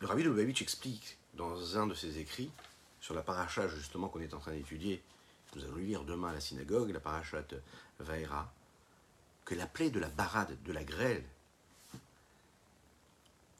Le 0.00 0.06
rabbi 0.06 0.22
de 0.22 0.28
Lubavitch 0.28 0.60
explique 0.60 1.16
dans 1.34 1.78
un 1.78 1.86
de 1.86 1.94
ses 1.94 2.18
écrits, 2.18 2.50
sur 3.00 3.14
la 3.14 3.22
paracha 3.22 3.68
justement 3.68 4.08
qu'on 4.08 4.20
est 4.20 4.34
en 4.34 4.38
train 4.38 4.52
d'étudier, 4.52 5.02
nous 5.56 5.64
allons 5.64 5.76
lire 5.76 6.04
demain 6.04 6.28
à 6.28 6.32
la 6.32 6.40
synagogue, 6.40 6.90
la 6.90 7.00
paracha 7.00 7.42
Vaera, 8.00 8.52
que 9.44 9.54
la 9.54 9.66
plaie 9.66 9.90
de 9.90 10.00
la 10.00 10.08
barade, 10.08 10.56
de 10.62 10.72
la 10.72 10.84
grêle, 10.84 11.24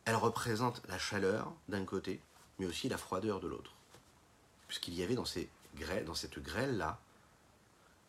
elle 0.05 0.17
représente 0.17 0.83
la 0.89 0.99
chaleur 0.99 1.53
d'un 1.69 1.85
côté, 1.85 2.21
mais 2.59 2.67
aussi 2.67 2.89
la 2.89 2.99
froideur 2.99 3.41
de 3.41 3.49
l'autre. 3.49 3.73
Puisqu'il 4.69 4.95
y 4.95 5.03
avait 5.03 5.15
dans, 5.15 5.25
cette 5.25 6.39
grêle-là 6.39 7.01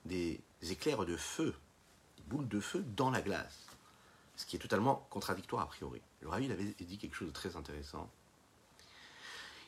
des 0.06 0.42
éclairs 0.62 1.06
de 1.06 1.18
feu, 1.18 1.54
des 2.18 2.24
boules 2.24 2.48
de 2.48 2.60
feu 2.60 2.84
dans 2.96 3.12
la 3.12 3.22
glace. 3.22 3.68
Ce 4.36 4.46
qui 4.46 4.56
est 4.56 4.60
totalement 4.60 5.08
contradictoire 5.10 5.64
a 5.64 5.68
priori. 5.68 6.02
Le 6.22 6.30
rabbi 6.30 6.52
avait 6.52 6.74
dit 6.80 6.98
quelque 6.98 7.16
chose 7.16 7.30
de 7.30 7.34
très 7.34 7.56
intéressant. 7.56 8.10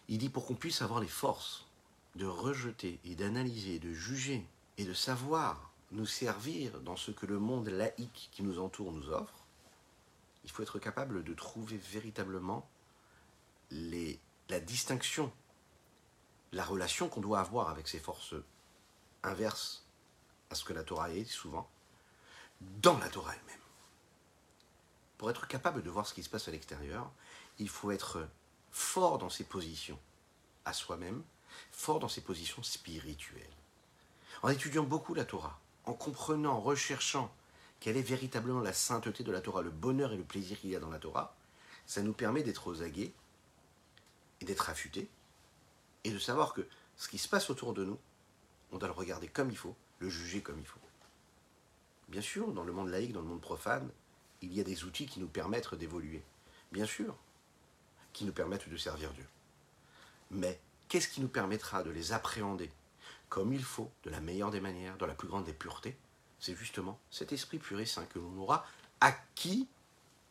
Il 0.09 0.17
dit 0.17 0.29
pour 0.29 0.45
qu'on 0.45 0.55
puisse 0.55 0.81
avoir 0.81 0.99
les 0.99 1.07
forces 1.07 1.65
de 2.15 2.25
rejeter 2.25 2.99
et 3.05 3.15
d'analyser, 3.15 3.79
de 3.79 3.93
juger 3.93 4.45
et 4.77 4.85
de 4.85 4.93
savoir 4.93 5.71
nous 5.91 6.05
servir 6.05 6.79
dans 6.81 6.95
ce 6.95 7.11
que 7.11 7.25
le 7.25 7.39
monde 7.39 7.69
laïque 7.69 8.29
qui 8.31 8.43
nous 8.43 8.59
entoure 8.59 8.91
nous 8.91 9.09
offre, 9.09 9.45
il 10.43 10.51
faut 10.51 10.63
être 10.63 10.79
capable 10.79 11.23
de 11.23 11.33
trouver 11.33 11.77
véritablement 11.77 12.69
les, 13.71 14.19
la 14.49 14.59
distinction, 14.59 15.31
la 16.51 16.63
relation 16.63 17.09
qu'on 17.09 17.21
doit 17.21 17.39
avoir 17.39 17.69
avec 17.69 17.87
ces 17.87 17.99
forces 17.99 18.35
inverses 19.23 19.85
à 20.49 20.55
ce 20.55 20.63
que 20.63 20.73
la 20.73 20.83
Torah 20.83 21.11
est 21.11 21.25
souvent, 21.25 21.69
dans 22.61 22.97
la 22.97 23.09
Torah 23.09 23.33
elle-même. 23.33 23.59
Pour 25.17 25.29
être 25.29 25.47
capable 25.47 25.83
de 25.83 25.89
voir 25.89 26.07
ce 26.07 26.13
qui 26.13 26.23
se 26.23 26.29
passe 26.29 26.47
à 26.47 26.51
l'extérieur, 26.51 27.11
il 27.59 27.69
faut 27.69 27.91
être 27.91 28.27
fort 28.71 29.17
dans 29.17 29.29
ses 29.29 29.43
positions 29.43 29.99
à 30.65 30.73
soi-même, 30.73 31.23
fort 31.71 31.99
dans 31.99 32.09
ses 32.09 32.21
positions 32.21 32.63
spirituelles. 32.63 33.49
En 34.43 34.49
étudiant 34.49 34.83
beaucoup 34.83 35.13
la 35.13 35.25
Torah, 35.25 35.59
en 35.85 35.93
comprenant, 35.93 36.53
en 36.53 36.61
recherchant 36.61 37.33
quelle 37.79 37.97
est 37.97 38.01
véritablement 38.01 38.59
la 38.59 38.73
sainteté 38.73 39.23
de 39.23 39.31
la 39.31 39.41
Torah, 39.41 39.61
le 39.61 39.71
bonheur 39.71 40.13
et 40.13 40.17
le 40.17 40.23
plaisir 40.23 40.59
qu'il 40.59 40.69
y 40.69 40.75
a 40.75 40.79
dans 40.79 40.89
la 40.89 40.99
Torah, 40.99 41.35
ça 41.85 42.01
nous 42.01 42.13
permet 42.13 42.43
d'être 42.43 42.67
aux 42.67 42.81
aguets 42.81 43.13
et 44.41 44.45
d'être 44.45 44.69
affûtés 44.69 45.09
et 46.03 46.11
de 46.11 46.19
savoir 46.19 46.53
que 46.53 46.67
ce 46.95 47.07
qui 47.07 47.17
se 47.17 47.27
passe 47.27 47.49
autour 47.49 47.73
de 47.73 47.83
nous, 47.83 47.97
on 48.71 48.77
doit 48.77 48.87
le 48.87 48.93
regarder 48.93 49.27
comme 49.27 49.51
il 49.51 49.57
faut, 49.57 49.75
le 49.99 50.09
juger 50.09 50.41
comme 50.41 50.59
il 50.59 50.65
faut. 50.65 50.79
Bien 52.07 52.21
sûr, 52.21 52.51
dans 52.51 52.63
le 52.63 52.71
monde 52.71 52.89
laïque, 52.89 53.13
dans 53.13 53.21
le 53.21 53.27
monde 53.27 53.41
profane, 53.41 53.89
il 54.41 54.53
y 54.53 54.61
a 54.61 54.63
des 54.63 54.83
outils 54.83 55.05
qui 55.05 55.19
nous 55.19 55.27
permettent 55.27 55.75
d'évoluer. 55.75 56.23
Bien 56.71 56.85
sûr, 56.85 57.15
qui 58.13 58.25
nous 58.25 58.33
permettent 58.33 58.69
de 58.69 58.77
servir 58.77 59.11
Dieu. 59.13 59.27
Mais 60.31 60.59
qu'est-ce 60.87 61.07
qui 61.07 61.21
nous 61.21 61.27
permettra 61.27 61.83
de 61.83 61.89
les 61.89 62.13
appréhender 62.13 62.71
comme 63.29 63.53
il 63.53 63.63
faut, 63.63 63.91
de 64.03 64.09
la 64.09 64.21
meilleure 64.21 64.51
des 64.51 64.61
manières, 64.61 64.97
dans 64.97 65.07
la 65.07 65.15
plus 65.15 65.27
grande 65.27 65.43
des 65.43 65.53
puretés? 65.53 65.97
C'est 66.39 66.55
justement 66.55 66.99
cet 67.11 67.33
esprit 67.33 67.59
pur 67.59 67.79
et 67.79 67.85
saint 67.85 68.05
que 68.05 68.19
l'on 68.19 68.37
aura 68.37 68.65
acquis 69.01 69.67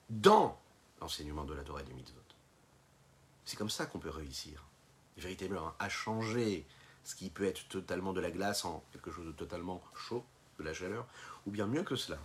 dans 0.08 0.58
l'enseignement 1.00 1.44
de 1.44 1.54
la 1.54 1.62
Torah 1.62 1.82
et 1.82 1.84
des 1.84 1.94
mitzvot. 1.94 2.20
C'est 3.46 3.56
comme 3.56 3.70
ça 3.70 3.86
qu'on 3.86 4.00
peut 4.00 4.10
réussir, 4.10 4.64
véritablement, 5.16 5.72
à 5.78 5.88
changer 5.88 6.66
ce 7.04 7.14
qui 7.14 7.30
peut 7.30 7.44
être 7.44 7.66
totalement 7.68 8.12
de 8.12 8.20
la 8.20 8.32
glace 8.32 8.64
en 8.64 8.84
quelque 8.92 9.12
chose 9.12 9.24
de 9.24 9.32
totalement 9.32 9.80
chaud, 9.94 10.24
de 10.58 10.64
la 10.64 10.74
chaleur, 10.74 11.06
ou 11.46 11.52
bien 11.52 11.66
mieux 11.66 11.84
que 11.84 11.94
cela, 11.94 12.18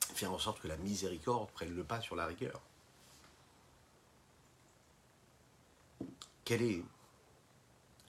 faire 0.00 0.32
en 0.32 0.38
sorte 0.38 0.60
que 0.60 0.66
la 0.66 0.76
miséricorde 0.76 1.48
prenne 1.52 1.74
le 1.74 1.84
pas 1.84 2.00
sur 2.00 2.16
la 2.16 2.26
rigueur. 2.26 2.60
Quelle 6.44 6.62
est 6.62 6.82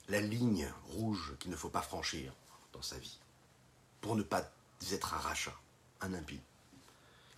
la 0.08 0.20
ligne 0.20 0.68
rouge 0.88 1.36
qu'il 1.38 1.52
ne 1.52 1.56
faut 1.56 1.70
pas 1.70 1.80
franchir 1.80 2.34
dans 2.72 2.82
sa 2.82 2.98
vie 2.98 3.20
pour 4.00 4.16
ne 4.16 4.24
pas 4.24 4.50
être 4.90 5.14
un 5.14 5.18
rachat, 5.18 5.54
un 6.00 6.12
impie? 6.12 6.40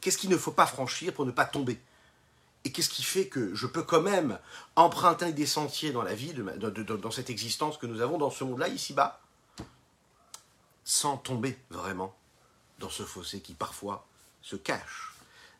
Qu'est-ce 0.00 0.16
qu'il 0.16 0.30
ne 0.30 0.38
faut 0.38 0.52
pas 0.52 0.66
franchir 0.66 1.12
pour 1.12 1.26
ne 1.26 1.30
pas 1.30 1.44
tomber? 1.44 1.78
Et 2.64 2.72
qu'est-ce 2.72 2.88
qui 2.88 3.02
fait 3.02 3.28
que 3.28 3.54
je 3.54 3.66
peux 3.66 3.82
quand 3.82 4.00
même 4.00 4.38
emprunter 4.74 5.32
des 5.32 5.46
sentiers 5.46 5.92
dans 5.92 6.02
la 6.02 6.14
vie, 6.14 6.32
dans 6.34 7.10
cette 7.10 7.28
existence 7.28 7.76
que 7.76 7.86
nous 7.86 8.00
avons 8.00 8.16
dans 8.16 8.30
ce 8.30 8.42
monde-là, 8.44 8.68
ici-bas, 8.68 9.20
sans 10.84 11.18
tomber 11.18 11.58
vraiment 11.70 12.14
dans 12.78 12.90
ce 12.90 13.02
fossé 13.02 13.40
qui 13.40 13.54
parfois 13.54 14.06
se 14.42 14.56
cache 14.56 15.14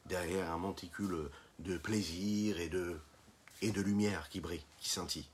derrière 0.07 0.51
un 0.51 0.59
monticule 0.59 1.31
de 1.59 1.77
plaisir 1.77 2.59
et 2.59 2.69
de, 2.69 2.99
et 3.63 3.71
de 3.71 3.81
lumière 3.81 4.29
qui 4.29 4.41
brille, 4.41 4.65
qui 4.81 4.89
scintille. 4.89 5.29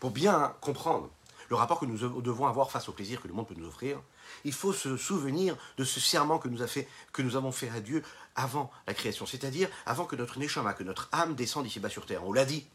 Pour 0.00 0.10
bien 0.10 0.54
comprendre 0.60 1.10
le 1.48 1.56
rapport 1.56 1.80
que 1.80 1.86
nous 1.86 1.98
devons 2.20 2.46
avoir 2.46 2.70
face 2.70 2.88
au 2.88 2.92
plaisir 2.92 3.20
que 3.20 3.28
le 3.28 3.34
monde 3.34 3.48
peut 3.48 3.54
nous 3.56 3.66
offrir, 3.66 4.00
il 4.44 4.52
faut 4.52 4.72
se 4.72 4.96
souvenir 4.96 5.56
de 5.76 5.84
ce 5.84 6.00
serment 6.00 6.38
que 6.38 6.48
nous, 6.48 7.36
avons 7.36 7.52
fait 7.52 7.70
à 7.70 7.80
Dieu 7.80 8.02
avant 8.34 8.70
la 8.86 8.94
création, 8.94 9.26
c'est-à-dire 9.26 9.68
avant 9.86 10.04
que 10.04 10.16
notre 10.16 10.38
neshama, 10.38 10.74
que 10.74 10.84
notre 10.84 11.08
âme 11.12 11.34
descende 11.34 11.66
ici-bas 11.66 11.90
sur 11.90 12.06
terre. 12.06 12.26
On 12.26 12.32
l'a 12.32 12.44
dit. 12.44 12.66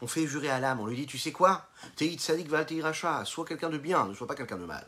On 0.00 0.06
fait 0.06 0.26
jurer 0.26 0.50
à 0.50 0.58
l'âme, 0.58 0.80
on 0.80 0.86
lui 0.86 0.96
dit, 0.96 1.06
tu 1.06 1.18
sais 1.18 1.32
quoi? 1.32 1.68
Teït 1.96 2.20
sadik 2.20 2.48
racha, 2.82 3.24
sois 3.24 3.44
quelqu'un 3.46 3.70
de 3.70 3.78
bien, 3.78 4.06
ne 4.06 4.14
sois 4.14 4.26
pas 4.26 4.34
quelqu'un 4.34 4.58
de 4.58 4.64
mal. 4.64 4.86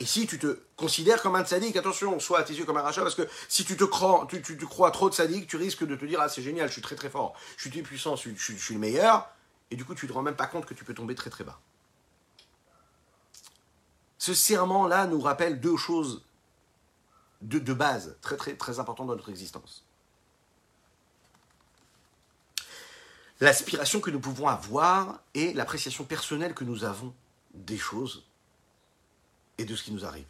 Et 0.00 0.06
si 0.06 0.26
tu 0.26 0.38
te 0.38 0.58
considères 0.76 1.22
comme 1.22 1.36
un 1.36 1.44
tzaddik, 1.44 1.76
attention, 1.76 2.18
sois 2.18 2.40
à 2.40 2.42
tes 2.42 2.54
yeux 2.54 2.64
comme 2.64 2.76
un 2.76 2.82
rachat, 2.82 3.02
parce 3.02 3.14
que 3.14 3.28
si 3.48 3.64
tu 3.64 3.76
te 3.76 3.84
crois, 3.84 4.26
trop 4.90 5.08
de 5.08 5.14
tzaddik, 5.14 5.46
tu 5.46 5.56
risques 5.56 5.84
de 5.84 5.96
te 5.96 6.04
dire, 6.04 6.20
ah 6.20 6.28
c'est 6.28 6.42
génial, 6.42 6.68
je 6.68 6.72
suis 6.72 6.82
très 6.82 6.96
très 6.96 7.10
fort, 7.10 7.34
je 7.56 7.68
suis 7.68 7.82
puissant, 7.82 8.16
je, 8.16 8.30
je 8.36 8.52
suis 8.52 8.74
le 8.74 8.80
meilleur, 8.80 9.28
et 9.70 9.76
du 9.76 9.84
coup, 9.84 9.94
tu 9.94 10.06
te 10.06 10.12
rends 10.12 10.22
même 10.22 10.36
pas 10.36 10.46
compte 10.46 10.66
que 10.66 10.74
tu 10.74 10.84
peux 10.84 10.94
tomber 10.94 11.14
très 11.14 11.30
très 11.30 11.44
bas. 11.44 11.60
Ce 14.24 14.32
serment-là 14.32 15.06
nous 15.06 15.20
rappelle 15.20 15.60
deux 15.60 15.76
choses 15.76 16.24
de, 17.42 17.74
base 17.74 18.16
très 18.22 18.38
très 18.38 18.56
très 18.56 18.78
importantes 18.78 19.08
dans 19.08 19.16
notre 19.16 19.28
existence. 19.28 19.84
L'aspiration 23.40 24.00
que 24.00 24.10
nous 24.10 24.20
pouvons 24.20 24.48
avoir 24.48 25.20
et 25.34 25.52
l'appréciation 25.52 26.04
personnelle 26.04 26.54
que 26.54 26.64
nous 26.64 26.84
avons 26.84 27.12
des 27.52 27.76
choses 27.76 28.24
et 29.58 29.66
de 29.66 29.76
ce 29.76 29.82
qui 29.82 29.92
nous 29.92 30.06
arrive. 30.06 30.24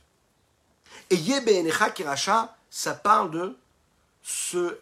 Et 1.10 1.14
Yebenecha 1.14 1.90
Kiracha, 1.90 2.56
ça 2.70 2.94
parle 2.94 3.30
de 3.30 3.56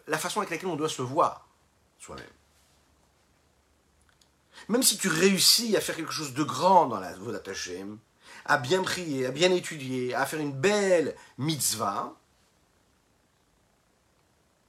la 0.07 0.17
façon 0.17 0.39
avec 0.39 0.49
laquelle 0.49 0.69
on 0.69 0.75
doit 0.75 0.89
se 0.89 1.03
voir 1.03 1.47
soi-même. 1.99 2.25
Même 4.69 4.81
si 4.81 4.97
tu 4.97 5.07
réussis 5.07 5.77
à 5.77 5.81
faire 5.81 5.95
quelque 5.95 6.11
chose 6.11 6.33
de 6.33 6.43
grand 6.43 6.87
dans 6.87 6.99
la 6.99 7.13
Vodat 7.13 7.43
Hashem, 7.45 7.99
à 8.45 8.57
bien 8.57 8.83
prier, 8.83 9.25
à 9.25 9.31
bien 9.31 9.51
étudier, 9.51 10.13
à 10.13 10.25
faire 10.25 10.39
une 10.39 10.51
belle 10.51 11.15
mitzvah, 11.37 12.13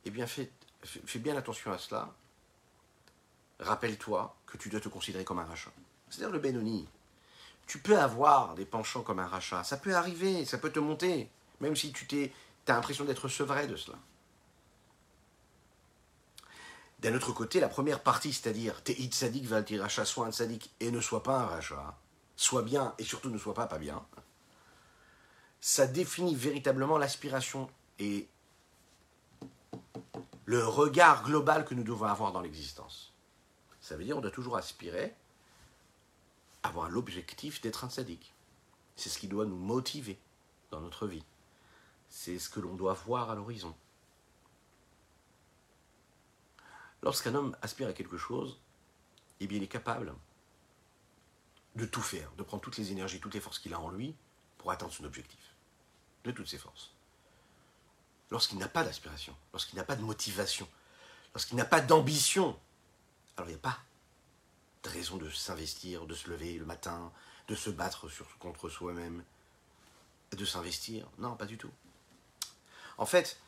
eh 0.04 0.10
bien 0.10 0.26
fais, 0.26 0.50
bien 1.16 1.36
attention 1.36 1.72
à 1.72 1.78
cela. 1.78 2.12
Rappelle-toi 3.58 4.36
que 4.46 4.58
tu 4.58 4.68
dois 4.68 4.80
te 4.80 4.88
considérer 4.88 5.24
comme 5.24 5.38
un 5.38 5.44
rachat. 5.44 5.70
C'est-à-dire 6.10 6.32
le 6.32 6.38
Benoni. 6.38 6.86
Tu 7.66 7.78
peux 7.78 7.98
avoir 7.98 8.54
des 8.54 8.66
penchants 8.66 9.02
comme 9.02 9.18
un 9.18 9.26
rachat. 9.26 9.64
Ça 9.64 9.76
peut 9.76 9.94
arriver, 9.94 10.44
ça 10.44 10.58
peut 10.58 10.70
te 10.70 10.80
monter. 10.80 11.30
Même 11.60 11.74
si 11.74 11.92
tu 11.92 12.06
t'es, 12.06 12.32
as 12.68 12.74
l'impression 12.74 13.04
d'être 13.04 13.28
sevré 13.28 13.66
de 13.66 13.76
cela. 13.76 13.96
D'un 16.98 17.14
autre 17.14 17.32
côté, 17.32 17.60
la 17.60 17.68
première 17.68 18.02
partie, 18.02 18.32
c'est-à-dire 18.32 18.82
Te'it 18.82 19.14
Sadik 19.14 19.44
Valti 19.44 19.78
Racha, 19.78 20.04
sois 20.04 20.26
un 20.26 20.32
Sadik 20.32 20.70
et 20.80 20.90
ne 20.90 21.00
sois 21.00 21.22
pas 21.22 21.38
un 21.38 21.46
Racha, 21.46 21.98
sois 22.36 22.62
bien 22.62 22.94
et 22.98 23.04
surtout 23.04 23.30
ne 23.30 23.38
sois 23.38 23.54
pas 23.54 23.66
pas 23.66 23.78
bien, 23.78 24.04
ça 25.60 25.86
définit 25.86 26.34
véritablement 26.34 26.98
l'aspiration 26.98 27.70
et 27.98 28.28
le 30.44 30.66
regard 30.66 31.24
global 31.24 31.64
que 31.64 31.74
nous 31.74 31.84
devons 31.84 32.04
avoir 32.04 32.32
dans 32.32 32.40
l'existence. 32.40 33.12
Ça 33.80 33.96
veut 33.96 34.04
dire 34.04 34.14
qu'on 34.14 34.20
doit 34.20 34.30
toujours 34.30 34.56
aspirer 34.56 35.14
à 36.62 36.68
avoir 36.68 36.88
l'objectif 36.90 37.60
d'être 37.60 37.84
un 37.84 37.90
sadique. 37.90 38.32
C'est 38.96 39.08
ce 39.08 39.18
qui 39.18 39.28
doit 39.28 39.46
nous 39.46 39.56
motiver 39.56 40.18
dans 40.70 40.80
notre 40.80 41.06
vie. 41.06 41.24
C'est 42.08 42.38
ce 42.38 42.48
que 42.48 42.60
l'on 42.60 42.74
doit 42.74 42.94
voir 42.94 43.30
à 43.30 43.34
l'horizon. 43.34 43.74
Lorsqu'un 47.02 47.34
homme 47.34 47.56
aspire 47.60 47.88
à 47.88 47.92
quelque 47.92 48.16
chose, 48.16 48.58
eh 49.40 49.46
bien, 49.46 49.58
il 49.58 49.64
est 49.64 49.68
capable 49.68 50.14
de 51.74 51.86
tout 51.86 52.02
faire, 52.02 52.30
de 52.32 52.42
prendre 52.42 52.62
toutes 52.62 52.76
les 52.76 52.92
énergies, 52.92 53.20
toutes 53.20 53.34
les 53.34 53.40
forces 53.40 53.58
qu'il 53.58 53.74
a 53.74 53.80
en 53.80 53.90
lui 53.90 54.14
pour 54.58 54.70
atteindre 54.70 54.92
son 54.92 55.04
objectif. 55.04 55.40
De 56.24 56.30
toutes 56.30 56.48
ses 56.48 56.58
forces. 56.58 56.92
Lorsqu'il 58.30 58.58
n'a 58.58 58.68
pas 58.68 58.84
d'aspiration, 58.84 59.36
lorsqu'il 59.52 59.76
n'a 59.76 59.84
pas 59.84 59.96
de 59.96 60.02
motivation, 60.02 60.66
lorsqu'il 61.34 61.56
n'a 61.56 61.64
pas 61.64 61.80
d'ambition, 61.80 62.58
alors 63.36 63.48
il 63.48 63.52
n'y 63.52 63.58
a 63.58 63.62
pas 63.62 63.78
de 64.84 64.88
raison 64.88 65.16
de 65.16 65.28
s'investir, 65.30 66.06
de 66.06 66.14
se 66.14 66.30
lever 66.30 66.58
le 66.58 66.64
matin, 66.64 67.12
de 67.48 67.54
se 67.54 67.70
battre 67.70 68.08
contre 68.38 68.68
soi-même, 68.68 69.22
de 70.32 70.44
s'investir. 70.44 71.06
Non, 71.18 71.36
pas 71.36 71.46
du 71.46 71.58
tout. 71.58 71.70
En 72.96 73.06
fait, 73.06 73.38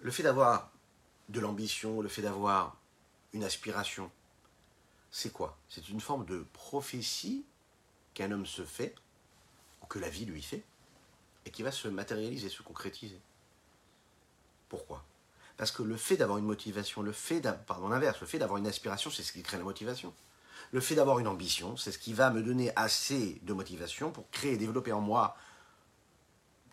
le 0.00 0.10
fait 0.10 0.22
d'avoir 0.22 0.70
de 1.28 1.40
l'ambition, 1.40 2.00
le 2.00 2.08
fait 2.08 2.22
d'avoir 2.22 2.76
une 3.32 3.44
aspiration, 3.44 4.10
c'est 5.10 5.32
quoi? 5.32 5.58
C'est 5.68 5.88
une 5.88 6.00
forme 6.00 6.24
de 6.24 6.46
prophétie 6.52 7.44
qu'un 8.14 8.30
homme 8.32 8.46
se 8.46 8.64
fait, 8.64 8.94
ou 9.82 9.86
que 9.86 9.98
la 9.98 10.08
vie 10.08 10.24
lui 10.24 10.42
fait, 10.42 10.62
et 11.44 11.50
qui 11.50 11.62
va 11.62 11.72
se 11.72 11.88
matérialiser, 11.88 12.48
se 12.48 12.62
concrétiser. 12.62 13.20
Pourquoi? 14.68 15.04
Parce 15.56 15.70
que 15.70 15.82
le 15.82 15.96
fait 15.96 16.16
d'avoir 16.16 16.38
une 16.38 16.46
motivation, 16.46 17.02
le 17.02 17.12
fait 17.12 17.40
pardon, 17.66 17.88
l'inverse, 17.88 18.20
le 18.20 18.26
fait 18.26 18.38
d'avoir 18.38 18.58
une 18.58 18.66
aspiration, 18.66 19.10
c'est 19.10 19.22
ce 19.22 19.32
qui 19.32 19.42
crée 19.42 19.58
la 19.58 19.64
motivation. 19.64 20.12
Le 20.72 20.80
fait 20.80 20.94
d'avoir 20.94 21.18
une 21.18 21.28
ambition, 21.28 21.76
c'est 21.76 21.92
ce 21.92 21.98
qui 21.98 22.12
va 22.12 22.30
me 22.30 22.42
donner 22.42 22.72
assez 22.74 23.38
de 23.42 23.52
motivation 23.52 24.10
pour 24.10 24.28
créer 24.30 24.54
et 24.54 24.56
développer 24.56 24.92
en 24.92 25.00
moi 25.00 25.36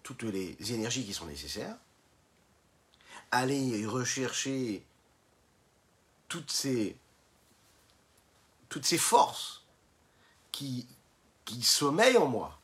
toutes 0.03 0.23
les 0.23 0.73
énergies 0.73 1.05
qui 1.05 1.13
sont 1.13 1.25
nécessaires. 1.27 1.75
Aller 3.31 3.85
rechercher 3.85 4.83
toutes 6.27 6.49
ces, 6.49 6.97
toutes 8.69 8.85
ces 8.85 8.97
forces 8.97 9.63
qui, 10.51 10.87
qui 11.59 12.17
en 12.17 12.27
moi, 12.27 12.59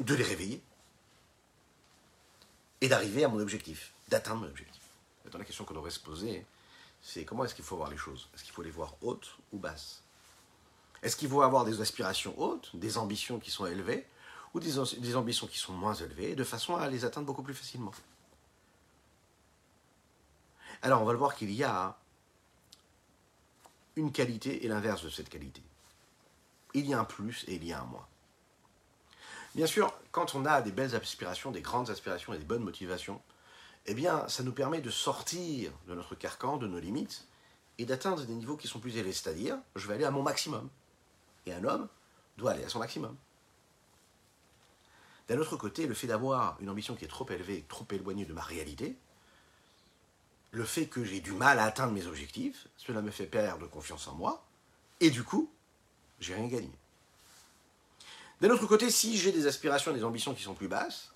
de 0.00 0.14
les 0.14 0.24
réveiller. 0.24 0.62
Et 2.82 2.88
d'arriver 2.88 3.24
à 3.24 3.28
mon 3.28 3.40
objectif, 3.40 3.94
d'atteindre 4.08 4.42
mon 4.42 4.48
objectif. 4.48 4.82
Maintenant, 5.24 5.38
la 5.38 5.46
question 5.46 5.64
qu'on 5.64 5.72
devrait 5.72 5.90
se 5.90 5.98
poser, 5.98 6.44
c'est 7.00 7.24
comment 7.24 7.44
est-ce 7.44 7.54
qu'il 7.54 7.64
faut 7.64 7.76
voir 7.76 7.88
les 7.88 7.96
choses? 7.96 8.28
Est-ce 8.34 8.44
qu'il 8.44 8.52
faut 8.52 8.62
les 8.62 8.70
voir 8.70 8.96
hautes 9.00 9.38
ou 9.52 9.58
basses? 9.58 10.02
Est-ce 11.02 11.16
qu'il 11.16 11.30
faut 11.30 11.40
avoir 11.40 11.64
des 11.64 11.80
aspirations 11.80 12.38
hautes, 12.38 12.76
des 12.76 12.98
ambitions 12.98 13.38
qui 13.38 13.50
sont 13.50 13.64
élevées, 13.64 14.06
ou 14.52 14.60
des 14.60 15.16
ambitions 15.16 15.46
qui 15.46 15.58
sont 15.58 15.72
moins 15.72 15.94
élevées, 15.94 16.34
de 16.34 16.44
façon 16.44 16.76
à 16.76 16.88
les 16.88 17.06
atteindre 17.06 17.26
beaucoup 17.26 17.42
plus 17.42 17.54
facilement? 17.54 17.92
Alors, 20.82 21.00
on 21.00 21.06
va 21.06 21.12
le 21.12 21.18
voir 21.18 21.34
qu'il 21.34 21.52
y 21.52 21.64
a 21.64 21.96
une 23.96 24.12
qualité 24.12 24.66
et 24.66 24.68
l'inverse 24.68 25.02
de 25.02 25.08
cette 25.08 25.30
qualité. 25.30 25.62
Il 26.76 26.84
y 26.86 26.92
a 26.92 27.00
un 27.00 27.04
plus 27.04 27.42
et 27.48 27.54
il 27.54 27.64
y 27.64 27.72
a 27.72 27.80
un 27.80 27.84
moins. 27.86 28.06
Bien 29.54 29.66
sûr, 29.66 29.98
quand 30.12 30.34
on 30.34 30.44
a 30.44 30.60
des 30.60 30.72
belles 30.72 30.94
aspirations, 30.94 31.50
des 31.50 31.62
grandes 31.62 31.88
aspirations 31.88 32.34
et 32.34 32.38
des 32.38 32.44
bonnes 32.44 32.62
motivations, 32.62 33.22
eh 33.86 33.94
bien, 33.94 34.28
ça 34.28 34.42
nous 34.42 34.52
permet 34.52 34.82
de 34.82 34.90
sortir 34.90 35.72
de 35.88 35.94
notre 35.94 36.14
carcan, 36.14 36.58
de 36.58 36.66
nos 36.66 36.78
limites, 36.78 37.26
et 37.78 37.86
d'atteindre 37.86 38.22
des 38.26 38.34
niveaux 38.34 38.58
qui 38.58 38.68
sont 38.68 38.78
plus 38.78 38.98
élevés. 38.98 39.14
C'est-à-dire, 39.14 39.56
je 39.74 39.88
vais 39.88 39.94
aller 39.94 40.04
à 40.04 40.10
mon 40.10 40.22
maximum. 40.22 40.68
Et 41.46 41.54
un 41.54 41.64
homme 41.64 41.88
doit 42.36 42.50
aller 42.50 42.64
à 42.64 42.68
son 42.68 42.78
maximum. 42.78 43.16
D'un 45.28 45.38
autre 45.38 45.56
côté, 45.56 45.86
le 45.86 45.94
fait 45.94 46.08
d'avoir 46.08 46.60
une 46.60 46.68
ambition 46.68 46.94
qui 46.94 47.06
est 47.06 47.08
trop 47.08 47.26
élevée, 47.30 47.64
trop 47.70 47.86
éloignée 47.90 48.26
de 48.26 48.34
ma 48.34 48.42
réalité, 48.42 48.98
le 50.50 50.64
fait 50.66 50.88
que 50.88 51.04
j'ai 51.04 51.20
du 51.20 51.32
mal 51.32 51.58
à 51.58 51.64
atteindre 51.64 51.94
mes 51.94 52.06
objectifs, 52.06 52.68
cela 52.76 53.00
me 53.00 53.10
fait 53.10 53.26
perdre 53.26 53.66
confiance 53.66 54.08
en 54.08 54.14
moi, 54.14 54.44
et 55.00 55.08
du 55.08 55.24
coup, 55.24 55.50
j'ai 56.20 56.34
rien 56.34 56.46
gagné. 56.46 56.70
D'un 58.40 58.50
autre 58.50 58.66
côté, 58.66 58.90
si 58.90 59.16
j'ai 59.16 59.32
des 59.32 59.46
aspirations 59.46 59.92
des 59.92 60.04
ambitions 60.04 60.34
qui 60.34 60.42
sont 60.42 60.54
plus 60.54 60.68
basses, 60.68 61.12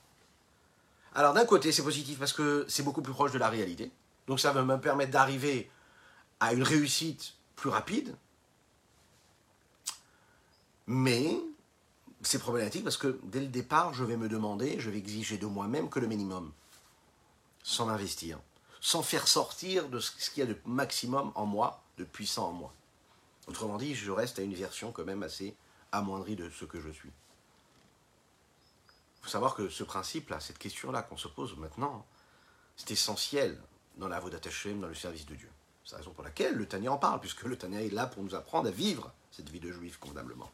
alors 1.14 1.34
d'un 1.34 1.44
côté, 1.44 1.72
c'est 1.72 1.82
positif 1.82 2.18
parce 2.18 2.32
que 2.32 2.64
c'est 2.68 2.82
beaucoup 2.82 3.02
plus 3.02 3.12
proche 3.12 3.32
de 3.32 3.38
la 3.38 3.48
réalité. 3.48 3.90
Donc 4.26 4.40
ça 4.40 4.52
va 4.52 4.62
me 4.62 4.76
permettre 4.78 5.10
d'arriver 5.10 5.70
à 6.38 6.52
une 6.52 6.62
réussite 6.62 7.34
plus 7.56 7.68
rapide. 7.68 8.16
Mais 10.86 11.38
c'est 12.22 12.38
problématique 12.38 12.84
parce 12.84 12.96
que 12.96 13.18
dès 13.24 13.40
le 13.40 13.46
départ, 13.46 13.92
je 13.92 14.04
vais 14.04 14.16
me 14.16 14.28
demander, 14.28 14.78
je 14.78 14.90
vais 14.90 14.98
exiger 14.98 15.36
de 15.36 15.46
moi-même 15.46 15.90
que 15.90 16.00
le 16.00 16.06
minimum, 16.06 16.52
sans 17.62 17.86
m'investir, 17.86 18.38
sans 18.80 19.02
faire 19.02 19.28
sortir 19.28 19.88
de 19.88 19.98
ce 19.98 20.30
qu'il 20.30 20.40
y 20.40 20.42
a 20.42 20.46
de 20.46 20.56
maximum 20.64 21.32
en 21.34 21.46
moi, 21.46 21.82
de 21.98 22.04
puissant 22.04 22.48
en 22.48 22.52
moi. 22.52 22.72
Autrement 23.50 23.78
dit, 23.78 23.96
je 23.96 24.12
reste 24.12 24.38
à 24.38 24.42
une 24.42 24.54
version 24.54 24.92
quand 24.92 25.04
même 25.04 25.24
assez 25.24 25.56
amoindrie 25.90 26.36
de 26.36 26.48
ce 26.50 26.64
que 26.64 26.80
je 26.80 26.88
suis. 26.88 27.08
Il 27.08 29.22
faut 29.22 29.28
savoir 29.28 29.56
que 29.56 29.68
ce 29.68 29.82
principe-là, 29.82 30.38
cette 30.38 30.56
question-là 30.56 31.02
qu'on 31.02 31.16
se 31.16 31.26
pose 31.26 31.56
maintenant, 31.56 32.06
c'est 32.76 32.92
essentiel 32.92 33.60
dans 33.96 34.06
la 34.06 34.20
voie 34.20 34.30
Hashem, 34.32 34.80
dans 34.80 34.86
le 34.86 34.94
service 34.94 35.26
de 35.26 35.34
Dieu. 35.34 35.50
C'est 35.84 35.92
la 35.92 35.98
raison 35.98 36.12
pour 36.12 36.22
laquelle 36.22 36.54
le 36.54 36.68
Tania 36.68 36.92
en 36.92 36.96
parle, 36.96 37.18
puisque 37.18 37.42
le 37.42 37.58
Tania 37.58 37.82
est 37.82 37.90
là 37.90 38.06
pour 38.06 38.22
nous 38.22 38.36
apprendre 38.36 38.68
à 38.68 38.70
vivre 38.70 39.12
cette 39.32 39.48
vie 39.48 39.58
de 39.58 39.72
juif 39.72 39.98
convenablement. 39.98 40.52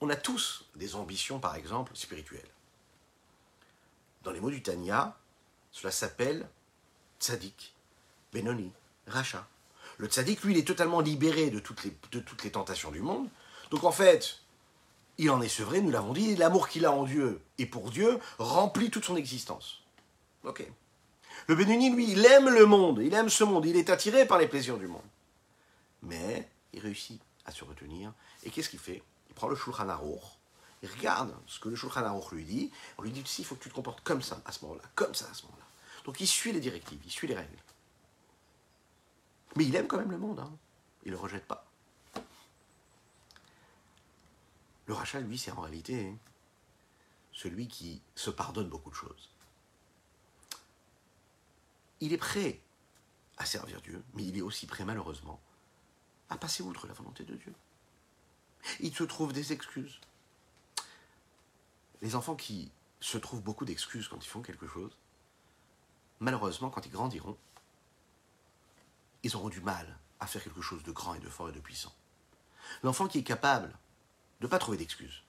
On 0.00 0.08
a 0.08 0.16
tous 0.16 0.64
des 0.74 0.94
ambitions, 0.94 1.38
par 1.38 1.54
exemple, 1.54 1.94
spirituelles. 1.94 2.48
Dans 4.22 4.30
les 4.30 4.40
mots 4.40 4.50
du 4.50 4.62
Tania, 4.62 5.18
cela 5.70 5.90
s'appelle 5.90 6.48
tzaddik, 7.20 7.74
Benoni, 8.32 8.72
Racha. 9.06 9.46
Le 9.98 10.06
tzaddik, 10.06 10.42
lui, 10.42 10.54
il 10.54 10.58
est 10.58 10.66
totalement 10.66 11.00
libéré 11.00 11.50
de 11.50 11.58
toutes 11.58 11.84
les, 11.84 12.50
tentations 12.50 12.90
du 12.90 13.00
monde. 13.00 13.28
Donc 13.70 13.84
en 13.84 13.90
fait, 13.90 14.40
il 15.18 15.30
en 15.30 15.42
est 15.42 15.48
sevré, 15.48 15.80
nous 15.80 15.90
l'avons 15.90 16.12
dit, 16.12 16.36
l'amour 16.36 16.68
qu'il 16.68 16.86
a 16.86 16.92
en 16.92 17.04
Dieu 17.04 17.40
et 17.58 17.66
pour 17.66 17.90
Dieu 17.90 18.18
remplit 18.38 18.90
toute 18.90 19.04
son 19.04 19.16
existence. 19.16 19.82
Ok. 20.44 20.64
Le 21.48 21.54
Bénuni, 21.54 21.90
lui, 21.90 22.12
il 22.12 22.24
aime 22.24 22.48
le 22.48 22.64
monde, 22.64 23.00
il 23.02 23.12
aime 23.12 23.28
ce 23.28 23.42
monde, 23.42 23.66
il 23.66 23.76
est 23.76 23.90
attiré 23.90 24.26
par 24.26 24.38
les 24.38 24.46
plaisirs 24.46 24.78
du 24.78 24.86
monde. 24.86 25.02
Mais 26.02 26.48
il 26.72 26.80
réussit 26.80 27.20
à 27.44 27.50
se 27.50 27.64
retenir. 27.64 28.12
Et 28.44 28.50
qu'est-ce 28.50 28.70
qu'il 28.70 28.78
fait? 28.78 29.02
Il 29.28 29.34
prend 29.34 29.48
le 29.48 29.56
Shulchan 29.56 29.88
Aruch, 29.88 30.22
il 30.82 30.88
regarde 30.90 31.34
ce 31.46 31.58
que 31.58 31.68
le 31.68 31.74
Shulchan 31.74 32.04
Aruch 32.04 32.30
lui 32.30 32.44
dit, 32.44 32.70
on 32.98 33.02
lui 33.02 33.10
dit, 33.10 33.22
si, 33.26 33.42
il 33.42 33.44
faut 33.44 33.56
que 33.56 33.64
tu 33.64 33.68
te 33.68 33.74
comportes 33.74 34.02
comme 34.02 34.22
ça 34.22 34.40
à 34.44 34.52
ce 34.52 34.64
moment-là, 34.64 34.82
comme 34.94 35.14
ça 35.14 35.26
à 35.30 35.34
ce 35.34 35.42
moment-là. 35.44 35.64
Donc 36.04 36.20
il 36.20 36.26
suit 36.26 36.52
les 36.52 36.60
directives, 36.60 37.00
il 37.04 37.10
suit 37.10 37.26
les 37.26 37.34
règles. 37.34 37.58
Mais 39.58 39.66
il 39.66 39.74
aime 39.74 39.88
quand 39.88 39.98
même 39.98 40.12
le 40.12 40.18
monde, 40.18 40.38
hein. 40.38 40.56
il 41.02 41.08
ne 41.08 41.16
le 41.16 41.20
rejette 41.20 41.44
pas. 41.44 41.66
Le 44.86 44.94
rachat, 44.94 45.18
lui, 45.18 45.36
c'est 45.36 45.50
en 45.50 45.62
réalité 45.62 46.14
celui 47.32 47.66
qui 47.66 48.00
se 48.14 48.30
pardonne 48.30 48.68
beaucoup 48.68 48.90
de 48.90 48.94
choses. 48.94 49.30
Il 51.98 52.12
est 52.12 52.18
prêt 52.18 52.60
à 53.36 53.46
servir 53.46 53.80
Dieu, 53.80 54.00
mais 54.14 54.22
il 54.22 54.38
est 54.38 54.42
aussi 54.42 54.68
prêt, 54.68 54.84
malheureusement, 54.84 55.40
à 56.30 56.38
passer 56.38 56.62
outre 56.62 56.86
la 56.86 56.94
volonté 56.94 57.24
de 57.24 57.34
Dieu. 57.34 57.52
Il 58.78 58.94
se 58.94 59.02
trouve 59.02 59.32
des 59.32 59.52
excuses. 59.52 59.98
Les 62.00 62.14
enfants 62.14 62.36
qui 62.36 62.70
se 63.00 63.18
trouvent 63.18 63.42
beaucoup 63.42 63.64
d'excuses 63.64 64.06
quand 64.06 64.24
ils 64.24 64.28
font 64.28 64.42
quelque 64.42 64.68
chose, 64.68 64.96
malheureusement, 66.20 66.70
quand 66.70 66.86
ils 66.86 66.92
grandiront, 66.92 67.36
ils 69.22 69.36
auront 69.36 69.48
du 69.48 69.60
mal 69.60 69.98
à 70.20 70.26
faire 70.26 70.42
quelque 70.42 70.62
chose 70.62 70.82
de 70.82 70.92
grand 70.92 71.14
et 71.14 71.20
de 71.20 71.28
fort 71.28 71.48
et 71.48 71.52
de 71.52 71.60
puissant. 71.60 71.94
L'enfant 72.82 73.08
qui 73.08 73.18
est 73.18 73.24
capable 73.24 73.68
de 74.40 74.46
ne 74.46 74.50
pas 74.50 74.58
trouver 74.58 74.78
d'excuses, 74.78 75.22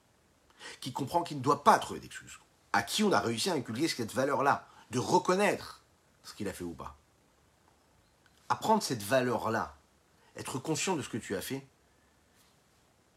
qui 0.82 0.92
comprend 0.92 1.24
qu'il 1.24 1.38
ne 1.38 1.44
doit 1.44 1.64
pas 1.64 1.80
trouver 1.80 2.00
d'excuses, 2.00 2.40
à 2.74 2.84
qui 2.84 3.04
on 3.04 3.12
a 3.12 3.20
réussi 3.20 3.50
à 3.50 3.54
inculquer 3.54 3.88
cette 3.88 4.14
valeur-là, 4.14 4.68
de 4.92 5.00
reconnaître 5.00 5.84
ce 6.24 6.34
qu'il 6.34 6.48
a 6.48 6.54
fait 6.54 6.64
ou 6.64 6.74
pas. 6.74 6.98
Apprendre 8.50 8.84
cette 8.84 9.04
valeur-là, 9.04 9.78
être 10.36 10.60
conscient 10.60 10.96
de 10.96 11.02
ce 11.02 11.10
que 11.10 11.18
tu 11.18 11.36
as 11.36 11.42
fait, 11.42 11.66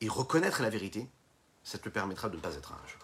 et 0.01 0.09
reconnaître 0.09 0.63
la 0.63 0.71
vérité, 0.71 1.09
ça 1.63 1.79
te 1.79 1.89
permettra 1.89 2.29
de 2.29 2.37
ne 2.37 2.41
pas 2.41 2.55
être 2.55 2.73
un 2.73 2.89
jeu. 2.89 2.99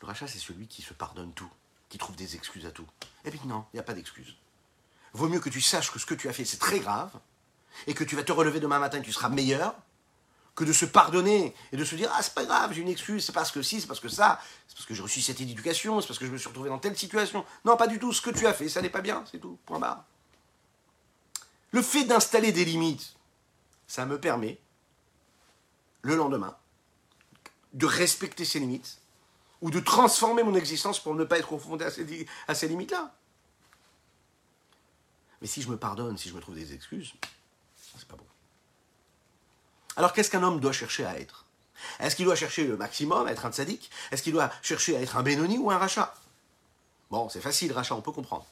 Le 0.00 0.06
rachat, 0.06 0.26
c'est 0.26 0.38
celui 0.38 0.66
qui 0.66 0.82
se 0.82 0.92
pardonne 0.92 1.32
tout, 1.32 1.50
qui 1.88 1.98
trouve 1.98 2.16
des 2.16 2.34
excuses 2.36 2.66
à 2.66 2.70
tout. 2.70 2.86
Et 3.24 3.30
puis 3.30 3.40
non, 3.46 3.64
il 3.72 3.76
n'y 3.76 3.80
a 3.80 3.84
pas 3.84 3.94
d'excuses. 3.94 4.36
Vaut 5.16 5.28
mieux 5.30 5.40
que 5.40 5.48
tu 5.48 5.62
saches 5.62 5.90
que 5.90 5.98
ce 5.98 6.04
que 6.04 6.14
tu 6.14 6.28
as 6.28 6.34
fait, 6.34 6.44
c'est 6.44 6.58
très 6.58 6.78
grave, 6.78 7.10
et 7.86 7.94
que 7.94 8.04
tu 8.04 8.16
vas 8.16 8.22
te 8.22 8.32
relever 8.32 8.60
demain 8.60 8.78
matin 8.78 8.98
et 8.98 9.02
tu 9.02 9.12
seras 9.12 9.30
meilleur, 9.30 9.74
que 10.54 10.62
de 10.64 10.74
se 10.74 10.84
pardonner 10.84 11.54
et 11.72 11.76
de 11.78 11.84
se 11.86 11.94
dire 11.96 12.10
ah 12.14 12.22
c'est 12.22 12.34
pas 12.34 12.44
grave 12.44 12.72
j'ai 12.72 12.80
une 12.80 12.88
excuse 12.88 13.26
c'est 13.26 13.32
parce 13.32 13.52
que 13.52 13.60
si 13.60 13.78
c'est 13.78 13.86
parce 13.86 14.00
que 14.00 14.08
ça 14.08 14.40
c'est 14.66 14.74
parce 14.74 14.86
que 14.86 14.94
j'ai 14.94 15.02
reçu 15.02 15.20
cette 15.20 15.38
éducation 15.38 16.00
c'est 16.00 16.06
parce 16.06 16.18
que 16.18 16.24
je 16.24 16.30
me 16.30 16.38
suis 16.38 16.48
retrouvé 16.48 16.70
dans 16.70 16.78
telle 16.78 16.96
situation. 16.96 17.44
Non 17.66 17.76
pas 17.76 17.86
du 17.86 17.98
tout 17.98 18.12
ce 18.12 18.22
que 18.22 18.30
tu 18.30 18.46
as 18.46 18.54
fait 18.54 18.68
ça 18.70 18.80
n'est 18.80 18.90
pas 18.90 19.02
bien 19.02 19.22
c'est 19.30 19.38
tout 19.38 19.58
point 19.66 19.78
barre. 19.78 20.04
Le 21.72 21.82
fait 21.82 22.04
d'installer 22.04 22.52
des 22.52 22.64
limites 22.64 23.14
ça 23.86 24.06
me 24.06 24.18
permet 24.18 24.58
le 26.00 26.16
lendemain 26.16 26.56
de 27.74 27.86
respecter 27.86 28.46
ces 28.46 28.58
limites 28.58 28.98
ou 29.60 29.70
de 29.70 29.80
transformer 29.80 30.42
mon 30.42 30.54
existence 30.54 31.00
pour 31.00 31.14
ne 31.14 31.24
pas 31.24 31.38
être 31.38 31.48
confronté 31.48 31.84
à 31.84 31.90
ces, 31.90 32.26
à 32.48 32.54
ces 32.54 32.68
limites 32.68 32.92
là 32.92 33.14
mais 35.46 35.48
si 35.48 35.62
je 35.62 35.68
me 35.68 35.76
pardonne 35.76 36.18
si 36.18 36.28
je 36.28 36.34
me 36.34 36.40
trouve 36.40 36.56
des 36.56 36.74
excuses 36.74 37.12
c'est 37.96 38.08
pas 38.08 38.16
bon 38.16 38.26
alors 39.96 40.12
qu'est-ce 40.12 40.30
qu'un 40.30 40.42
homme 40.42 40.60
doit 40.60 40.72
chercher 40.72 41.06
à 41.06 41.18
être? 41.18 41.46
Est-ce 42.00 42.16
qu'il 42.16 42.26
doit 42.26 42.36
chercher 42.36 42.66
le 42.66 42.76
maximum, 42.76 43.26
à 43.26 43.32
être 43.32 43.46
un 43.46 43.52
tzaddik? 43.52 43.90
Est-ce 44.10 44.22
qu'il 44.22 44.32
doit 44.32 44.50
chercher 44.62 44.96
à 44.96 45.00
être 45.00 45.16
un 45.16 45.22
Benoni 45.22 45.58
ou 45.58 45.70
un 45.70 45.78
rachat 45.78 46.14
Bon, 47.10 47.28
c'est 47.28 47.40
facile, 47.40 47.72
rachat, 47.72 47.94
on 47.94 48.02
peut 48.02 48.12
comprendre. 48.12 48.46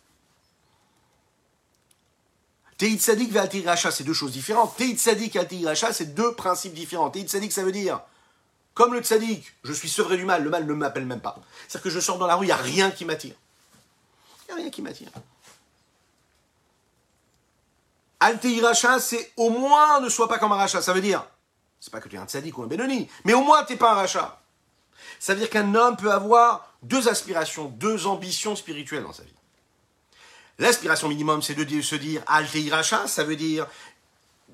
Teit 2.79 2.97
Tzadik 2.97 3.35
et 3.35 3.61
Racha, 3.65 3.91
c'est 3.91 4.05
deux 4.05 4.15
choses 4.15 4.33
différentes. 4.33 4.77
Teit 4.77 4.95
Tzadik 4.97 5.37
et 5.37 5.65
Racha, 5.65 5.93
c'est 5.93 6.15
deux 6.15 6.35
principes 6.35 6.75
différents. 6.75 7.11
Teit 7.11 7.25
Tzadik, 7.25 7.53
ça 7.53 7.63
veut 7.63 7.73
dire, 7.73 8.01
comme 8.75 8.95
le 8.95 9.01
Tzadik, 9.01 9.53
je 9.63 9.73
suis 9.73 9.89
sevré 9.89 10.17
du 10.17 10.25
mal, 10.25 10.43
le 10.43 10.51
mal 10.51 10.67
ne 10.67 10.73
m'appelle 10.73 11.07
même 11.07 11.21
pas. 11.21 11.39
C'est-à-dire 11.69 11.83
que 11.83 11.91
je 11.91 12.01
sors 12.01 12.19
dans 12.19 12.27
la 12.27 12.37
rue, 12.37 12.47
il 12.47 12.49
n'y 12.49 12.53
a 12.53 12.57
rien 12.57 12.91
qui 12.91 13.05
m'attire. 13.05 13.35
Il 14.43 14.55
n'y 14.55 14.61
a 14.61 14.63
rien 14.63 14.71
qui 14.71 14.83
m'attire. 14.83 15.11
Altei 18.25 18.59
Racha, 18.59 19.01
c'est 19.01 19.33
au 19.37 19.51
moins 19.51 20.01
ne 20.01 20.09
sois 20.09 20.29
pas 20.29 20.39
comme 20.39 20.53
un 20.53 20.57
Racha. 20.57 20.81
Ça 20.81 20.95
veut 20.95 21.03
dire, 21.03 21.27
c'est 21.79 21.93
pas 21.93 22.01
que 22.01 22.09
tu 22.09 22.17
es 22.17 22.19
un 22.19 22.25
Tzadik 22.25 22.57
ou 22.57 22.63
un 22.63 22.67
Benoni, 22.67 23.07
mais 23.25 23.35
au 23.35 23.43
moins 23.43 23.65
tu 23.65 23.75
n'es 23.75 23.79
pas 23.79 23.93
un 23.93 23.97
Racha. 23.97 24.41
Ça 25.19 25.35
veut 25.35 25.41
dire 25.41 25.51
qu'un 25.51 25.75
homme 25.75 25.95
peut 25.99 26.11
avoir 26.11 26.75
deux 26.83 27.07
aspirations, 27.09 27.67
deux 27.67 28.07
ambitions 28.07 28.57
spirituelles 28.57 29.03
dans 29.03 29.13
sa 29.13 29.25
vie. 29.25 29.35
L'aspiration 30.59 31.09
minimum, 31.09 31.43
c'est 31.43 31.55
de 31.55 31.83
se 31.83 31.97
dire 31.97 32.23
Altei 32.27 32.71
Racha, 32.71 33.07
ça 33.09 33.25
veut 33.25 33.37
dire 33.37 33.67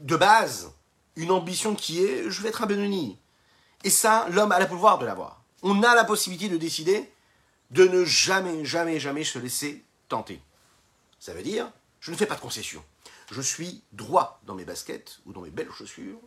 de 0.00 0.16
base 0.16 0.72
une 1.14 1.30
ambition 1.30 1.76
qui 1.76 2.02
est 2.02 2.28
je 2.28 2.42
vais 2.42 2.48
être 2.48 2.64
un 2.64 2.66
Benoni. 2.66 3.20
Et 3.84 3.90
ça, 3.90 4.26
l'homme 4.30 4.50
a 4.50 4.58
le 4.58 4.66
pouvoir 4.66 4.98
de 4.98 5.06
l'avoir. 5.06 5.44
On 5.62 5.84
a 5.84 5.94
la 5.94 6.02
possibilité 6.02 6.48
de 6.48 6.56
décider 6.56 7.08
de 7.70 7.86
ne 7.86 8.04
jamais, 8.04 8.64
jamais, 8.64 8.98
jamais 8.98 9.22
se 9.22 9.38
laisser 9.38 9.84
tenter. 10.08 10.42
Ça 11.20 11.34
veut 11.34 11.44
dire 11.44 11.70
je 12.00 12.10
ne 12.10 12.16
fais 12.16 12.26
pas 12.26 12.34
de 12.34 12.40
concession. 12.40 12.82
Je 13.30 13.40
suis 13.40 13.82
droit 13.92 14.40
dans 14.44 14.54
mes 14.54 14.64
baskets 14.64 15.20
ou 15.24 15.32
dans 15.32 15.40
mes 15.40 15.50
belles 15.50 15.70
chaussures. 15.70 16.18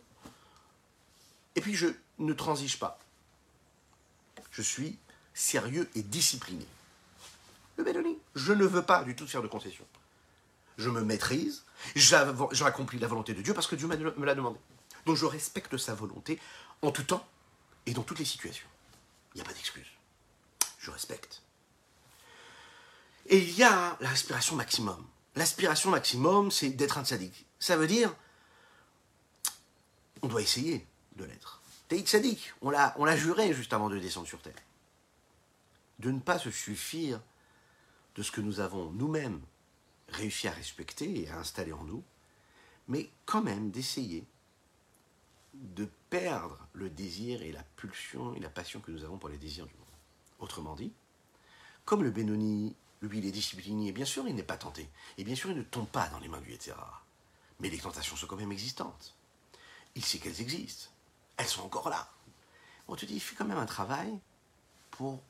Et 1.56 1.60
puis 1.60 1.74
je 1.74 1.88
ne 2.18 2.32
transige 2.32 2.78
pas. 2.78 2.98
Je 4.50 4.62
suis 4.62 4.98
sérieux 5.34 5.88
et 5.94 6.02
discipliné. 6.02 6.66
Le 7.76 7.84
Benoni, 7.84 8.18
je 8.34 8.52
ne 8.52 8.64
veux 8.64 8.82
pas 8.82 9.04
du 9.04 9.16
tout 9.16 9.26
faire 9.26 9.42
de 9.42 9.48
concession. 9.48 9.84
Je 10.78 10.90
me 10.90 11.02
maîtrise, 11.02 11.64
j'accomplis 11.94 12.98
la 12.98 13.06
volonté 13.06 13.34
de 13.34 13.42
Dieu 13.42 13.54
parce 13.54 13.66
que 13.66 13.76
Dieu 13.76 13.86
me 13.86 14.24
l'a 14.24 14.34
demandé. 14.34 14.58
Donc 15.06 15.16
je 15.16 15.26
respecte 15.26 15.76
sa 15.76 15.94
volonté 15.94 16.40
en 16.82 16.90
tout 16.90 17.04
temps 17.04 17.26
et 17.86 17.92
dans 17.92 18.02
toutes 18.02 18.18
les 18.18 18.24
situations. 18.24 18.66
Il 19.34 19.38
n'y 19.38 19.42
a 19.42 19.44
pas 19.44 19.52
d'excuse. 19.52 19.86
Je 20.78 20.90
respecte. 20.90 21.42
Et 23.26 23.38
il 23.38 23.56
y 23.56 23.62
a 23.62 23.96
l'aspiration 24.00 24.56
maximum. 24.56 25.04
L'aspiration 25.36 25.90
maximum, 25.90 26.50
c'est 26.50 26.70
d'être 26.70 26.98
un 26.98 27.04
tzaddik. 27.04 27.46
Ça 27.58 27.76
veut 27.76 27.86
dire, 27.86 28.14
on 30.22 30.28
doit 30.28 30.42
essayer 30.42 30.86
de 31.16 31.24
l'être. 31.24 31.60
On 32.60 32.70
l'a, 32.70 32.94
on 32.98 33.04
l'a 33.04 33.16
juré 33.16 33.52
juste 33.52 33.72
avant 33.72 33.88
de 33.88 33.98
descendre 33.98 34.26
sur 34.26 34.40
terre. 34.40 34.54
De 35.98 36.10
ne 36.10 36.18
pas 36.18 36.38
se 36.38 36.50
suffire 36.50 37.20
de 38.16 38.22
ce 38.22 38.32
que 38.32 38.40
nous 38.40 38.60
avons 38.60 38.90
nous-mêmes 38.90 39.40
réussi 40.08 40.48
à 40.48 40.52
respecter 40.52 41.22
et 41.22 41.30
à 41.30 41.38
installer 41.38 41.72
en 41.72 41.84
nous, 41.84 42.02
mais 42.88 43.10
quand 43.26 43.42
même 43.42 43.70
d'essayer 43.70 44.24
de 45.54 45.88
perdre 46.10 46.66
le 46.72 46.90
désir 46.90 47.42
et 47.42 47.52
la 47.52 47.62
pulsion 47.76 48.34
et 48.34 48.40
la 48.40 48.50
passion 48.50 48.80
que 48.80 48.90
nous 48.90 49.04
avons 49.04 49.18
pour 49.18 49.28
les 49.28 49.38
désirs 49.38 49.66
du 49.66 49.74
monde. 49.74 49.84
Autrement 50.40 50.74
dit, 50.74 50.92
comme 51.84 52.02
le 52.02 52.10
Benoni, 52.10 52.74
lui, 53.06 53.18
il 53.18 53.26
est 53.26 53.32
discipliné, 53.32 53.92
bien 53.92 54.04
sûr, 54.04 54.26
il 54.26 54.34
n'est 54.34 54.42
pas 54.42 54.56
tenté, 54.56 54.88
et 55.18 55.24
bien 55.24 55.34
sûr, 55.34 55.50
il 55.50 55.56
ne 55.56 55.62
tombe 55.62 55.88
pas 55.88 56.08
dans 56.08 56.18
les 56.18 56.28
mains 56.28 56.40
du 56.40 56.52
etc. 56.52 56.76
Mais 57.60 57.70
les 57.70 57.78
tentations 57.78 58.16
sont 58.16 58.26
quand 58.26 58.36
même 58.36 58.52
existantes. 58.52 59.14
Il 59.94 60.04
sait 60.04 60.18
qu'elles 60.18 60.40
existent. 60.40 60.90
Elles 61.36 61.46
sont 61.46 61.62
encore 61.62 61.88
là. 61.88 62.10
On 62.88 62.96
te 62.96 63.06
dit, 63.06 63.14
il 63.14 63.20
fait 63.20 63.36
quand 63.36 63.44
même 63.44 63.58
un 63.58 63.66
travail 63.66 64.18
pour 64.90 65.22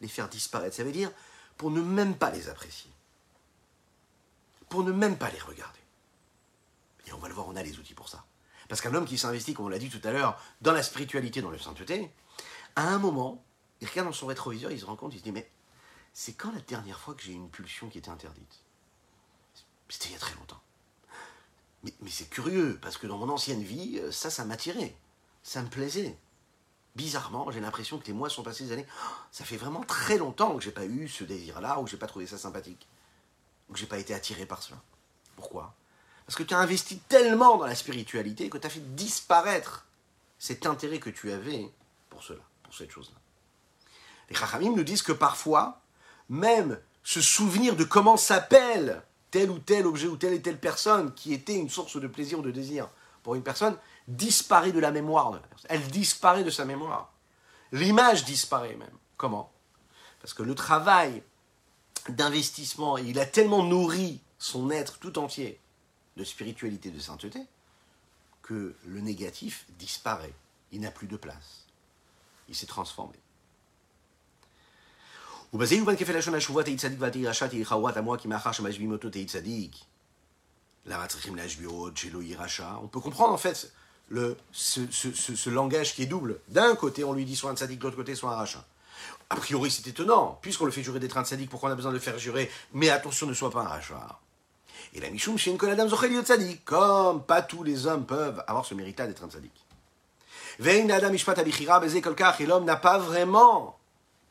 les 0.00 0.08
faire 0.08 0.28
disparaître. 0.28 0.76
Ça 0.76 0.84
veut 0.84 0.92
dire 0.92 1.10
pour 1.56 1.70
ne 1.70 1.80
même 1.80 2.16
pas 2.16 2.30
les 2.30 2.48
apprécier. 2.48 2.90
Pour 4.68 4.82
ne 4.82 4.92
même 4.92 5.16
pas 5.16 5.30
les 5.30 5.38
regarder. 5.38 5.78
Et 7.06 7.12
on 7.12 7.18
va 7.18 7.28
le 7.28 7.34
voir, 7.34 7.46
on 7.48 7.56
a 7.56 7.62
les 7.62 7.78
outils 7.78 7.94
pour 7.94 8.08
ça. 8.08 8.24
Parce 8.68 8.80
qu'un 8.80 8.94
homme 8.94 9.04
qui 9.04 9.18
s'investit, 9.18 9.54
comme 9.54 9.66
on 9.66 9.68
l'a 9.68 9.78
dit 9.78 9.90
tout 9.90 10.00
à 10.06 10.10
l'heure, 10.10 10.40
dans 10.62 10.72
la 10.72 10.82
spiritualité, 10.82 11.42
dans 11.42 11.50
la 11.50 11.58
sainteté, 11.58 12.10
à 12.76 12.88
un 12.88 12.98
moment, 12.98 13.44
il 13.80 13.88
regarde 13.88 14.08
dans 14.08 14.14
son 14.14 14.26
rétroviseur, 14.26 14.72
il 14.72 14.80
se 14.80 14.84
rend 14.84 14.96
compte, 14.96 15.14
il 15.14 15.18
se 15.18 15.24
dit, 15.24 15.32
mais 15.32 15.48
c'est 16.14 16.32
quand 16.32 16.52
la 16.52 16.60
dernière 16.60 17.00
fois 17.00 17.14
que 17.14 17.22
j'ai 17.22 17.32
eu 17.32 17.36
une 17.36 17.50
pulsion 17.50 17.88
qui 17.88 17.98
était 17.98 18.08
interdite? 18.08 18.60
C'était 19.88 20.06
il 20.08 20.12
y 20.12 20.16
a 20.16 20.18
très 20.18 20.34
longtemps. 20.36 20.60
Mais, 21.82 21.92
c'est 22.08 22.30
curieux, 22.30 22.78
parce 22.80 22.96
que 22.96 23.06
dans 23.06 23.18
mon 23.18 23.28
ancienne 23.28 23.62
vie, 23.62 23.98
euh, 23.98 24.10
ça, 24.10 24.30
ça 24.30 24.44
m'attirait. 24.44 24.96
Ça 25.42 25.60
me 25.60 25.68
plaisait. 25.68 26.16
Bizarrement, 26.96 27.50
j'ai 27.50 27.60
l'impression 27.60 27.98
que 27.98 28.06
les 28.06 28.12
mois 28.12 28.30
sont 28.30 28.42
passés 28.42 28.64
des 28.64 28.72
années. 28.72 28.86
Ça 29.32 29.44
fait 29.44 29.56
vraiment 29.56 29.82
très 29.82 30.16
longtemps 30.16 30.56
que 30.56 30.62
j'ai 30.62 30.70
pas 30.70 30.86
eu 30.86 31.08
ce 31.08 31.24
désir-là, 31.24 31.78
ou 31.78 31.84
que 31.84 31.90
j'ai 31.90 31.98
pas 31.98 32.06
trouvé 32.06 32.26
ça 32.26 32.38
sympathique. 32.38 32.88
Ou 33.68 33.74
que 33.74 33.78
j'ai 33.78 33.86
pas 33.86 33.98
été 33.98 34.14
attiré 34.14 34.46
par 34.46 34.62
cela. 34.62 34.80
Pourquoi? 35.36 35.74
Parce 36.24 36.36
que 36.36 36.42
tu 36.42 36.54
as 36.54 36.58
investi 36.58 36.98
tellement 37.00 37.58
dans 37.58 37.66
la 37.66 37.74
spiritualité 37.74 38.48
que 38.48 38.56
tu 38.56 38.66
as 38.66 38.70
fait 38.70 38.94
disparaître 38.94 39.84
cet 40.38 40.64
intérêt 40.64 41.00
que 41.00 41.10
tu 41.10 41.32
avais 41.32 41.70
pour 42.08 42.22
cela, 42.22 42.40
pour 42.62 42.74
cette 42.74 42.90
chose-là. 42.90 43.18
Les 44.30 44.36
Chachamim 44.36 44.74
nous 44.74 44.84
disent 44.84 45.02
que 45.02 45.12
parfois, 45.12 45.82
même 46.28 46.78
se 47.02 47.20
souvenir 47.20 47.76
de 47.76 47.84
comment 47.84 48.16
s'appelle 48.16 49.02
tel 49.30 49.50
ou 49.50 49.58
tel 49.58 49.86
objet 49.86 50.06
ou 50.06 50.16
telle 50.16 50.32
et 50.32 50.42
telle 50.42 50.58
personne 50.58 51.12
qui 51.14 51.34
était 51.34 51.56
une 51.56 51.68
source 51.68 52.00
de 52.00 52.06
plaisir 52.06 52.38
ou 52.38 52.42
de 52.42 52.50
désir 52.50 52.88
pour 53.22 53.34
une 53.34 53.42
personne, 53.42 53.76
disparaît 54.06 54.72
de 54.72 54.78
la 54.78 54.90
mémoire 54.90 55.30
de 55.32 55.36
la 55.36 55.42
personne. 55.42 55.70
Elle 55.70 55.86
disparaît 55.88 56.44
de 56.44 56.50
sa 56.50 56.64
mémoire. 56.64 57.12
L'image 57.72 58.24
disparaît 58.24 58.76
même. 58.76 58.96
Comment? 59.16 59.50
Parce 60.20 60.34
que 60.34 60.42
le 60.42 60.54
travail 60.54 61.22
d'investissement, 62.08 62.98
il 62.98 63.18
a 63.18 63.26
tellement 63.26 63.64
nourri 63.64 64.20
son 64.38 64.70
être 64.70 64.98
tout 64.98 65.18
entier 65.18 65.58
de 66.16 66.24
spiritualité, 66.24 66.90
de 66.90 67.00
sainteté, 67.00 67.40
que 68.42 68.76
le 68.84 69.00
négatif 69.00 69.66
disparaît. 69.78 70.34
Il 70.70 70.80
n'a 70.80 70.90
plus 70.90 71.06
de 71.06 71.16
place. 71.16 71.64
Il 72.48 72.54
s'est 72.54 72.66
transformé. 72.66 73.18
On 82.82 82.88
peut 82.88 82.98
comprendre 82.98 83.32
en 83.32 83.36
fait 83.36 83.72
ce, 84.50 85.50
langage 85.50 85.94
qui 85.94 86.02
est 86.02 86.06
double. 86.06 86.40
D'un 86.48 86.74
côté, 86.74 87.04
on 87.04 87.12
lui 87.12 87.24
dit 87.24 87.36
soit 87.36 87.52
un 87.52 87.54
tzaddik, 87.54 87.78
de 87.78 87.84
l'autre 87.84 87.96
côté, 87.96 88.16
soit 88.16 88.32
un 88.32 88.34
rachat. 88.34 88.64
A 89.30 89.36
priori, 89.36 89.70
c'est 89.70 89.86
étonnant. 89.86 90.40
Puisqu'on 90.42 90.64
le 90.64 90.72
fait 90.72 90.82
jurer 90.82 90.98
d'être 90.98 91.18
un 91.18 91.24
tzaddik, 91.24 91.48
pourquoi 91.48 91.68
on 91.68 91.72
a 91.72 91.76
besoin 91.76 91.92
de 91.92 91.98
le 91.98 92.02
faire 92.02 92.18
jurer? 92.18 92.50
Mais 92.72 92.90
attention, 92.90 93.28
ne 93.28 93.32
sois 93.32 93.52
pas 93.52 93.60
un 93.60 93.68
rachat. 93.68 94.18
Et 94.92 95.00
la 95.00 95.08
Mishum, 95.08 95.38
chez 95.38 95.52
une 95.52 95.70
Adam 95.70 95.86
Zochel 95.86 96.20
tzaddik. 96.20 96.64
Comme 96.64 97.22
pas 97.22 97.42
tous 97.42 97.62
les 97.62 97.86
hommes 97.86 98.06
peuvent 98.06 98.42
avoir 98.48 98.66
ce 98.66 98.74
mérite 98.74 98.96
d'être 98.96 99.22
un 99.22 99.30
tzaddik. 99.30 99.52
Et 102.40 102.46
l'homme 102.46 102.64
n'a 102.64 102.76
pas 102.76 102.98
vraiment 102.98 103.78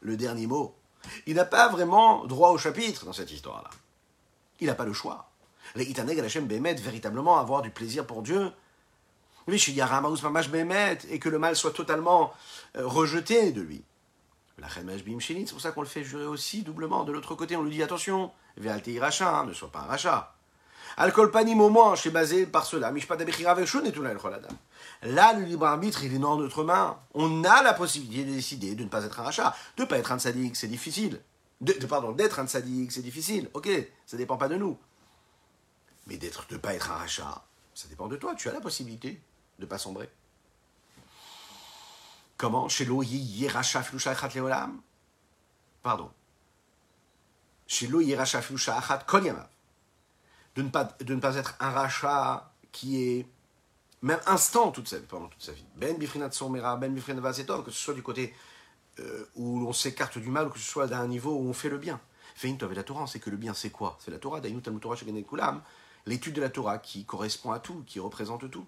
le 0.01 0.17
dernier 0.17 0.47
mot. 0.47 0.75
Il 1.25 1.35
n'a 1.35 1.45
pas 1.45 1.69
vraiment 1.69 2.25
droit 2.25 2.49
au 2.49 2.57
chapitre 2.57 3.05
dans 3.05 3.13
cette 3.13 3.31
histoire-là. 3.31 3.69
Il 4.59 4.67
n'a 4.67 4.75
pas 4.75 4.85
le 4.85 4.93
choix. 4.93 5.29
Les 5.75 5.85
Itaneg 5.85 6.19
Hashem 6.19 6.47
Behemet, 6.47 6.75
véritablement 6.75 7.39
avoir 7.39 7.61
du 7.61 7.69
plaisir 7.69 8.05
pour 8.05 8.21
Dieu, 8.21 8.51
et 9.47 11.19
que 11.19 11.29
le 11.29 11.39
mal 11.39 11.55
soit 11.55 11.71
totalement 11.71 12.33
euh, 12.77 12.87
rejeté 12.87 13.51
de 13.51 13.61
lui. 13.61 13.83
C'est 14.61 15.51
pour 15.51 15.61
ça 15.61 15.71
qu'on 15.71 15.81
le 15.81 15.87
fait 15.87 16.03
jurer 16.03 16.25
aussi 16.25 16.61
doublement. 16.61 17.03
De 17.03 17.11
l'autre 17.11 17.35
côté, 17.35 17.55
on 17.55 17.63
lui 17.63 17.71
dit 17.71 17.83
attention, 17.83 18.31
hein, 18.65 19.45
ne 19.45 19.53
sois 19.53 19.71
pas 19.71 19.79
un 19.79 19.85
rachat. 19.85 20.35
Alcool 20.97 21.31
panim 21.31 21.59
au 21.61 21.69
moins, 21.69 21.95
c'est 21.95 22.11
basé 22.11 22.45
par 22.45 22.65
cela. 22.65 22.91
Là, 25.01 25.33
le 25.33 25.43
libre 25.43 25.65
arbitre, 25.65 26.03
il 26.03 26.13
est 26.13 26.19
dans 26.19 26.37
notre 26.37 26.63
main. 26.63 26.99
On 27.13 27.43
a 27.43 27.63
la 27.63 27.73
possibilité 27.73 28.25
de 28.25 28.31
décider 28.35 28.75
de 28.75 28.83
ne 28.83 28.89
pas 28.89 29.03
être 29.03 29.19
un 29.19 29.23
rachat, 29.23 29.55
de 29.77 29.83
ne 29.83 29.87
pas 29.87 29.97
être 29.97 30.11
un 30.11 30.19
sadique, 30.19 30.55
c'est 30.55 30.67
difficile. 30.67 31.21
De, 31.61 31.73
pardon, 31.85 32.11
d'être 32.11 32.39
un 32.39 32.47
sadique, 32.47 32.91
c'est 32.91 33.01
difficile. 33.01 33.49
Ok, 33.53 33.69
ça 34.05 34.17
dépend 34.17 34.37
pas 34.37 34.49
de 34.49 34.55
nous. 34.55 34.77
Mais 36.07 36.17
d'être, 36.17 36.45
de 36.49 36.55
ne 36.55 36.59
pas 36.59 36.73
être 36.73 36.91
un 36.91 36.95
rachat, 36.95 37.43
ça 37.73 37.87
dépend 37.87 38.07
de 38.07 38.17
toi. 38.17 38.35
Tu 38.35 38.49
as 38.49 38.53
la 38.53 38.61
possibilité 38.61 39.21
de 39.59 39.63
ne 39.63 39.69
pas 39.69 39.77
sombrer. 39.77 40.09
Comment? 42.37 42.67
Chez 42.67 42.85
leolam? 42.85 44.81
Pardon. 45.81 46.11
Chez 47.67 47.87
de 50.55 50.61
ne 50.61 51.19
pas 51.19 51.35
être 51.35 51.55
un 51.59 51.71
rachat 51.71 52.51
qui 52.71 53.03
est 53.03 53.27
même 54.01 54.19
instant 54.27 54.71
toute 54.71 54.87
sa, 54.87 54.99
pendant 54.99 55.27
toute 55.27 55.41
sa 55.41 55.53
vie. 55.53 55.65
Ben 55.77 55.97
bifrinat 55.97 56.31
somera, 56.31 56.75
ben 56.75 56.93
bifrinat 56.93 57.33
que 57.63 57.71
ce 57.71 57.79
soit 57.79 57.93
du 57.93 58.03
côté 58.03 58.33
euh, 58.99 59.25
où 59.35 59.59
l'on 59.59 59.73
s'écarte 59.73 60.17
du 60.17 60.29
mal, 60.29 60.47
ou 60.47 60.49
que 60.49 60.59
ce 60.59 60.69
soit 60.69 60.87
d'un 60.87 61.07
niveau 61.07 61.33
où 61.35 61.49
on 61.49 61.53
fait 61.53 61.69
le 61.69 61.77
bien. 61.77 61.99
Feintov 62.35 62.71
et 62.71 62.75
la 62.75 62.83
Torah, 62.83 63.07
c'est 63.07 63.19
que 63.19 63.29
le 63.29 63.37
bien 63.37 63.53
c'est 63.53 63.69
quoi? 63.69 63.97
C'est 63.99 64.11
la 64.11 64.17
Torah, 64.17 64.41
Torah 64.81 64.95
Kulam, 64.95 65.61
l'étude 66.05 66.33
de 66.33 66.41
la 66.41 66.49
Torah 66.49 66.77
qui 66.79 67.05
correspond 67.05 67.51
à 67.51 67.59
tout, 67.59 67.83
qui 67.85 67.99
représente 67.99 68.49
tout. 68.51 68.65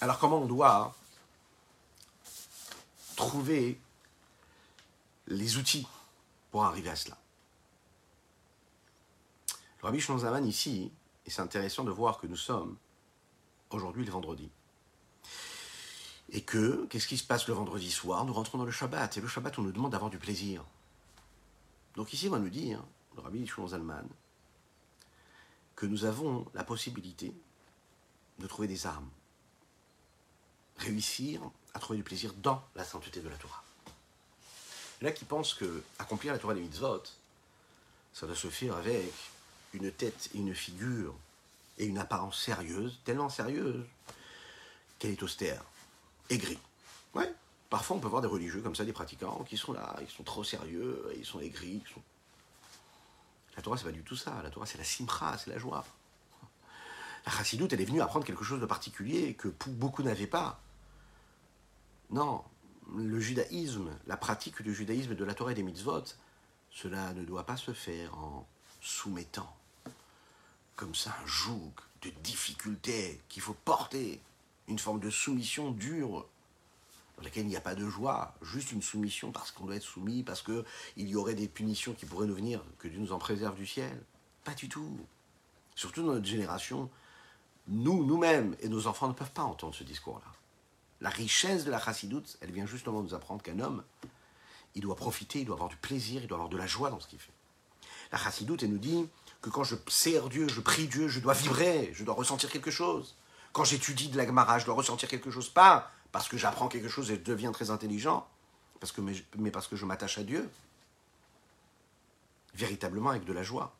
Alors 0.00 0.18
comment 0.18 0.38
on 0.38 0.46
doit 0.46 0.94
trouver 3.16 3.80
les 5.26 5.56
outils 5.56 5.86
pour 6.50 6.64
arriver 6.64 6.90
à 6.90 6.96
cela. 6.96 7.16
Le 9.80 9.86
Rabbi 9.86 10.00
Zaman 10.00 10.44
ici, 10.44 10.92
et 11.26 11.30
c'est 11.30 11.42
intéressant 11.42 11.84
de 11.84 11.90
voir 11.90 12.18
que 12.18 12.26
nous 12.26 12.36
sommes 12.36 12.76
aujourd'hui 13.70 14.04
le 14.04 14.12
vendredi. 14.12 14.50
Et 16.30 16.42
que, 16.42 16.86
qu'est-ce 16.86 17.08
qui 17.08 17.18
se 17.18 17.24
passe 17.24 17.46
le 17.48 17.54
vendredi 17.54 17.90
soir? 17.90 18.24
Nous 18.24 18.32
rentrons 18.32 18.58
dans 18.58 18.64
le 18.64 18.70
Shabbat. 18.70 19.16
Et 19.16 19.20
le 19.20 19.28
Shabbat, 19.28 19.58
on 19.58 19.62
nous 19.62 19.72
demande 19.72 19.92
d'avoir 19.92 20.10
du 20.10 20.18
plaisir. 20.18 20.64
Donc 21.94 22.12
ici, 22.12 22.28
on 22.28 22.32
va 22.32 22.38
nous 22.38 22.48
dire, 22.48 22.82
le 23.16 23.20
Rabbi 23.20 23.46
Zalman, 23.66 24.08
que 25.76 25.84
nous 25.86 26.04
avons 26.04 26.46
la 26.54 26.64
possibilité 26.64 27.34
de 28.38 28.46
trouver 28.46 28.68
des 28.68 28.86
armes. 28.86 29.10
Réussir 30.78 31.42
à 31.74 31.78
trouver 31.78 31.98
du 31.98 32.04
plaisir 32.04 32.32
dans 32.34 32.62
la 32.74 32.84
sainteté 32.84 33.20
de 33.20 33.28
la 33.28 33.36
Torah. 33.36 33.62
Il 35.00 35.04
y 35.04 35.06
en 35.06 35.10
a 35.10 35.12
qui 35.12 35.24
pensent 35.24 35.54
que 35.54 35.82
accomplir 35.98 36.32
la 36.32 36.38
Torah 36.38 36.54
des 36.54 36.60
mitzvot, 36.60 37.02
ça 38.12 38.26
doit 38.26 38.36
se 38.36 38.48
faire 38.48 38.76
avec 38.76 39.12
une 39.72 39.90
tête 39.90 40.30
et 40.34 40.38
une 40.38 40.54
figure 40.54 41.14
et 41.78 41.86
une 41.86 41.98
apparence 41.98 42.40
sérieuse, 42.40 42.98
tellement 43.04 43.28
sérieuse 43.28 43.84
qu'elle 44.98 45.12
est 45.12 45.22
austère, 45.22 45.62
aigrie. 46.30 46.58
Ouais, 47.14 47.32
parfois 47.70 47.96
on 47.96 48.00
peut 48.00 48.08
voir 48.08 48.22
des 48.22 48.28
religieux 48.28 48.60
comme 48.60 48.76
ça, 48.76 48.84
des 48.84 48.92
pratiquants, 48.92 49.44
qui 49.48 49.56
sont 49.56 49.72
là, 49.72 49.96
ils 50.00 50.10
sont 50.10 50.22
trop 50.22 50.44
sérieux, 50.44 51.12
ils 51.16 51.26
sont 51.26 51.40
aigris. 51.40 51.82
La 53.56 53.62
Torah, 53.62 53.76
c'est 53.76 53.84
pas 53.84 53.92
du 53.92 54.02
tout 54.02 54.16
ça. 54.16 54.40
La 54.42 54.50
Torah, 54.50 54.66
c'est 54.66 54.78
la 54.78 54.84
simcha, 54.84 55.36
c'est 55.38 55.50
la 55.50 55.58
joie. 55.58 55.84
La 57.26 57.32
chassidoute, 57.32 57.72
elle 57.72 57.80
est 57.80 57.86
venue 57.86 58.00
apprendre 58.00 58.24
quelque 58.24 58.44
chose 58.44 58.60
de 58.60 58.66
particulier 58.66 59.34
que 59.34 59.48
beaucoup 59.68 60.02
n'avaient 60.02 60.26
pas. 60.26 60.60
Non, 62.12 62.44
le 62.94 63.18
judaïsme, 63.18 63.90
la 64.06 64.18
pratique 64.18 64.60
du 64.60 64.74
judaïsme, 64.74 65.14
de 65.14 65.24
la 65.24 65.34
Torah 65.34 65.52
et 65.52 65.54
des 65.54 65.62
mitzvot, 65.62 66.04
cela 66.70 67.14
ne 67.14 67.24
doit 67.24 67.44
pas 67.44 67.56
se 67.56 67.72
faire 67.72 68.16
en 68.18 68.46
soumettant 68.82 69.56
comme 70.76 70.94
ça 70.94 71.14
un 71.22 71.26
joug 71.26 71.72
de 72.02 72.10
difficulté 72.22 73.20
qu'il 73.28 73.42
faut 73.42 73.56
porter, 73.64 74.20
une 74.68 74.78
forme 74.78 75.00
de 75.00 75.10
soumission 75.10 75.70
dure, 75.70 76.26
dans 77.16 77.24
laquelle 77.24 77.44
il 77.44 77.48
n'y 77.48 77.56
a 77.56 77.60
pas 77.60 77.74
de 77.74 77.88
joie, 77.88 78.34
juste 78.42 78.72
une 78.72 78.82
soumission 78.82 79.32
parce 79.32 79.50
qu'on 79.52 79.66
doit 79.66 79.76
être 79.76 79.82
soumis, 79.82 80.22
parce 80.22 80.42
qu'il 80.42 80.64
y 80.96 81.14
aurait 81.14 81.34
des 81.34 81.48
punitions 81.48 81.92
qui 81.92 82.04
pourraient 82.04 82.26
nous 82.26 82.34
venir, 82.34 82.62
que 82.78 82.88
Dieu 82.88 82.98
nous 82.98 83.12
en 83.12 83.18
préserve 83.18 83.54
du 83.54 83.66
ciel. 83.66 84.02
Pas 84.44 84.54
du 84.54 84.68
tout. 84.68 84.98
Surtout 85.76 86.02
dans 86.02 86.14
notre 86.14 86.26
génération, 86.26 86.90
nous, 87.68 88.04
nous-mêmes 88.04 88.56
et 88.60 88.68
nos 88.68 88.86
enfants 88.86 89.08
ne 89.08 89.12
peuvent 89.12 89.30
pas 89.30 89.44
entendre 89.44 89.74
ce 89.74 89.84
discours-là. 89.84 90.41
La 91.02 91.10
richesse 91.10 91.64
de 91.64 91.70
la 91.72 91.80
chassidoute, 91.80 92.38
elle 92.40 92.52
vient 92.52 92.64
justement 92.64 93.02
nous 93.02 93.12
apprendre 93.12 93.42
qu'un 93.42 93.58
homme, 93.58 93.82
il 94.76 94.82
doit 94.82 94.94
profiter, 94.94 95.40
il 95.40 95.44
doit 95.44 95.56
avoir 95.56 95.68
du 95.68 95.76
plaisir, 95.76 96.22
il 96.22 96.28
doit 96.28 96.36
avoir 96.36 96.48
de 96.48 96.56
la 96.56 96.68
joie 96.68 96.90
dans 96.90 97.00
ce 97.00 97.08
qu'il 97.08 97.18
fait. 97.18 97.32
La 98.12 98.18
chassidoute, 98.18 98.62
elle 98.62 98.70
nous 98.70 98.78
dit 98.78 99.08
que 99.40 99.50
quand 99.50 99.64
je 99.64 99.74
sers 99.88 100.28
Dieu, 100.28 100.48
je 100.48 100.60
prie 100.60 100.86
Dieu, 100.86 101.08
je 101.08 101.18
dois 101.18 101.34
vibrer, 101.34 101.90
je 101.92 102.04
dois 102.04 102.14
ressentir 102.14 102.48
quelque 102.50 102.70
chose. 102.70 103.16
Quand 103.52 103.64
j'étudie 103.64 104.10
de 104.10 104.16
la 104.16 104.24
Gemara, 104.24 104.60
je 104.60 104.64
dois 104.64 104.76
ressentir 104.76 105.08
quelque 105.08 105.32
chose, 105.32 105.48
pas 105.48 105.90
parce 106.12 106.28
que 106.28 106.38
j'apprends 106.38 106.68
quelque 106.68 106.88
chose 106.88 107.10
et 107.10 107.16
je 107.16 107.20
deviens 107.20 107.50
très 107.50 107.70
intelligent, 107.70 108.28
parce 108.78 108.92
que, 108.92 109.00
mais, 109.00 109.50
parce 109.50 109.66
que 109.66 109.74
je 109.74 109.84
m'attache 109.84 110.18
à 110.18 110.22
Dieu, 110.22 110.48
véritablement 112.54 113.10
avec 113.10 113.24
de 113.24 113.32
la 113.32 113.42
joie. 113.42 113.74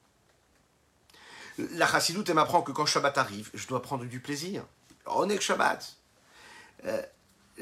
La 1.58 1.86
chassidoute, 1.86 2.28
elle 2.30 2.34
m'apprend 2.34 2.62
que 2.62 2.72
quand 2.72 2.86
Shabbat 2.86 3.16
arrive, 3.16 3.48
je 3.54 3.68
dois 3.68 3.80
prendre 3.80 4.04
du 4.06 4.18
plaisir. 4.18 4.64
On 5.06 5.28
est 5.28 5.36
que 5.36 5.44
Shabbat. 5.44 6.01
Euh, 6.86 7.02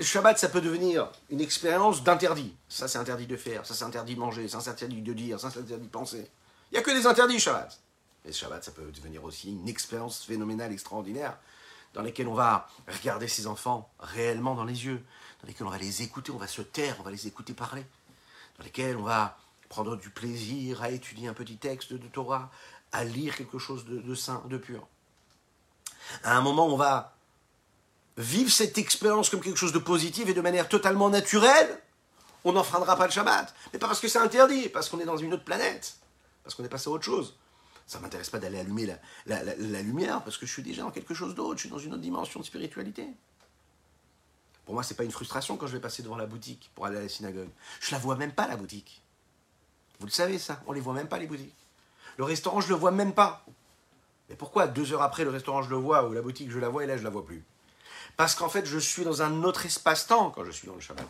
Shabbat, 0.01 0.39
ça 0.39 0.49
peut 0.49 0.61
devenir 0.61 1.11
une 1.31 1.41
expérience 1.41 2.03
d'interdit. 2.03 2.55
Ça, 2.69 2.89
c'est 2.89 2.99
interdit 2.99 3.27
de 3.27 3.37
faire, 3.37 3.67
ça, 3.67 3.75
c'est 3.75 3.85
interdit 3.85 4.15
de 4.15 4.21
manger, 4.21 4.49
ça, 4.49 4.61
c'est 4.61 4.71
interdit 4.71 5.03
de 5.03 5.13
dire, 5.13 5.39
ça, 5.41 5.51
c'est 5.51 5.61
interdit 5.61 5.87
de 5.87 5.91
penser. 5.91 6.31
Il 6.71 6.75
n'y 6.75 6.79
a 6.79 6.83
que 6.83 6.91
des 6.91 7.07
interdits, 7.07 7.41
Shabbat. 7.41 7.81
Et 8.25 8.33
Shabbat, 8.33 8.63
ça 8.63 8.71
peut 8.71 8.91
devenir 8.93 9.25
aussi 9.25 9.51
une 9.51 9.69
expérience 9.69 10.25
phénoménale, 10.25 10.73
extraordinaire, 10.73 11.37
dans 11.95 12.03
laquelle 12.03 12.29
on 12.29 12.35
va 12.35 12.69
regarder 12.87 13.27
ses 13.27 13.47
enfants 13.47 13.91
réellement 13.99 14.55
dans 14.55 14.65
les 14.65 14.85
yeux, 14.85 15.03
dans 15.43 15.49
lesquels 15.49 15.67
on 15.67 15.71
va 15.71 15.79
les 15.79 16.03
écouter, 16.03 16.31
on 16.31 16.39
va 16.39 16.47
se 16.47 16.63
taire, 16.63 16.97
on 17.01 17.03
va 17.03 17.11
les 17.11 17.27
écouter 17.27 17.53
parler, 17.53 17.85
dans 18.59 18.65
lesquels 18.65 18.97
on 18.97 19.03
va 19.03 19.37
prendre 19.69 19.97
du 19.97 20.11
plaisir 20.11 20.83
à 20.83 20.91
étudier 20.91 21.29
un 21.29 21.35
petit 21.35 21.57
texte 21.57 21.93
de 21.93 22.09
Torah, 22.09 22.51
à 22.93 23.05
lire 23.05 23.37
quelque 23.37 23.59
chose 23.59 23.85
de, 23.87 24.15
saint, 24.15 24.43
de 24.49 24.59
pur. 24.59 24.87
À 26.25 26.37
un 26.37 26.41
moment, 26.41 26.67
on 26.67 26.77
va 26.77 27.17
vivre 28.17 28.51
cette 28.51 28.79
expérience 28.79 29.31
comme 29.31 29.41
quelque 29.41 29.59
chose 29.59 29.73
de 29.73 29.79
positif 29.79 30.29
et 30.29 30.35
de 30.35 30.41
manière 30.41 30.69
totalement 30.69 31.11
naturelle, 31.11 31.81
on 32.45 32.53
n'enfreindra 32.53 32.97
pas 32.97 33.07
le 33.07 33.13
Shabbat. 33.13 33.55
Mais 33.73 33.79
pas 33.79 33.87
parce 33.87 34.01
que 34.01 34.09
c'est 34.09 34.19
interdit, 34.19 34.69
parce 34.69 34.89
qu'on 34.89 35.01
est 35.01 35.05
dans 35.05 35.17
une 35.17 35.35
autre 35.35 35.45
planète, 35.45 35.97
parce 36.43 36.55
qu'on 36.55 36.65
est 36.65 36.69
passé 36.69 36.89
à 36.89 36.93
autre 36.93 37.05
chose. 37.05 37.37
Ça 37.87 37.99
ne 37.99 38.05
m'intéresse 38.05 38.31
pas 38.31 38.39
d'aller 38.39 38.61
allumer 38.61 38.95
la, 39.27 39.83
lumière, 39.83 40.23
parce 40.23 40.39
que 40.39 40.47
je 40.47 40.53
suis 40.53 40.63
déjà 40.63 40.83
dans 40.83 40.91
quelque 40.91 41.15
chose 41.15 41.35
d'autre, 41.35 41.57
je 41.57 41.63
suis 41.63 41.71
dans 41.71 41.79
une 41.79 41.93
autre 41.93 42.03
dimension 42.03 42.41
de 42.41 42.45
spiritualité. 42.45 43.09
Pour 44.65 44.75
moi, 44.75 44.85
ce 44.85 44.93
n'est 44.93 44.97
pas 44.97 45.05
une 45.05 45.11
frustration 45.11 45.57
quand 45.57 45.67
je 45.67 45.73
vais 45.73 45.81
passer 45.81 46.03
devant 46.03 46.17
la 46.17 46.27
boutique 46.27 46.71
pour 46.75 46.87
aller 46.87 46.99
à 46.99 47.03
la 47.03 47.09
synagogue. 47.09 47.49
Je 47.81 47.91
la 47.91 47.99
vois 47.99 48.15
même 48.15 48.33
pas, 48.33 48.47
la 48.47 48.57
boutique. 48.57 49.03
Vous 49.99 50.07
le 50.07 50.13
savez, 50.13 50.39
ça, 50.39 50.63
on 50.67 50.71
ne 50.71 50.77
les 50.77 50.81
voit 50.81 50.95
même 50.95 51.09
pas, 51.09 51.19
les 51.19 51.27
boutiques. 51.27 51.55
Le 52.17 52.25
restaurant, 52.25 52.61
je 52.61 52.69
le 52.69 52.75
vois 52.75 52.93
même 52.93 53.13
pas. 53.13 53.45
Mais 54.29 54.37
pourquoi 54.37 54.69
deux 54.69 54.93
heures 54.93 55.03
après, 55.03 55.25
le 55.25 55.31
restaurant, 55.31 55.63
je 55.63 55.71
le 55.71 55.77
vois, 55.77 56.09
ou 56.09 56.13
la 56.13 56.23
boutique, 56.23 56.51
je 56.51 56.59
la 56.61 56.69
vois, 56.69 56.85
et 56.85 56.87
là, 56.87 56.97
je 56.97 57.03
la 57.03 57.11
vois 57.11 57.25
plus? 57.25 57.45
Parce 58.21 58.35
qu'en 58.35 58.51
fait, 58.51 58.67
je 58.67 58.79
suis 58.79 59.03
dans 59.03 59.23
un 59.23 59.45
autre 59.45 59.65
espace-temps 59.65 60.29
quand 60.29 60.45
je 60.45 60.51
suis 60.51 60.69
dans 60.69 60.75
le 60.75 60.81
Shabbat. 60.83 61.07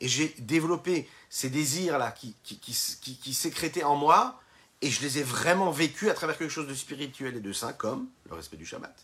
Et 0.00 0.08
j'ai 0.08 0.34
développé 0.38 1.06
ces 1.28 1.50
désirs-là 1.50 2.10
qui, 2.10 3.34
sécrétaient 3.34 3.84
en 3.84 3.96
moi, 3.96 4.40
et 4.80 4.88
je 4.88 5.02
les 5.02 5.18
ai 5.18 5.22
vraiment 5.22 5.70
vécus 5.70 6.08
à 6.08 6.14
travers 6.14 6.38
quelque 6.38 6.48
chose 6.48 6.66
de 6.66 6.72
spirituel 6.72 7.36
et 7.36 7.40
de 7.40 7.52
saint, 7.52 7.74
comme 7.74 8.06
le 8.30 8.34
respect 8.34 8.56
du 8.56 8.64
Shabbat. 8.64 8.96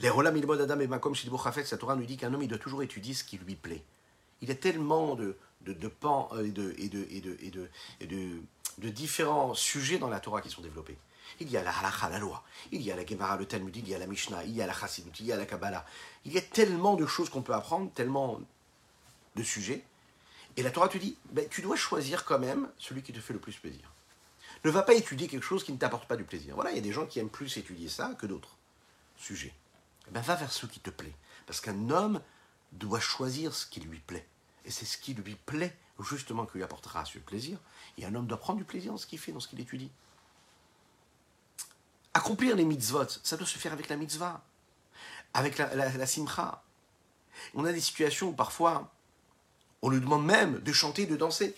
Les 0.00 0.08
Rolam 0.08 0.36
Adam 0.36 0.80
et 0.80 0.88
Makom 0.88 1.14
Shidbo 1.14 1.38
sa 1.38 1.76
Torah 1.76 1.94
nous 1.94 2.06
dit 2.06 2.16
qu'un 2.16 2.34
homme, 2.34 2.42
il 2.42 2.48
doit 2.48 2.58
toujours 2.58 2.82
étudier 2.82 3.14
ce 3.14 3.22
qui 3.22 3.38
lui 3.38 3.54
plaît. 3.54 3.84
Il 4.42 4.48
y 4.48 4.52
a 4.52 4.56
tellement 4.56 5.14
de, 5.14 5.36
de, 5.64 5.86
pans 5.86 6.28
et 6.44 6.50
de, 6.50 6.74
et 6.76 6.88
de, 6.88 7.06
et 7.08 7.20
de, 7.20 7.36
et 7.40 7.50
de, 7.52 7.68
et 8.00 8.06
de 8.08 8.88
différents 8.88 9.54
sujets 9.54 9.98
dans 9.98 10.08
la 10.08 10.18
Torah 10.18 10.40
qui 10.40 10.50
sont 10.50 10.62
développés. 10.62 10.98
Il 11.38 11.50
y 11.50 11.56
a 11.56 11.62
la 11.62 11.76
halakha, 11.76 12.08
la 12.08 12.18
loi. 12.18 12.42
Il 12.72 12.82
y 12.82 12.90
a 12.90 12.96
la 12.96 13.06
Gemara, 13.06 13.36
le 13.36 13.46
Talmud, 13.46 13.74
il 13.76 13.88
y 13.88 13.94
a 13.94 13.98
la 13.98 14.06
Mishnah, 14.06 14.44
il 14.44 14.54
y 14.54 14.62
a 14.62 14.66
la 14.66 14.74
Chassidut, 14.74 15.12
il 15.20 15.26
y 15.26 15.32
a 15.32 15.36
la 15.36 15.46
Kabbalah. 15.46 15.84
Il 16.24 16.32
y 16.32 16.38
a 16.38 16.42
tellement 16.42 16.96
de 16.96 17.06
choses 17.06 17.30
qu'on 17.30 17.42
peut 17.42 17.54
apprendre, 17.54 17.90
tellement 17.92 18.40
de 19.36 19.42
sujets. 19.42 19.84
Et 20.56 20.62
la 20.62 20.70
Torah 20.70 20.88
te 20.88 20.98
dit, 20.98 21.16
ben, 21.32 21.48
tu 21.48 21.62
dois 21.62 21.76
choisir 21.76 22.24
quand 22.24 22.38
même 22.38 22.68
celui 22.78 23.02
qui 23.02 23.12
te 23.12 23.20
fait 23.20 23.32
le 23.32 23.38
plus 23.38 23.56
plaisir. 23.56 23.92
Ne 24.64 24.70
va 24.70 24.82
pas 24.82 24.94
étudier 24.94 25.28
quelque 25.28 25.44
chose 25.44 25.64
qui 25.64 25.72
ne 25.72 25.78
t'apporte 25.78 26.06
pas 26.06 26.16
du 26.16 26.24
plaisir. 26.24 26.54
Voilà, 26.54 26.70
il 26.70 26.76
y 26.76 26.80
a 26.80 26.82
des 26.82 26.92
gens 26.92 27.06
qui 27.06 27.18
aiment 27.18 27.30
plus 27.30 27.56
étudier 27.56 27.88
ça 27.88 28.14
que 28.18 28.26
d'autres 28.26 28.56
sujets. 29.16 29.54
Ben, 30.10 30.20
va 30.20 30.34
vers 30.34 30.52
ce 30.52 30.66
qui 30.66 30.80
te 30.80 30.90
plaît. 30.90 31.14
Parce 31.46 31.60
qu'un 31.60 31.90
homme 31.90 32.20
doit 32.72 33.00
choisir 33.00 33.54
ce 33.54 33.66
qui 33.66 33.80
lui 33.80 33.98
plaît. 34.00 34.26
Et 34.64 34.70
c'est 34.70 34.84
ce 34.84 34.98
qui 34.98 35.14
lui 35.14 35.34
plaît 35.34 35.74
justement 36.02 36.46
qui 36.46 36.58
lui 36.58 36.64
apportera 36.64 37.04
ce 37.04 37.18
plaisir. 37.18 37.58
Et 37.98 38.04
un 38.04 38.14
homme 38.14 38.26
doit 38.26 38.38
prendre 38.38 38.58
du 38.58 38.64
plaisir 38.64 38.92
dans 38.92 38.98
ce 38.98 39.06
qu'il 39.06 39.18
fait, 39.18 39.32
dans 39.32 39.40
ce 39.40 39.48
qu'il 39.48 39.60
étudie. 39.60 39.90
Accomplir 42.20 42.54
les 42.54 42.66
mitzvot, 42.66 43.08
ça 43.22 43.38
doit 43.38 43.46
se 43.46 43.56
faire 43.56 43.72
avec 43.72 43.88
la 43.88 43.96
mitzvah, 43.96 44.42
avec 45.32 45.56
la, 45.56 46.06
simcha. 46.06 46.62
On 47.54 47.64
a 47.64 47.72
des 47.72 47.80
situations 47.80 48.28
où 48.28 48.32
parfois, 48.32 48.92
on 49.80 49.90
nous 49.90 50.00
demande 50.00 50.26
même 50.26 50.58
de 50.58 50.70
chanter, 50.70 51.06
de 51.06 51.16
danser. 51.16 51.56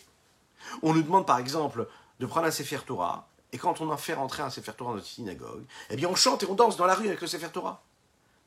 On 0.82 0.94
nous 0.94 1.02
demande 1.02 1.26
par 1.26 1.38
exemple 1.38 1.88
de 2.20 2.26
prendre 2.26 2.46
un 2.46 2.52
Sefer 2.52 2.78
Torah, 2.86 3.28
et 3.50 3.58
quand 3.58 3.80
on 3.80 3.90
en 3.90 3.96
fait 3.96 4.14
rentrer 4.14 4.44
un 4.44 4.50
Sefer 4.50 4.74
Torah 4.74 4.90
dans 4.90 4.96
notre 4.98 5.08
synagogue, 5.08 5.64
eh 5.90 5.96
bien 5.96 6.08
on 6.08 6.14
chante 6.14 6.44
et 6.44 6.46
on 6.46 6.54
danse 6.54 6.76
dans 6.76 6.86
la 6.86 6.94
rue 6.94 7.08
avec 7.08 7.20
le 7.20 7.26
Sefer 7.26 7.48
Torah. 7.52 7.82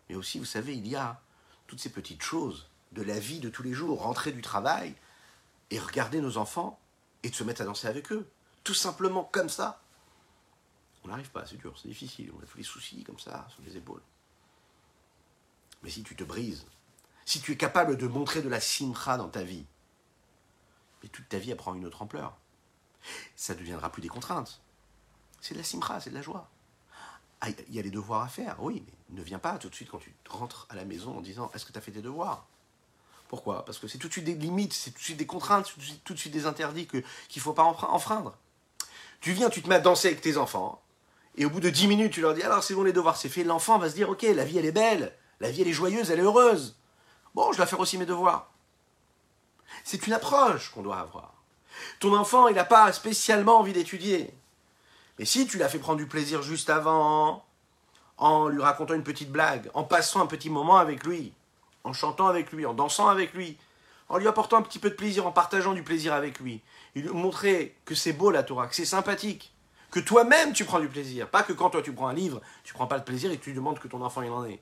Mais 0.07 0.16
aussi, 0.16 0.39
vous 0.39 0.45
savez, 0.45 0.74
il 0.74 0.88
y 0.88 0.95
a 0.95 1.20
toutes 1.68 1.82
ces 1.82 1.89
petites 1.89 2.24
choses 2.24 2.70
de 2.93 3.01
la 3.01 3.20
vie 3.20 3.41
de 3.41 3.49
tous 3.49 3.63
les 3.63 3.74
jours, 3.74 4.03
rentrer 4.03 4.32
du 4.32 4.41
travail, 4.41 4.95
et 5.70 5.80
regarder 5.80 6.22
nos 6.22 6.38
enfants 6.38 6.80
et 7.24 7.30
de 7.30 7.36
se 7.36 7.43
mettre 7.43 7.61
à 7.61 7.66
danser 7.66 7.89
avec 7.89 8.13
eux. 8.13 8.26
Tout 8.63 8.74
simplement 8.74 9.26
comme 9.26 9.49
ça. 9.49 9.82
On 11.06 11.10
n'arrive 11.10 11.30
pas, 11.30 11.45
c'est 11.45 11.58
dur, 11.58 11.78
c'est 11.80 11.88
difficile. 11.88 12.32
On 12.36 12.41
a 12.41 12.47
tous 12.47 12.58
les 12.58 12.64
soucis 12.64 13.03
comme 13.03 13.20
ça 13.20 13.45
sur 13.49 13.62
les 13.62 13.78
épaules. 13.78 14.01
Mais 15.84 15.91
si 15.91 16.01
tu 16.01 16.16
te 16.16 16.24
brises, 16.24 16.66
si 17.26 17.39
tu 17.41 17.51
es 17.51 17.58
capable 17.58 17.95
de 17.95 18.08
montrer 18.08 18.41
de 18.41 18.49
la 18.49 18.60
simcha 18.60 19.16
dans 19.16 19.30
ta 19.30 19.43
vie, 19.43 19.66
mais 21.03 21.10
toute 21.10 21.30
ta 21.30 21.38
vie 21.38 21.51
elle 21.51 21.58
prend 21.58 21.76
une 21.76 21.86
autre 21.86 22.01
ampleur. 22.01 22.36
Ça 23.36 23.53
ne 23.53 23.60
deviendra 23.60 23.91
plus 23.91 24.01
des 24.01 24.08
contraintes. 24.08 24.62
C'est 25.41 25.53
de 25.53 25.60
la 25.60 25.64
simcha, 25.64 25.99
c'est 25.99 26.10
de 26.10 26.16
la 26.16 26.24
joie. 26.24 26.49
Ah, 27.39 27.49
il 27.68 27.76
y 27.76 27.78
a 27.78 27.84
les 27.84 27.91
devoirs 27.91 28.24
à 28.24 28.28
faire, 28.28 28.64
oui, 28.64 28.84
mais 28.88 29.20
ne 29.20 29.24
viens 29.24 29.38
pas 29.38 29.60
tout 29.60 29.70
de 29.70 29.76
suite 29.76 29.89
quand 29.91 29.99
tu 29.99 30.12
rentres 30.28 30.66
à 30.72 30.76
la 30.76 30.86
maison 30.86 31.16
en 31.16 31.22
disant 31.22 31.51
Est-ce 31.53 31.66
que 31.66 31.72
tu 31.72 31.78
as 31.78 31.82
fait 31.82 31.91
tes 31.91 32.01
devoirs? 32.01 32.47
Pourquoi? 33.28 33.64
Parce 33.64 33.78
que 33.78 33.88
c'est 33.88 33.99
tout 33.99 34.08
de 34.08 34.14
suite 34.14 34.26
des 34.26 34.34
limites, 34.34 34.74
c'est 34.74 34.89
tout 34.89 34.97
de 34.97 35.03
suite 35.03 35.18
des 35.18 35.28
contraintes, 35.28 35.72
c'est 35.80 36.03
tout 36.03 36.14
de 36.16 36.20
suite 36.20 36.34
des 36.34 36.47
interdits 36.47 36.88
qu'il 36.88 37.03
ne 37.36 37.41
faut 37.41 37.53
pas 37.53 37.64
enfreindre. 37.64 38.36
Tu 39.22 39.34
viens, 39.34 39.51
tu 39.51 39.62
te 39.62 39.70
mets 39.70 39.76
à 39.76 39.80
danser 39.80 40.08
avec 40.08 40.22
tes 40.22 40.38
enfants, 40.38 40.82
et 41.36 41.46
au 41.46 41.50
bout 41.50 41.60
de 41.60 41.70
10 41.70 41.88
minutes, 41.88 42.14
tu 42.14 42.22
leur 42.22 42.34
dis 42.34 42.44
alors 42.44 42.64
c'est 42.64 42.74
bon, 42.74 42.84
les 42.84 42.94
devoirs, 42.94 43.18
c'est 43.18 43.30
fait. 43.30 43.44
L'enfant 43.44 43.78
va 43.78 43.90
se 43.90 43.96
dire 43.96 44.10
ok, 44.10 44.24
la 44.24 44.46
vie 44.46 44.58
elle 44.58 44.66
est 44.66 44.72
belle, 44.72 45.14
la 45.40 45.52
vie 45.52 45.62
elle 45.62 45.68
est 45.68 45.74
joyeuse, 45.74 46.12
elle 46.12 46.20
est 46.20 46.24
heureuse. 46.24 46.78
Bon, 47.34 47.52
je 47.52 47.58
dois 47.58 47.66
faire 47.66 47.80
aussi 47.80 47.98
mes 47.98 48.06
devoirs. 48.06 48.50
C'est 49.84 50.08
une 50.08 50.14
approche 50.14 50.70
qu'on 50.70 50.82
doit 50.82 51.00
avoir. 51.00 51.34
Ton 52.00 52.16
enfant, 52.16 52.48
il 52.48 52.56
n'a 52.56 52.64
pas 52.64 52.92
spécialement 52.94 53.60
envie 53.60 53.74
d'étudier. 53.74 54.34
Mais 55.20 55.26
si 55.26 55.46
tu 55.46 55.58
l'as 55.58 55.70
fait 55.70 55.80
prendre 55.80 55.98
du 55.98 56.08
plaisir 56.08 56.42
juste 56.42 56.70
avant, 56.70 57.46
en 58.18 58.48
lui 58.48 58.62
racontant 58.62 58.94
une 58.94 59.04
petite 59.04 59.32
blague, 59.32 59.70
en 59.74 59.84
passant 59.84 60.22
un 60.22 60.28
petit 60.28 60.50
moment 60.50 60.78
avec 60.78 61.04
lui, 61.04 61.34
en 61.84 61.94
chantant 61.94 62.28
avec 62.28 62.52
lui, 62.52 62.66
en 62.66 62.74
dansant 62.74 63.10
avec 63.10 63.34
lui, 63.34 63.58
en 64.08 64.18
lui 64.18 64.28
apportant 64.28 64.58
un 64.58 64.62
petit 64.62 64.80
peu 64.80 64.90
de 64.90 64.96
plaisir, 64.96 65.28
en 65.28 65.32
partageant 65.32 65.74
du 65.74 65.84
plaisir 65.84 66.14
avec 66.14 66.40
lui, 66.40 66.62
et 66.96 67.02
lui 67.02 67.10
montrer 67.10 67.76
que 67.86 67.96
c'est 67.96 68.14
beau 68.14 68.32
la 68.32 68.44
Torah, 68.44 68.68
que 68.68 68.76
c'est 68.76 68.86
sympathique, 68.86 69.55
que 69.96 70.02
toi-même 70.02 70.52
tu 70.52 70.66
prends 70.66 70.82
du 70.82 70.89
plaisir, 70.89 71.30
pas 71.30 71.41
que 71.41 71.54
quand 71.54 71.70
toi 71.70 71.82
tu 71.82 71.93
prends 71.93 72.10
un 72.10 72.14
livre, 72.14 72.41
tu 72.66 72.74
prends 72.74 72.86
pas 72.86 73.00
de 73.00 73.06
plaisir 73.06 73.32
et 73.32 73.38
que 73.38 73.43
tu 73.46 73.54
demandes 73.54 73.80
que 73.80 73.88
ton 73.88 74.02
enfant 74.02 74.22
il 74.24 74.30
en 74.30 74.43
ait. 74.43 74.62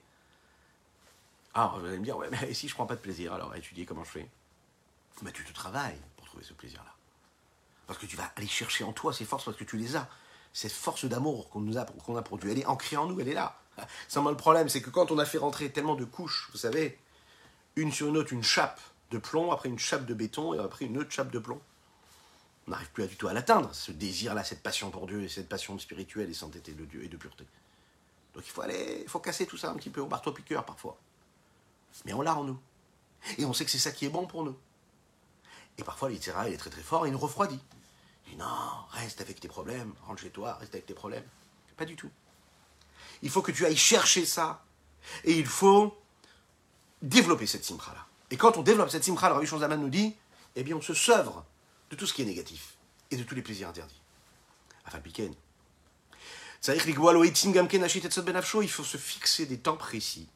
Alors 1.56 1.80
vous 1.80 1.88
allez 1.88 1.98
me 1.98 2.04
dire, 2.04 2.16
ouais, 2.18 2.30
mais 2.30 2.54
si 2.54 2.68
je 2.68 2.76
prends 2.76 2.86
pas 2.86 2.96
de 2.96 3.00
plaisir, 3.00 3.34
alors 3.34 3.56
étudier 3.56 3.84
comment 3.84 4.04
je 4.04 4.12
fais? 4.12 4.30
Mais 5.24 5.32
tu 5.32 5.44
te 5.44 5.52
travailles 5.52 5.98
pour 6.18 6.28
trouver 6.28 6.44
ce 6.44 6.54
plaisir-là. 6.54 6.94
Parce 7.88 7.98
que 7.98 8.06
tu 8.06 8.16
vas 8.16 8.32
aller 8.36 8.46
chercher 8.46 8.84
en 8.84 8.94
toi 8.94 9.12
ces 9.12 9.26
forces 9.26 9.46
parce 9.46 9.58
que 9.58 9.64
tu 9.64 9.76
les 9.76 9.96
as. 9.96 10.08
Cette 10.54 10.72
force 10.72 11.06
d'amour 11.06 11.50
qu'on 11.50 11.76
a, 11.76 11.84
qu'on 11.84 12.16
a 12.16 12.22
produit, 12.22 12.52
elle 12.52 12.60
est 12.60 12.68
ancrée 12.68 12.98
en 12.98 13.08
nous, 13.08 13.20
elle 13.20 13.30
est 13.30 13.34
là. 13.34 13.60
Seulement 14.08 14.30
le 14.30 14.38
problème, 14.38 14.70
c'est 14.70 14.84
que 14.84 14.92
quand 14.92 15.10
on 15.10 15.18
a 15.18 15.26
fait 15.26 15.40
rentrer 15.40 15.72
tellement 15.72 15.96
de 15.96 16.06
couches, 16.06 16.48
vous 16.52 16.60
savez, 16.60 17.00
une 17.76 17.92
sur 17.92 18.08
une 18.08 18.18
autre, 18.18 18.34
une 18.34 18.44
chape 18.44 18.80
de 19.10 19.18
plomb, 19.18 19.52
après 19.52 19.70
une 19.70 19.80
chape 19.80 20.06
de 20.06 20.14
béton, 20.14 20.54
et 20.54 20.60
après 20.60 20.86
une 20.86 21.00
autre 21.00 21.10
chape 21.10 21.32
de 21.32 21.40
plomb, 21.40 21.60
on 22.68 22.72
n'arrive 22.72 22.92
plus 22.92 23.04
à 23.04 23.08
du 23.08 23.18
tout 23.18 23.28
à 23.28 23.34
l'atteindre, 23.34 23.74
ce 23.74 23.92
désir-là, 23.92 24.44
cette 24.44 24.64
passion 24.64 24.90
pour 24.90 25.08
Dieu, 25.08 25.24
et 25.24 25.30
cette 25.30 25.50
passion 25.50 25.78
spirituelle 25.80 26.30
et 26.30 26.34
sainteté 26.34 26.74
de 26.74 26.86
Dieu 26.86 27.04
et 27.04 27.08
de 27.08 27.18
pureté. 27.18 27.46
Donc 28.34 28.46
il 28.46 28.52
faut 28.52 28.62
aller, 28.62 29.02
il 29.04 29.10
faut 29.10 29.20
casser 29.20 29.46
tout 29.46 29.58
ça 29.58 29.70
un 29.70 29.76
petit 29.76 29.90
peu 29.90 30.02
au 30.02 30.08
marteau-piqueur 30.08 30.66
parfois. 30.66 30.98
Mais 32.06 32.14
on 32.14 32.22
l'a 32.22 32.36
en 32.36 32.44
nous. 32.44 32.60
Et 33.38 33.46
on 33.46 33.54
sait 33.54 33.66
que 33.66 33.72
c'est 33.72 33.80
ça 33.80 33.92
qui 33.92 34.06
est 34.06 34.10
bon 34.10 34.26
pour 34.26 34.44
nous. 34.44 34.58
Et 35.78 35.84
parfois, 35.84 36.10
l'Itzera, 36.10 36.48
il 36.48 36.54
est 36.54 36.58
très 36.58 36.70
très 36.70 36.82
fort 36.82 37.06
et 37.06 37.10
il 37.10 37.12
nous 37.12 37.20
refroidit. 37.20 37.60
Il 38.26 38.32
dit 38.32 38.38
non, 38.38 38.46
reste 38.92 39.22
avec 39.22 39.40
tes 39.40 39.48
problèmes, 39.48 39.94
rentre 40.08 40.22
chez 40.22 40.30
toi, 40.30 40.54
reste 40.56 40.74
avec 40.74 40.86
tes 40.86 40.94
problèmes. 40.94 41.26
Pas 41.78 41.86
du 41.86 41.96
tout. 41.96 42.10
Il 43.22 43.30
faut 43.30 43.42
que 43.42 43.52
tu 43.52 43.66
ailles 43.66 43.78
chercher 43.78 44.26
ça. 44.26 44.64
Et 45.24 45.38
il 45.38 45.46
faut 45.46 45.98
développer 47.02 47.46
cette 47.46 47.66
simcha-là. 47.66 48.06
Et 48.32 48.38
quand 48.38 48.58
on 48.58 48.62
développe 48.62 48.90
cette 48.90 49.04
simcha, 49.04 49.28
le 49.28 49.36
Rabbi 49.36 49.48
Zaman 49.48 49.78
nous 49.78 49.90
dit, 49.90 50.16
eh 50.56 50.64
bien, 50.64 50.76
on 50.76 50.82
se 50.82 50.94
sevre 50.94 51.46
de 51.94 52.00
tout 52.00 52.08
ce 52.08 52.14
qui 52.14 52.24
est 52.24 52.26
négatif 52.26 52.74
et 53.12 53.18
de 53.18 53.24
tous 53.24 53.36
les 53.36 53.44
plaisirs 53.44 53.70
interdits. 53.70 54.02
Il 58.62 58.70
faut 58.70 58.84
se 58.84 58.98
fixer 58.98 59.46
des 59.46 59.60
temps 59.60 59.78
précis 59.78 60.28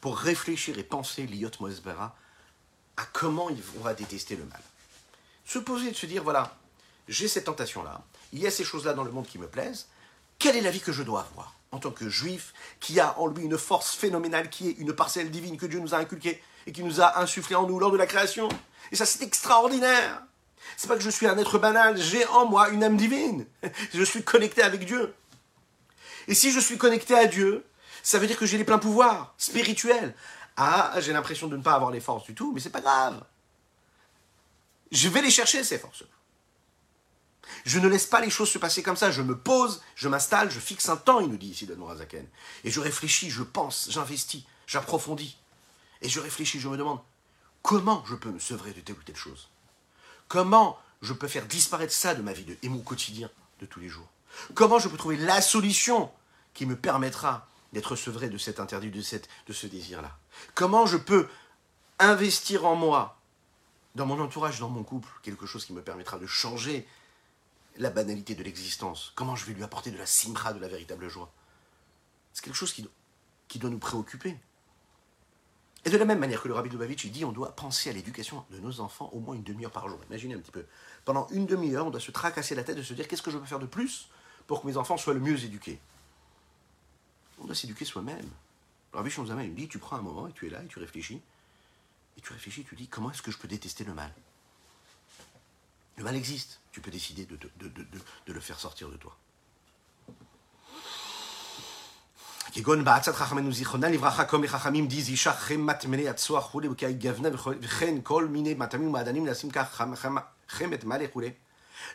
pour 0.00 0.18
réfléchir 0.18 0.78
et 0.78 0.82
penser 0.82 1.26
l'Iot 1.26 1.50
Moesbera 1.60 2.16
à 2.96 3.04
comment 3.12 3.48
on 3.78 3.80
va 3.80 3.94
détester 3.94 4.34
le 4.36 4.44
mal. 4.46 4.60
Se 5.44 5.60
poser 5.60 5.88
et 5.88 5.90
de 5.92 5.96
se 5.96 6.06
dire 6.06 6.24
voilà, 6.24 6.56
j'ai 7.08 7.28
cette 7.28 7.44
tentation-là, 7.44 8.02
il 8.32 8.40
y 8.40 8.46
a 8.46 8.50
ces 8.50 8.64
choses-là 8.64 8.92
dans 8.92 9.04
le 9.04 9.12
monde 9.12 9.26
qui 9.26 9.38
me 9.38 9.46
plaisent, 9.46 9.86
quelle 10.40 10.56
est 10.56 10.62
la 10.62 10.72
vie 10.72 10.80
que 10.80 10.92
je 10.92 11.04
dois 11.04 11.20
avoir 11.20 11.54
en 11.70 11.78
tant 11.78 11.92
que 11.92 12.08
juif 12.08 12.52
qui 12.80 12.98
a 12.98 13.16
en 13.18 13.28
lui 13.28 13.44
une 13.44 13.58
force 13.58 13.94
phénoménale 13.94 14.50
qui 14.50 14.70
est 14.70 14.72
une 14.72 14.92
parcelle 14.92 15.30
divine 15.30 15.56
que 15.56 15.66
Dieu 15.66 15.78
nous 15.78 15.94
a 15.94 15.98
inculquée 15.98 16.42
et 16.66 16.72
qui 16.72 16.82
nous 16.82 17.00
a 17.00 17.20
insufflé 17.20 17.54
en 17.54 17.66
nous 17.66 17.78
lors 17.78 17.92
de 17.92 17.96
la 17.96 18.06
création? 18.06 18.48
Et 18.90 18.96
ça, 18.96 19.06
c'est 19.06 19.22
extraordinaire 19.22 20.22
C'est 20.76 20.88
pas 20.88 20.96
que 20.96 21.02
je 21.02 21.10
suis 21.10 21.26
un 21.26 21.38
être 21.38 21.58
banal, 21.58 21.96
j'ai 21.96 22.26
en 22.26 22.46
moi 22.46 22.68
une 22.70 22.82
âme 22.84 22.96
divine. 22.96 23.46
Je 23.94 24.02
suis 24.02 24.22
connecté 24.22 24.62
avec 24.62 24.84
Dieu. 24.84 25.14
Et 26.28 26.34
si 26.34 26.50
je 26.52 26.60
suis 26.60 26.76
connecté 26.76 27.14
à 27.14 27.26
Dieu, 27.26 27.64
ça 28.02 28.18
veut 28.18 28.26
dire 28.26 28.36
que 28.36 28.46
j'ai 28.46 28.58
les 28.58 28.64
pleins 28.64 28.78
pouvoirs 28.78 29.34
spirituels. 29.38 30.14
Ah, 30.56 30.94
j'ai 30.98 31.12
l'impression 31.12 31.46
de 31.46 31.56
ne 31.56 31.62
pas 31.62 31.74
avoir 31.74 31.90
les 31.90 32.00
forces 32.00 32.24
du 32.24 32.34
tout, 32.34 32.52
mais 32.52 32.60
c'est 32.60 32.70
pas 32.70 32.80
grave. 32.80 33.22
Je 34.90 35.08
vais 35.08 35.22
les 35.22 35.30
chercher, 35.30 35.62
ces 35.64 35.78
forces. 35.78 36.04
Je 37.64 37.78
ne 37.78 37.88
laisse 37.88 38.06
pas 38.06 38.20
les 38.20 38.30
choses 38.30 38.50
se 38.50 38.58
passer 38.58 38.82
comme 38.82 38.96
ça. 38.96 39.10
Je 39.10 39.22
me 39.22 39.36
pose, 39.36 39.82
je 39.94 40.08
m'installe, 40.08 40.50
je 40.50 40.60
fixe 40.60 40.88
un 40.88 40.96
temps, 40.96 41.20
il 41.20 41.28
nous 41.28 41.36
dit 41.36 41.48
ici 41.48 41.66
Zaken. 41.66 42.26
Et 42.64 42.70
je 42.70 42.80
réfléchis, 42.80 43.30
je 43.30 43.42
pense, 43.42 43.88
j'investis, 43.90 44.44
j'approfondis. 44.66 45.36
Et 46.02 46.08
je 46.08 46.20
réfléchis, 46.20 46.60
je 46.60 46.68
me 46.68 46.76
demande 46.76 47.00
comment 47.62 48.04
je 48.06 48.14
peux 48.14 48.30
me 48.30 48.38
sevrer 48.38 48.72
de 48.72 48.80
telle 48.80 48.96
ou 48.96 49.02
telle 49.02 49.16
chose? 49.16 49.48
Comment 50.28 50.78
je 51.02 51.12
peux 51.12 51.28
faire 51.28 51.46
disparaître 51.46 51.92
ça 51.92 52.14
de 52.14 52.22
ma 52.22 52.32
vie 52.32 52.44
de, 52.44 52.56
et 52.62 52.68
mon 52.68 52.80
quotidien 52.80 53.30
de 53.60 53.66
tous 53.66 53.80
les 53.80 53.88
jours? 53.88 54.08
Comment 54.54 54.78
je 54.78 54.88
peux 54.88 54.96
trouver 54.96 55.16
la 55.16 55.40
solution 55.40 56.10
qui 56.54 56.66
me 56.66 56.76
permettra 56.76 57.48
d'être 57.72 57.96
sevré 57.96 58.28
de 58.28 58.38
cet 58.38 58.60
interdit, 58.60 58.90
de, 58.90 59.00
cette, 59.02 59.28
de 59.46 59.52
ce 59.52 59.66
désir-là? 59.66 60.16
Comment 60.54 60.86
je 60.86 60.96
peux 60.96 61.28
investir 61.98 62.64
en 62.66 62.76
moi, 62.76 63.18
dans 63.94 64.06
mon 64.06 64.20
entourage, 64.20 64.60
dans 64.60 64.68
mon 64.68 64.82
couple, 64.82 65.08
quelque 65.22 65.46
chose 65.46 65.64
qui 65.64 65.72
me 65.72 65.82
permettra 65.82 66.18
de 66.18 66.26
changer 66.26 66.86
la 67.76 67.90
banalité 67.90 68.34
de 68.34 68.42
l'existence? 68.42 69.12
Comment 69.14 69.36
je 69.36 69.46
vais 69.46 69.52
lui 69.52 69.62
apporter 69.62 69.90
de 69.90 69.98
la 69.98 70.06
simra, 70.06 70.52
de 70.52 70.58
la 70.58 70.68
véritable 70.68 71.08
joie? 71.08 71.32
C'est 72.32 72.44
quelque 72.44 72.56
chose 72.56 72.72
qui, 72.72 72.88
qui 73.48 73.58
doit 73.58 73.70
nous 73.70 73.78
préoccuper. 73.78 74.36
Et 75.86 75.90
de 75.90 75.96
la 75.98 76.04
même 76.04 76.18
manière 76.18 76.42
que 76.42 76.48
le 76.48 76.54
Rabbi 76.54 76.68
Lubavitch, 76.68 77.06
dit, 77.06 77.24
on 77.24 77.30
doit 77.30 77.54
penser 77.54 77.90
à 77.90 77.92
l'éducation 77.92 78.44
de 78.50 78.58
nos 78.58 78.80
enfants 78.80 79.08
au 79.12 79.20
moins 79.20 79.36
une 79.36 79.44
demi-heure 79.44 79.70
par 79.70 79.88
jour. 79.88 80.00
Imaginez 80.10 80.34
un 80.34 80.40
petit 80.40 80.50
peu. 80.50 80.66
Pendant 81.04 81.28
une 81.28 81.46
demi-heure, 81.46 81.86
on 81.86 81.90
doit 81.90 82.00
se 82.00 82.10
tracasser 82.10 82.56
la 82.56 82.64
tête 82.64 82.76
de 82.76 82.82
se 82.82 82.92
dire, 82.92 83.06
qu'est-ce 83.06 83.22
que 83.22 83.30
je 83.30 83.38
peux 83.38 83.46
faire 83.46 83.60
de 83.60 83.66
plus 83.66 84.08
pour 84.48 84.60
que 84.60 84.66
mes 84.66 84.76
enfants 84.76 84.96
soient 84.96 85.14
le 85.14 85.20
mieux 85.20 85.44
éduqués? 85.44 85.78
On 87.38 87.44
doit 87.44 87.54
s'éduquer 87.54 87.84
soi-même. 87.84 88.28
Le 88.92 88.98
Rabbi 88.98 89.10
Shonzama, 89.10 89.44
il 89.44 89.54
dit, 89.54 89.68
tu 89.68 89.78
prends 89.78 89.94
un 89.94 90.02
moment 90.02 90.26
et 90.26 90.32
tu 90.32 90.48
es 90.48 90.50
là 90.50 90.60
et 90.60 90.66
tu 90.66 90.80
réfléchis. 90.80 91.22
Et 92.18 92.20
tu 92.20 92.32
réfléchis, 92.32 92.64
tu 92.64 92.74
dis, 92.74 92.88
comment 92.88 93.12
est-ce 93.12 93.22
que 93.22 93.30
je 93.30 93.38
peux 93.38 93.46
détester 93.46 93.84
le 93.84 93.94
mal? 93.94 94.12
Le 95.98 96.02
mal 96.02 96.16
existe. 96.16 96.58
Tu 96.72 96.80
peux 96.80 96.90
décider 96.90 97.26
de, 97.26 97.36
de, 97.36 97.68
de, 97.68 97.86
de 98.26 98.32
le 98.32 98.40
faire 98.40 98.58
sortir 98.58 98.90
de 98.90 98.96
toi. 98.96 99.16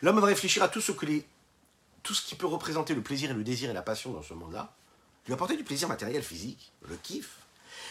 L'homme 0.02 0.20
va 0.20 0.26
réfléchir 0.26 0.62
à 0.62 0.68
tout 0.68 0.80
ce, 0.80 0.92
tout 0.92 2.14
ce 2.14 2.22
qui 2.22 2.34
peut 2.34 2.46
représenter 2.46 2.94
le 2.94 3.02
plaisir 3.02 3.30
et 3.30 3.34
le 3.34 3.44
désir 3.44 3.70
et 3.70 3.72
la 3.72 3.82
passion 3.82 4.12
dans 4.12 4.22
ce 4.22 4.34
monde-là, 4.34 4.72
lui 5.26 5.34
apporter 5.34 5.56
du 5.56 5.64
plaisir 5.64 5.88
matériel, 5.88 6.22
physique, 6.22 6.72
le 6.88 6.96
kiff, 6.96 7.38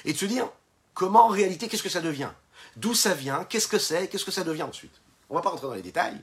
et 0.06 0.14
de 0.14 0.18
se 0.18 0.26
dire 0.26 0.50
comment 0.94 1.26
en 1.26 1.30
réalité, 1.30 1.68
qu'est-ce 1.68 1.84
que 1.84 1.90
ça 1.90 2.02
devient? 2.02 2.30
D'où 2.78 2.94
ça 2.94 3.14
vient? 3.14 3.44
Qu'est-ce 3.46 3.68
que 3.68 3.80
c'est? 3.80 4.08
Qu'est-ce 4.08 4.26
que 4.26 4.32
ça 4.32 4.44
devient 4.44 4.64
ensuite? 4.64 5.02
On 5.30 5.34
ne 5.34 5.40
va 5.40 5.44
pas 5.44 5.50
rentrer 5.50 5.68
dans 5.68 5.74
les 5.74 5.82
détails, 5.82 6.22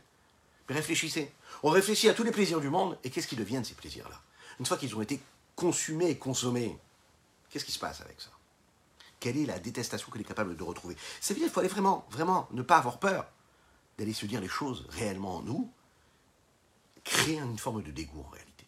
mais 0.69 0.75
réfléchissez. 0.75 1.33
On 1.63 1.71
réfléchit 1.71 2.09
à 2.09 2.15
tous 2.15 2.25
les 2.25 2.31
plaisirs 2.31 2.61
du 2.61 2.71
monde 2.71 2.99
et 3.05 3.11
qu'est-ce 3.11 3.27
qui 3.27 3.37
devient 3.37 3.61
de 3.61 3.65
ces 3.65 3.75
plaisirs-là? 3.75 4.21
Une 4.61 4.67
fois 4.67 4.77
qu'ils 4.77 4.95
ont 4.97 5.03
été 5.03 5.21
consommer 5.59 6.11
et 6.11 6.17
consommer, 6.17 6.79
qu'est-ce 7.51 7.65
qui 7.65 7.73
se 7.73 7.81
passe 7.81 8.01
avec 8.01 8.21
ça? 8.21 8.31
Quelle 9.19 9.37
est 9.37 9.47
la 9.47 9.59
détestation 9.59 10.09
qu'il 10.13 10.21
est 10.21 10.25
capable 10.25 10.57
de 10.57 10.63
retrouver? 10.63 10.97
C'est 11.21 11.35
bien, 11.35 11.47
il 11.47 11.51
faut 11.51 11.59
aller 11.59 11.69
vraiment, 11.69 12.07
vraiment 12.13 12.47
ne 12.53 12.63
pas 12.63 12.77
avoir 12.77 13.01
peur 13.01 13.27
d'aller 13.99 14.13
se 14.13 14.27
dire 14.27 14.41
les 14.41 14.47
choses 14.47 14.87
réellement 14.91 15.39
en 15.39 15.43
nous, 15.43 15.73
créer 17.03 17.41
une 17.41 17.59
forme 17.59 17.83
de 17.83 17.91
dégoût 17.91 18.21
en 18.21 18.31
réalité. 18.31 18.67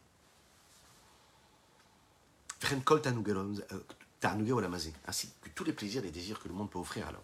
Ainsi 5.06 5.32
que 5.42 5.48
tous 5.50 5.62
les 5.62 5.72
plaisirs 5.72 6.04
et 6.04 6.10
désirs 6.10 6.40
que 6.40 6.48
le 6.48 6.54
monde 6.54 6.70
peut 6.70 6.80
offrir 6.80 7.06
à 7.06 7.12
l'homme. 7.12 7.22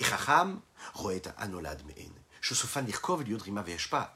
Et 0.00 0.04
Chacham, 0.04 0.60
Anolad 1.38 1.82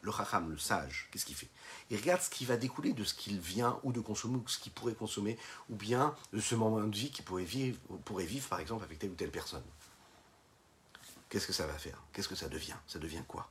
le 0.03 0.13
Chacham, 0.13 0.51
le 0.51 0.59
sage, 0.59 1.09
qu'est-ce 1.11 1.25
qu'il 1.25 1.37
fait? 1.37 1.49
Il 1.91 1.97
regarde 1.97 2.21
ce 2.21 2.29
qui 2.29 2.45
va 2.45 2.57
découler 2.57 2.93
de 2.93 3.05
ce 3.05 3.15
qu'il 3.15 3.39
vient 3.39 3.79
ou 3.85 3.93
de 3.93 4.01
consommer, 4.01 4.37
ou 4.37 4.49
ce 4.49 4.59
qu'il 4.59 4.73
pourrait 4.73 4.95
consommer, 4.95 5.39
ou 5.71 5.77
bien 5.77 6.15
de 6.33 6.41
ce 6.41 6.57
moment 6.57 6.81
de 6.81 6.97
vie 6.97 7.11
qu'il 7.11 7.25
pourrait 7.25 7.45
vivre, 7.45 7.79
pourrait 8.05 8.25
vivre, 8.25 8.49
par 8.49 8.59
exemple, 8.59 8.83
avec 8.83 8.99
telle 8.99 9.11
ou 9.11 9.15
telle 9.15 9.31
personne. 9.31 9.63
Qu'est-ce 11.29 11.47
que 11.47 11.53
ça 11.53 11.67
va 11.67 11.79
faire? 11.79 12.03
Qu'est-ce 12.13 12.29
que 12.29 12.35
ça 12.35 12.49
devient? 12.49 12.77
Ça 12.89 12.99
devient 12.99 13.23
quoi? 13.29 13.49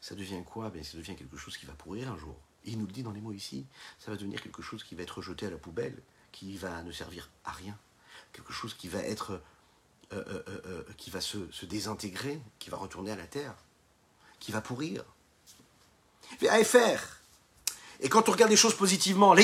Ça 0.00 0.16
devient 0.16 0.42
quoi? 0.44 0.70
Ben, 0.70 0.82
Ça 0.82 0.96
devient 0.96 1.14
quelque 1.14 1.36
chose 1.36 1.56
qui 1.56 1.66
va 1.66 1.72
pourrir 1.74 2.10
un 2.10 2.16
jour. 2.16 2.36
il 2.64 2.78
nous 2.78 2.86
le 2.86 2.92
dit 2.92 3.04
dans 3.04 3.12
les 3.12 3.20
mots 3.20 3.32
ici, 3.32 3.66
ça 4.00 4.10
va 4.10 4.16
devenir 4.16 4.42
quelque 4.42 4.62
chose 4.62 4.82
qui 4.82 4.96
va 4.96 5.04
être 5.04 5.22
jeté 5.22 5.46
à 5.46 5.50
la 5.50 5.58
poubelle, 5.58 6.02
qui 6.32 6.56
va 6.56 6.82
ne 6.82 6.90
servir 6.90 7.30
à 7.44 7.52
rien. 7.52 7.78
Quelque 8.32 8.52
chose 8.52 8.74
qui 8.74 8.88
va 8.88 9.00
être... 9.00 9.40
Euh, 10.12 10.24
euh, 10.26 10.42
euh, 10.64 10.84
qui 10.96 11.10
va 11.10 11.20
se 11.20 11.66
désintégrer, 11.66 12.40
qui 12.58 12.70
va 12.70 12.78
retourner 12.78 13.10
à 13.10 13.16
la 13.16 13.26
terre 13.26 13.54
qui 14.40 14.52
va 14.52 14.60
pourrir. 14.60 15.04
Et 18.00 18.08
quand 18.08 18.28
on 18.28 18.32
regarde 18.32 18.50
les 18.50 18.56
choses 18.56 18.74
positivement, 18.74 19.34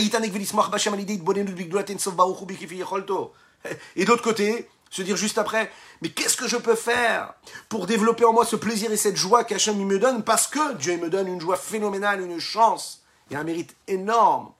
et 3.96 4.04
d'autre 4.04 4.22
côté, 4.22 4.68
se 4.90 5.02
dire 5.02 5.16
juste 5.16 5.38
après, 5.38 5.72
mais 6.02 6.10
qu'est-ce 6.10 6.36
que 6.36 6.46
je 6.46 6.56
peux 6.56 6.76
faire 6.76 7.34
pour 7.68 7.86
développer 7.86 8.24
en 8.24 8.32
moi 8.32 8.44
ce 8.44 8.54
plaisir 8.54 8.92
et 8.92 8.96
cette 8.96 9.16
joie 9.16 9.42
qu'Hachem 9.42 9.76
me 9.76 9.98
donne 9.98 10.22
parce 10.22 10.46
que 10.46 10.74
Dieu 10.74 10.96
me 10.98 11.10
donne 11.10 11.26
une 11.26 11.40
joie 11.40 11.56
phénoménale, 11.56 12.20
une 12.20 12.38
chance 12.38 13.02
et 13.30 13.36
un 13.36 13.42
mérite 13.42 13.74
énorme. 13.88 14.52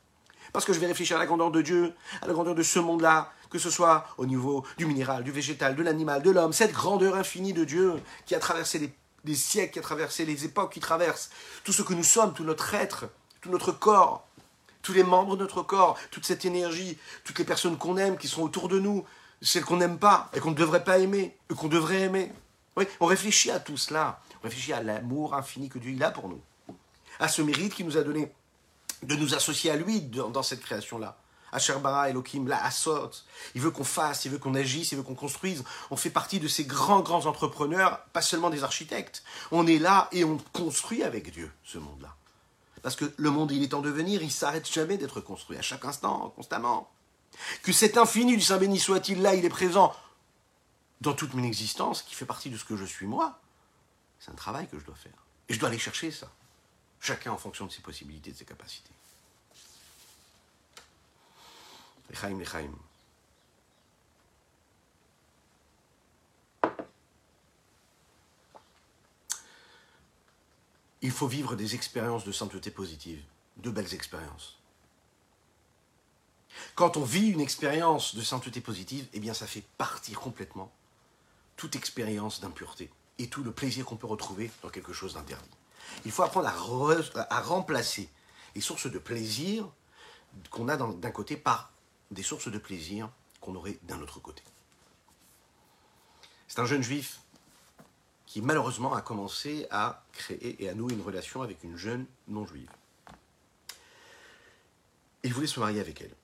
Parce 0.53 0.65
que 0.65 0.73
je 0.73 0.81
vais 0.81 0.87
réfléchir 0.87 1.17
à 1.17 1.21
la 1.21 1.27
grandeur 1.27 1.51
de 1.51 1.63
Dieu, 1.63 1.95
à 2.21 2.27
la 2.27 2.33
grandeur 2.33 2.55
de 2.55 2.63
ce 2.63 2.81
monde-là, 2.81 3.33
que 3.51 3.59
ce 3.61 3.71
soit 3.71 4.07
au 4.19 4.27
niveau 4.27 4.65
du 4.77 4.87
minéral, 4.87 5.23
du 5.23 5.31
végétal, 5.31 5.77
de 5.77 5.83
l'animal, 5.83 6.23
de 6.23 6.31
l'homme, 6.31 6.53
cette 6.53 6.73
grandeur 6.73 7.15
infinie 7.15 7.53
de 7.53 7.65
Dieu 7.65 7.95
qui 8.27 8.35
a 8.35 8.41
traversé 8.41 8.81
les 8.81 8.93
des 9.25 9.35
siècles 9.35 9.73
qui 9.73 9.79
a 9.79 9.83
traversé, 9.83 10.25
les 10.25 10.45
époques 10.45 10.73
qui 10.73 10.81
traversent, 10.81 11.31
tout 11.65 11.73
ce 11.73 11.83
que 11.83 11.95
nous 11.95 12.05
sommes, 12.05 12.35
tout 12.35 12.45
notre 12.45 12.75
être, 12.75 13.07
tout 13.41 13.51
notre 13.51 13.73
corps, 13.73 14.27
tous 14.83 14.93
les 14.93 15.03
membres 15.03 15.37
de 15.37 15.43
notre 15.43 15.63
corps, 15.63 15.99
toute 16.11 16.27
cette 16.27 16.45
énergie, 16.45 16.99
toutes 17.25 17.39
les 17.39 17.45
personnes 17.45 17.79
qu'on 17.79 17.97
aime, 17.97 18.17
qui 18.19 18.29
sont 18.29 18.43
autour 18.43 18.69
de 18.69 18.79
nous, 18.79 19.05
celles 19.43 19.65
qu'on 19.65 19.79
n'aime 19.79 19.99
pas 19.99 20.31
et 20.35 20.41
qu'on 20.41 20.51
ne 20.51 20.57
devrait 20.57 20.85
pas 20.85 20.99
aimer, 20.99 21.37
et 21.51 21.55
qu'on 21.55 21.69
devrait 21.69 22.03
aimer. 22.03 22.33
Oui, 22.77 22.85
on 23.01 23.07
réfléchit 23.07 23.51
à 23.51 23.61
tout 23.61 23.77
cela, 23.77 24.21
on 24.41 24.45
réfléchit 24.45 24.73
à 24.73 24.83
l'amour 24.83 25.35
infini 25.35 25.69
que 25.69 25.79
Dieu 25.79 25.97
a 26.03 26.11
pour 26.11 26.29
nous, 26.29 26.41
à 27.19 27.29
ce 27.29 27.43
mérite 27.43 27.75
qu'il 27.75 27.87
nous 27.87 27.97
a 27.97 28.03
donné 28.03 28.33
de 29.03 29.17
nous 29.17 29.35
associer 29.35 29.71
à 29.71 29.77
lui 29.77 30.01
dans, 30.01 30.43
cette 30.43 30.61
création-là. 30.61 31.17
Asher 31.55 31.79
Bara 31.79 32.11
Elohim, 32.11 32.47
la. 32.49 32.69
Il 33.55 33.61
veut 33.61 33.71
qu'on 33.71 33.85
fasse, 33.85 34.25
il 34.25 34.33
veut 34.33 34.39
qu'on 34.39 34.55
agisse, 34.55 34.93
il 34.93 34.97
veut 34.97 35.05
qu'on 35.05 35.15
construise. 35.15 35.63
On 35.91 35.97
fait 35.97 36.11
partie 36.11 36.41
de 36.41 36.49
ces 36.49 36.65
grands, 36.65 37.01
grands 37.01 37.27
entrepreneurs, 37.27 38.05
pas 38.13 38.23
seulement 38.23 38.51
des 38.51 38.65
architectes. 38.65 39.23
On 39.53 39.67
est 39.67 39.79
là 39.79 40.09
et 40.13 40.25
on 40.25 40.39
construit 40.53 41.05
avec 41.05 41.31
Dieu 41.31 41.51
ce 41.63 41.79
monde-là. 41.79 42.15
Parce 42.83 42.97
que 42.97 43.11
le 43.17 43.31
monde, 43.31 43.53
il 43.53 43.63
est 43.63 43.73
en 43.73 43.81
devenir, 43.81 44.23
il 44.23 44.33
s'arrête 44.33 44.71
jamais 44.71 44.99
d'être 44.99 45.21
construit, 45.21 45.57
à 45.57 45.63
chaque 45.63 45.85
instant, 45.85 46.35
constamment. 46.37 46.91
Que 47.63 47.73
cet 47.73 47.97
infini 47.97 48.37
du 48.37 48.43
Saint 48.43 48.59
béni 48.59 48.79
soit-il 48.79 49.23
là, 49.23 49.35
il 49.35 49.45
est 49.45 49.51
présent 49.51 49.95
dans 51.01 51.15
toute 51.15 51.35
mon 51.35 51.45
existence, 51.45 52.03
qui 52.03 52.15
fait 52.15 52.27
partie 52.27 52.51
de 52.51 52.59
ce 52.59 52.65
que 52.65 52.77
je 52.77 52.85
suis 52.85 53.07
moi. 53.07 53.41
C'est 54.19 54.31
un 54.31 54.35
travail 54.35 54.69
que 54.69 54.79
je 54.79 54.85
dois 54.85 54.95
faire. 54.95 55.13
Et 55.49 55.55
je 55.55 55.61
dois 55.61 55.69
aller 55.69 55.79
chercher 55.79 56.11
ça. 56.11 56.31
Chacun 57.01 57.33
en 57.33 57.39
fonction 57.39 57.67
de 57.67 57.73
ses 57.73 57.81
possibilités, 57.81 58.33
de 58.33 58.37
ses 58.37 58.45
capacités. 58.45 58.91
Lechaim, 62.11 62.39
lechaim. 62.39 62.71
Il 71.03 71.11
faut 71.11 71.27
vivre 71.27 71.55
des 71.55 71.75
expériences 71.75 72.25
de 72.25 72.33
sainteté 72.33 72.71
positive, 72.71 73.23
de 73.59 73.71
belles 73.71 73.93
expériences. 73.93 74.59
Quand 76.75 76.97
on 76.97 77.05
vit 77.05 77.29
une 77.29 77.41
expérience 77.41 78.15
de 78.15 78.23
sainteté 78.23 78.61
positive, 78.61 79.07
eh 79.13 79.21
bien 79.21 79.35
ça 79.35 79.47
fait 79.47 79.65
partir 79.77 80.19
complètement 80.19 80.73
toute 81.57 81.77
expérience 81.77 82.41
d'impureté 82.41 82.91
et 83.19 83.29
tout 83.29 83.45
le 83.45 83.53
plaisir 83.53 83.85
qu'on 83.85 83.97
peut 83.97 84.07
retrouver 84.07 84.51
dans 84.63 84.71
quelque 84.71 84.93
chose 84.93 85.15
d'interdit. 85.15 85.51
Il 86.05 86.11
faut 86.11 86.23
apprendre 86.23 86.49
à, 86.49 87.41
remplacer 87.41 88.09
les 88.55 88.61
sources 88.61 88.91
de 88.91 88.99
plaisir 88.99 89.69
qu'on 90.51 90.69
a 90.69 90.77
d'un 90.77 91.11
côté 91.11 91.37
par 91.37 91.74
des 92.15 92.23
sources 92.23 92.49
de 92.49 92.59
plaisir 92.59 93.11
qu'on 93.41 93.55
aurait 93.55 93.79
d'un 93.83 94.01
autre 94.01 94.21
côté. 94.21 94.43
C'est 96.49 96.61
un 96.61 96.67
jeune 96.67 96.83
juif 96.83 97.21
qui 98.27 98.41
malheureusement 98.41 98.95
a 98.95 99.03
commencé 99.03 99.67
à 99.71 100.05
créer 100.13 100.63
et 100.63 100.69
à 100.69 100.75
nouer 100.75 100.95
une 100.95 101.03
relation 101.03 101.43
avec 101.43 101.63
une 101.63 101.77
jeune 101.77 102.07
non-juive. 102.29 102.71
Il 105.23 105.33
voulait 105.33 105.47
se 105.47 105.61
marier 105.61 105.81
avec 105.81 106.01
elle. 106.01 106.15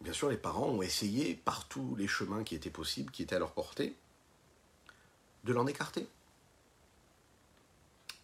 Bien 0.00 0.12
sûr, 0.12 0.30
les 0.30 0.36
parents 0.36 0.68
ont 0.68 0.82
essayé 0.82 1.34
par 1.34 1.68
tous 1.68 1.94
les 1.96 2.08
chemins 2.08 2.44
qui 2.44 2.54
étaient 2.54 2.70
possibles, 2.70 3.10
qui 3.10 3.22
étaient 3.22 3.36
à 3.36 3.38
leur 3.38 3.52
portée, 3.52 3.94
de 5.44 5.52
l'en 5.52 5.66
écarter. 5.66 6.08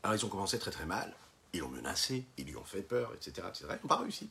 Alors 0.02 0.16
ils 0.16 0.24
ont 0.24 0.28
commencé 0.28 0.58
très 0.58 0.70
très 0.70 0.86
mal, 0.86 1.14
ils 1.52 1.60
l'ont 1.60 1.68
menacé, 1.68 2.24
ils 2.36 2.46
lui 2.46 2.56
ont 2.56 2.64
fait 2.64 2.82
peur, 2.82 3.12
etc. 3.14 3.46
etc. 3.48 3.66
Ils 3.70 3.82
n'ont 3.82 3.88
pas 3.88 3.96
réussi. 3.96 4.30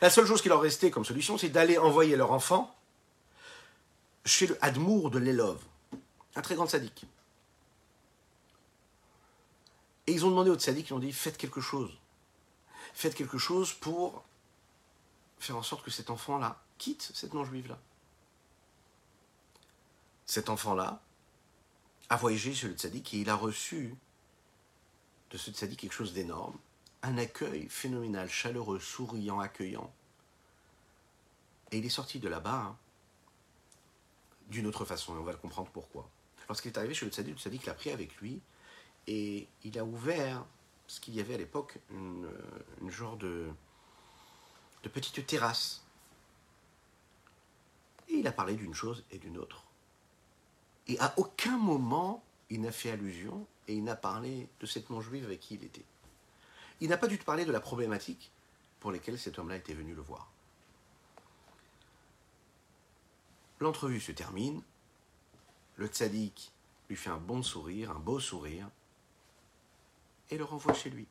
La 0.00 0.10
seule 0.10 0.26
chose 0.26 0.42
qui 0.42 0.48
leur 0.48 0.60
restait 0.60 0.90
comme 0.90 1.04
solution, 1.04 1.38
c'est 1.38 1.48
d'aller 1.48 1.78
envoyer 1.78 2.16
leur 2.16 2.32
enfant 2.32 2.74
chez 4.24 4.46
le 4.46 4.62
Admour 4.64 5.10
de 5.10 5.18
l'Elov, 5.18 5.62
un 6.34 6.42
très 6.42 6.54
grand 6.54 6.66
sadique. 6.66 7.04
Et 10.06 10.12
ils 10.12 10.24
ont 10.24 10.30
demandé 10.30 10.50
au 10.50 10.58
sadique, 10.58 10.88
ils 10.90 10.94
ont 10.94 10.98
dit 10.98 11.12
faites 11.12 11.38
quelque 11.38 11.60
chose. 11.60 11.90
Faites 12.92 13.14
quelque 13.14 13.38
chose 13.38 13.72
pour 13.72 14.24
faire 15.38 15.56
en 15.56 15.62
sorte 15.62 15.84
que 15.84 15.90
cet 15.90 16.10
enfant-là 16.10 16.62
quitte 16.78 17.10
cette 17.14 17.34
non-juive-là. 17.34 17.78
Cet 20.26 20.48
enfant-là 20.48 21.00
a 22.08 22.16
voyagé 22.16 22.54
chez 22.54 22.68
le 22.68 22.74
tzaddik 22.74 23.14
et 23.14 23.18
il 23.18 23.30
a 23.30 23.34
reçu 23.34 23.94
de 25.30 25.38
ce 25.38 25.64
dit 25.64 25.76
quelque 25.76 25.92
chose 25.92 26.12
d'énorme, 26.12 26.56
un 27.04 27.18
accueil 27.18 27.68
phénoménal, 27.68 28.30
chaleureux, 28.30 28.80
souriant, 28.80 29.38
accueillant. 29.38 29.92
Et 31.70 31.78
il 31.78 31.84
est 31.84 31.90
sorti 31.90 32.18
de 32.18 32.28
là-bas 32.28 32.62
hein, 32.62 32.76
d'une 34.48 34.66
autre 34.66 34.84
façon, 34.84 35.14
et 35.14 35.18
on 35.18 35.22
va 35.22 35.32
le 35.32 35.38
comprendre 35.38 35.70
pourquoi. 35.70 36.08
Lorsqu'il 36.48 36.72
est 36.72 36.78
arrivé 36.78 36.94
chez 36.94 37.04
le 37.04 37.12
tzaddik, 37.12 37.34
le 37.34 37.40
tzaddik 37.40 37.66
l'a 37.66 37.74
pris 37.74 37.90
avec 37.90 38.16
lui, 38.16 38.40
et 39.06 39.46
il 39.64 39.78
a 39.78 39.84
ouvert 39.84 40.44
ce 40.86 40.98
qu'il 41.00 41.14
y 41.14 41.20
avait 41.20 41.34
à 41.34 41.38
l'époque, 41.38 41.78
une, 41.90 42.26
genre 42.88 43.16
de, 43.18 43.50
de 44.82 44.88
petite 44.88 45.26
terrasse. 45.26 45.82
Et 48.08 48.14
il 48.14 48.26
a 48.26 48.32
parlé 48.32 48.54
d'une 48.54 48.74
chose 48.74 49.04
et 49.10 49.18
d'une 49.18 49.36
autre. 49.36 49.64
Et 50.86 50.98
à 51.00 51.12
aucun 51.18 51.58
moment, 51.58 52.22
il 52.48 52.62
n'a 52.62 52.72
fait 52.72 52.90
allusion 52.90 53.46
et 53.68 53.74
il 53.74 53.84
n'a 53.84 53.96
parlé 53.96 54.48
de 54.60 54.66
cette 54.66 54.90
non-juive 54.90 55.24
avec 55.24 55.40
qui 55.40 55.54
il 55.54 55.64
était. 55.64 55.84
Il 56.84 56.90
n'a 56.90 56.98
pas 56.98 57.06
dû 57.06 57.18
te 57.18 57.24
parler 57.24 57.46
de 57.46 57.50
la 57.50 57.60
problématique 57.60 58.30
pour 58.78 58.92
laquelle 58.92 59.18
cet 59.18 59.38
homme-là 59.38 59.56
était 59.56 59.72
venu 59.72 59.94
le 59.94 60.02
voir. 60.02 60.30
L'entrevue 63.58 64.00
se 64.00 64.12
termine, 64.12 64.62
le 65.76 65.86
tzaddik 65.86 66.52
lui 66.90 66.96
fait 66.96 67.08
un 67.08 67.16
bon 67.16 67.42
sourire, 67.42 67.90
un 67.90 67.98
beau 67.98 68.20
sourire, 68.20 68.68
et 70.28 70.36
le 70.36 70.44
renvoie 70.44 70.74
chez 70.74 70.90
lui. 70.90 71.06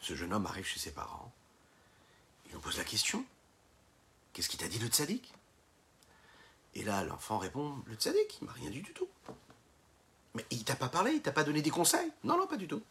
Ce 0.00 0.14
jeune 0.14 0.32
homme 0.32 0.46
arrive 0.46 0.64
chez 0.64 0.80
ses 0.80 0.92
parents, 0.92 1.34
il 2.46 2.52
lui 2.52 2.58
pose 2.58 2.78
la 2.78 2.84
question, 2.84 3.26
qu'est-ce 4.32 4.48
qu'il 4.48 4.58
t'a 4.58 4.68
dit 4.68 4.78
le 4.78 4.88
tzaddik? 4.88 5.34
Et 6.76 6.82
là, 6.82 7.04
l'enfant 7.04 7.36
répond, 7.36 7.76
le 7.84 7.94
tzaddik, 7.94 8.38
il 8.40 8.46
m'a 8.46 8.52
rien 8.52 8.70
dit 8.70 8.80
du 8.80 8.94
tout. 8.94 9.08
Mais 10.32 10.46
il 10.50 10.64
t'a 10.64 10.76
pas 10.76 10.88
parlé, 10.88 11.12
il 11.12 11.20
t'a 11.20 11.32
pas 11.32 11.44
donné 11.44 11.60
des 11.60 11.68
conseils? 11.68 12.10
Non, 12.24 12.38
non, 12.38 12.46
pas 12.46 12.56
du 12.56 12.66
tout. 12.66 12.82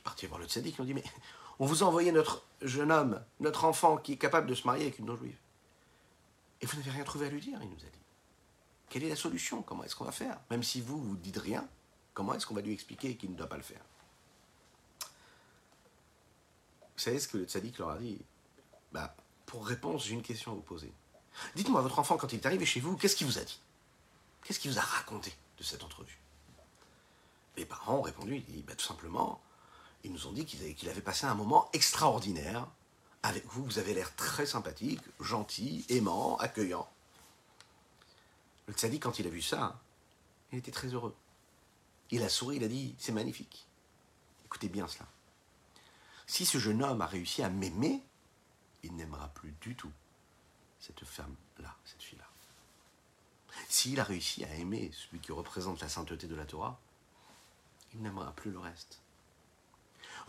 Suis 0.00 0.04
parti 0.04 0.26
voir 0.26 0.40
le 0.40 0.46
tzaddik, 0.46 0.76
ils 0.78 0.80
ont 0.80 0.86
dit, 0.86 0.94
mais 0.94 1.04
on 1.58 1.66
vous 1.66 1.82
a 1.82 1.86
envoyé 1.86 2.10
notre 2.10 2.46
jeune 2.62 2.90
homme, 2.90 3.22
notre 3.38 3.66
enfant 3.66 3.98
qui 3.98 4.14
est 4.14 4.16
capable 4.16 4.46
de 4.46 4.54
se 4.54 4.66
marier 4.66 4.84
avec 4.84 4.98
une 4.98 5.04
non-juive. 5.04 5.36
Et 6.62 6.66
vous 6.66 6.78
n'avez 6.78 6.90
rien 6.90 7.04
trouvé 7.04 7.26
à 7.26 7.28
lui 7.28 7.38
dire, 7.38 7.58
il 7.60 7.68
nous 7.68 7.84
a 7.84 7.90
dit. 7.90 7.98
Quelle 8.88 9.04
est 9.04 9.10
la 9.10 9.16
solution? 9.16 9.60
Comment 9.60 9.84
est-ce 9.84 9.94
qu'on 9.94 10.06
va 10.06 10.12
faire? 10.12 10.40
Même 10.50 10.62
si 10.62 10.80
vous, 10.80 10.98
vous 10.98 11.16
dites 11.16 11.36
rien, 11.36 11.68
comment 12.14 12.32
est-ce 12.32 12.46
qu'on 12.46 12.54
va 12.54 12.62
lui 12.62 12.72
expliquer 12.72 13.14
qu'il 13.14 13.30
ne 13.30 13.36
doit 13.36 13.46
pas 13.46 13.58
le 13.58 13.62
faire? 13.62 13.82
Vous 16.96 17.04
savez 17.04 17.20
ce 17.20 17.28
que 17.28 17.36
le 17.36 17.44
tzaddik 17.44 17.76
leur 17.76 17.90
a 17.90 17.98
dit? 17.98 18.22
Bah, 18.92 19.14
Pour 19.44 19.66
réponse, 19.66 20.06
j'ai 20.06 20.14
une 20.14 20.22
question 20.22 20.52
à 20.52 20.54
vous 20.54 20.62
poser. 20.62 20.90
Dites-moi, 21.56 21.82
votre 21.82 21.98
enfant, 21.98 22.16
quand 22.16 22.32
il 22.32 22.36
est 22.36 22.46
arrivé 22.46 22.64
chez 22.64 22.80
vous, 22.80 22.96
qu'est-ce 22.96 23.16
qu'il 23.16 23.26
vous 23.26 23.38
a 23.38 23.44
dit? 23.44 23.60
Qu'est-ce 24.44 24.60
qu'il 24.60 24.70
vous 24.70 24.78
a 24.78 24.82
raconté 24.82 25.34
de 25.58 25.62
cette 25.62 25.84
entrevue? 25.84 26.18
Les 27.58 27.66
parents 27.66 27.98
ont 27.98 28.02
répondu, 28.02 28.42
bah, 28.66 28.74
tout 28.74 28.86
simplement, 28.86 29.42
ils 30.04 30.12
nous 30.12 30.26
ont 30.26 30.32
dit 30.32 30.46
qu'il 30.46 30.88
avait, 30.88 31.00
passé 31.00 31.26
un 31.26 31.34
moment 31.34 31.68
extraordinaire 31.72 32.66
avec 33.22 33.46
vous. 33.46 33.64
Vous 33.64 33.78
avez 33.78 33.94
l'air 33.94 34.14
très 34.16 34.46
sympathique, 34.46 35.02
gentil, 35.20 35.84
aimant, 35.88 36.36
accueillant. 36.38 36.88
Le 38.66 38.74
tzaddik, 38.74 39.02
quand 39.02 39.18
il 39.18 39.26
a 39.26 39.30
vu 39.30 39.42
ça, 39.42 39.80
il 40.52 40.58
était 40.58 40.70
très 40.70 40.88
heureux. 40.88 41.14
Il 42.10 42.22
a 42.22 42.28
souri, 42.28 42.56
il 42.56 42.64
a 42.64 42.68
dit, 42.68 42.94
c'est 42.98 43.12
magnifique. 43.12 43.66
Écoutez 44.44 44.68
bien 44.68 44.88
cela. 44.88 45.06
Si 46.26 46.46
ce 46.46 46.58
jeune 46.58 46.82
homme 46.82 47.00
a 47.00 47.06
réussi 47.06 47.42
à 47.42 47.50
m'aimer, 47.50 48.02
il 48.82 48.94
n'aimera 48.96 49.28
plus 49.28 49.54
du 49.60 49.76
tout 49.76 49.92
cette 50.80 51.04
femme-là, 51.04 51.76
cette 51.84 52.02
fille-là. 52.02 52.24
S'il 53.68 54.00
a 54.00 54.04
réussi 54.04 54.44
à 54.44 54.54
aimer 54.54 54.90
celui 54.92 55.20
qui 55.20 55.32
représente 55.32 55.80
la 55.80 55.88
sainteté 55.88 56.26
de 56.26 56.34
la 56.34 56.46
Torah, 56.46 56.80
il 57.92 58.00
n'aimera 58.00 58.32
plus 58.32 58.50
le 58.50 58.58
reste. 58.58 59.00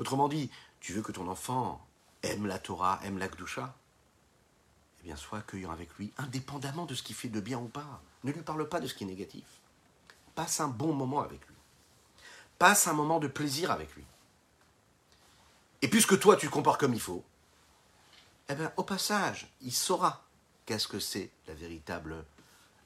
Autrement 0.01 0.27
dit, 0.27 0.49
tu 0.79 0.93
veux 0.93 1.03
que 1.03 1.11
ton 1.11 1.27
enfant 1.27 1.79
aime 2.23 2.47
la 2.47 2.57
Torah, 2.57 2.99
aime 3.03 3.19
la 3.19 3.27
Gdusha 3.27 3.75
Eh 4.99 5.03
bien, 5.03 5.15
sois 5.15 5.37
accueillant 5.37 5.69
avec 5.69 5.93
lui, 5.99 6.11
indépendamment 6.17 6.87
de 6.87 6.95
ce 6.95 7.03
qui 7.03 7.13
fait 7.13 7.27
de 7.27 7.39
bien 7.39 7.59
ou 7.59 7.67
pas. 7.67 8.01
Ne 8.23 8.31
lui 8.31 8.41
parle 8.41 8.67
pas 8.67 8.79
de 8.79 8.87
ce 8.87 8.95
qui 8.95 9.03
est 9.03 9.07
négatif. 9.07 9.45
Passe 10.33 10.59
un 10.59 10.69
bon 10.69 10.91
moment 10.91 11.21
avec 11.21 11.45
lui. 11.47 11.55
Passe 12.57 12.87
un 12.87 12.93
moment 12.93 13.19
de 13.19 13.27
plaisir 13.27 13.69
avec 13.69 13.95
lui. 13.95 14.03
Et 15.83 15.87
puisque 15.87 16.19
toi, 16.19 16.35
tu 16.35 16.47
le 16.47 16.51
comportes 16.51 16.79
comme 16.79 16.95
il 16.95 16.99
faut, 16.99 17.23
eh 18.49 18.55
bien, 18.55 18.73
au 18.77 18.83
passage, 18.83 19.53
il 19.61 19.71
saura 19.71 20.23
qu'est-ce 20.65 20.87
que 20.87 20.99
c'est 20.99 21.29
la 21.47 21.53
véritable 21.53 22.25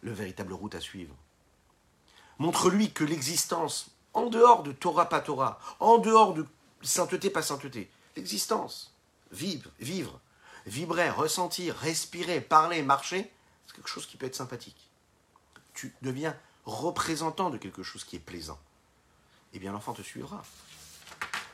le 0.02 0.12
véritable 0.12 0.52
route 0.52 0.76
à 0.76 0.82
suivre. 0.82 1.16
Montre-lui 2.40 2.92
que 2.92 3.06
l'existence, 3.06 3.92
en 4.14 4.26
dehors 4.26 4.64
de 4.64 4.74
Torah 4.74 5.08
pas 5.08 5.22
Torah, 5.22 5.60
en 5.80 5.98
dehors 5.98 6.34
de 6.34 6.46
sainteté 6.82 7.30
pas 7.30 7.42
sainteté, 7.42 7.90
l'existence, 8.16 8.94
vivre, 9.32 9.70
vivre, 9.80 10.20
vibrer, 10.66 11.10
ressentir, 11.10 11.76
respirer, 11.76 12.42
parler, 12.42 12.82
marcher, 12.82 13.32
c'est 13.68 13.76
quelque 13.76 13.90
chose 13.90 14.06
qui 14.06 14.18
peut 14.18 14.26
être 14.26 14.36
sympathique. 14.36 14.90
Tu 15.74 15.94
deviens 16.02 16.36
représentant 16.66 17.50
de 17.50 17.58
quelque 17.58 17.84
chose 17.84 18.04
qui 18.04 18.16
est 18.16 18.20
plaisant. 18.20 18.60
eh 19.54 19.60
bien 19.60 19.72
l'enfant 19.72 19.94
te 19.94 20.02
suivra. 20.02 20.44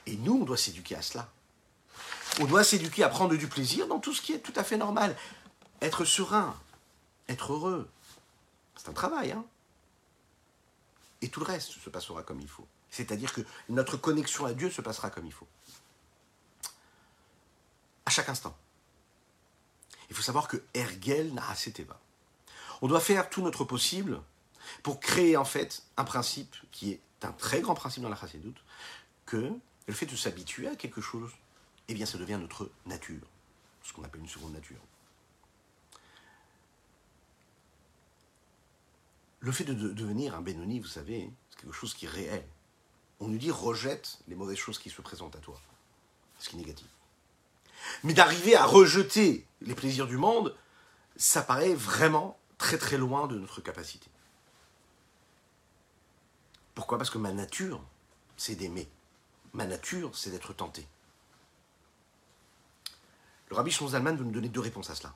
Et 0.05 0.15
nous, 0.17 0.41
on 0.41 0.45
doit 0.45 0.57
s'éduquer 0.57 0.95
à 0.95 1.01
cela. 1.01 1.29
On 2.39 2.45
doit 2.45 2.63
s'éduquer 2.63 3.03
à 3.03 3.09
prendre 3.09 3.35
du 3.35 3.47
plaisir 3.47 3.87
dans 3.87 3.99
tout 3.99 4.13
ce 4.13 4.21
qui 4.21 4.33
est 4.33 4.39
tout 4.39 4.53
à 4.55 4.63
fait 4.63 4.77
normal. 4.77 5.15
Être 5.81 6.05
serein, 6.05 6.57
être 7.27 7.53
heureux. 7.53 7.89
C'est 8.75 8.89
un 8.89 8.93
travail, 8.93 9.31
hein 9.31 9.45
Et 11.21 11.29
tout 11.29 11.39
le 11.41 11.45
reste 11.45 11.71
se 11.71 11.89
passera 11.89 12.23
comme 12.23 12.39
il 12.39 12.47
faut. 12.47 12.67
C'est-à-dire 12.91 13.33
que 13.33 13.41
notre 13.69 13.97
connexion 13.97 14.45
à 14.45 14.53
Dieu 14.53 14.69
se 14.69 14.81
passera 14.81 15.09
comme 15.09 15.25
il 15.25 15.33
faut. 15.33 15.47
À 18.05 18.11
chaque 18.11 18.29
instant. 18.29 18.55
Il 20.09 20.15
faut 20.15 20.21
savoir 20.21 20.47
que 20.47 20.61
Ergel 20.73 21.33
Naraseteva. 21.33 21.99
On 22.81 22.87
doit 22.87 22.99
faire 22.99 23.29
tout 23.29 23.41
notre 23.41 23.63
possible 23.63 24.21
pour 24.83 24.99
créer 24.99 25.37
en 25.37 25.45
fait 25.45 25.83
un 25.97 26.03
principe 26.03 26.55
qui 26.71 26.91
est 26.91 26.99
un 27.23 27.31
très 27.31 27.61
grand 27.61 27.75
principe 27.75 28.03
dans 28.03 28.09
la 28.09 28.15
Chassidoute, 28.15 28.61
que 29.25 29.51
le 29.87 29.93
fait 29.93 30.05
de 30.05 30.15
s'habituer 30.15 30.67
à 30.67 30.75
quelque 30.75 31.01
chose, 31.01 31.31
eh 31.87 31.93
bien 31.93 32.05
ça 32.05 32.17
devient 32.17 32.37
notre 32.39 32.69
nature, 32.85 33.25
ce 33.83 33.93
qu'on 33.93 34.03
appelle 34.03 34.21
une 34.21 34.27
seconde 34.27 34.53
nature. 34.53 34.79
Le 39.39 39.51
fait 39.51 39.63
de, 39.63 39.73
devenir 39.73 40.35
un 40.35 40.41
Benoni, 40.41 40.79
vous 40.79 40.87
savez, 40.87 41.31
c'est 41.49 41.61
quelque 41.61 41.73
chose 41.73 41.93
qui 41.93 42.05
est 42.05 42.09
réel. 42.09 42.45
On 43.21 43.27
nous 43.27 43.37
dit 43.37 43.51
rejette 43.51 44.17
les 44.27 44.35
mauvaises 44.35 44.57
choses 44.57 44.79
qui 44.79 44.89
se 44.89 45.01
présentent 45.01 45.35
à 45.35 45.39
toi, 45.39 45.59
ce 46.39 46.49
qui 46.49 46.55
est 46.55 46.59
négatif. 46.59 46.87
Mais 48.03 48.13
d'arriver 48.13 48.55
à 48.55 48.65
rejeter 48.65 49.45
les 49.61 49.75
plaisirs 49.75 50.07
du 50.07 50.17
monde, 50.17 50.55
ça 51.15 51.41
paraît 51.41 51.73
vraiment 51.73 52.37
très 52.57 52.77
très 52.77 52.97
loin 52.97 53.27
de 53.27 53.37
notre 53.37 53.61
capacité. 53.61 54.07
Pourquoi? 56.75 56.97
Parce 56.97 57.09
que 57.09 57.17
ma 57.17 57.31
nature, 57.31 57.81
c'est 58.37 58.55
d'aimer. 58.55 58.89
Ma 59.53 59.65
nature, 59.65 60.15
c'est 60.17 60.31
d'être 60.31 60.53
tenté. 60.53 60.87
Le 63.49 63.55
rabbi 63.55 63.71
Zalman 63.71 64.15
veut 64.15 64.23
nous 64.23 64.31
donner 64.31 64.49
deux 64.49 64.61
réponses 64.61 64.89
à 64.89 64.95
cela. 64.95 65.13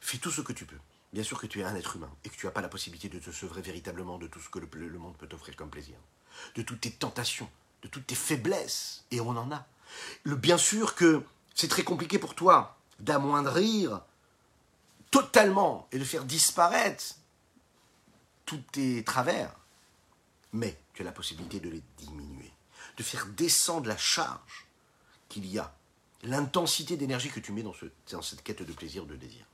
Fais 0.00 0.18
tout 0.18 0.30
ce 0.30 0.42
que 0.42 0.52
tu 0.52 0.66
peux. 0.66 0.78
Bien 1.12 1.22
sûr 1.22 1.40
que 1.40 1.46
tu 1.46 1.60
es 1.60 1.64
un 1.64 1.74
être 1.74 1.96
humain 1.96 2.10
et 2.24 2.28
que 2.28 2.36
tu 2.36 2.44
n'as 2.46 2.52
pas 2.52 2.60
la 2.60 2.68
possibilité 2.68 3.08
de 3.08 3.18
te 3.18 3.30
sevrer 3.30 3.62
véritablement 3.62 4.18
de 4.18 4.26
tout 4.26 4.40
ce 4.40 4.50
que 4.50 4.58
le, 4.58 4.98
monde 4.98 5.16
peut 5.16 5.26
t'offrir 5.26 5.56
comme 5.56 5.70
plaisir. 5.70 5.96
De 6.54 6.62
toutes 6.62 6.80
tes 6.80 6.90
tentations, 6.90 7.50
de 7.82 7.88
toutes 7.88 8.06
tes 8.06 8.14
faiblesses. 8.14 9.04
Et 9.10 9.20
on 9.20 9.30
en 9.30 9.52
a. 9.52 9.66
Le, 10.24 10.36
bien 10.36 10.58
sûr 10.58 10.94
que 10.94 11.22
c'est 11.54 11.68
très 11.68 11.84
compliqué 11.84 12.18
pour 12.18 12.34
toi 12.34 12.78
d'amoindrir 13.00 14.02
totalement 15.10 15.88
et 15.92 15.98
de 15.98 16.04
faire 16.04 16.24
disparaître 16.24 17.16
tous 18.44 18.58
tes 18.72 19.04
travers. 19.04 19.54
Mais 20.52 20.78
tu 20.94 21.02
as 21.02 21.04
la 21.04 21.12
possibilité 21.12 21.60
de 21.60 21.68
les 21.68 21.82
diminuer, 21.98 22.52
de 22.96 23.02
faire 23.02 23.26
descendre 23.26 23.88
la 23.88 23.96
charge 23.96 24.66
qu'il 25.28 25.46
y 25.46 25.58
a, 25.58 25.74
l'intensité 26.22 26.96
d'énergie 26.96 27.30
que 27.30 27.40
tu 27.40 27.52
mets 27.52 27.62
dans, 27.62 27.74
dans 28.10 28.22
cette 28.22 28.42
quête 28.42 28.62
de 28.62 28.72
plaisir, 28.72 29.06
de 29.06 29.16
désir. 29.16 29.46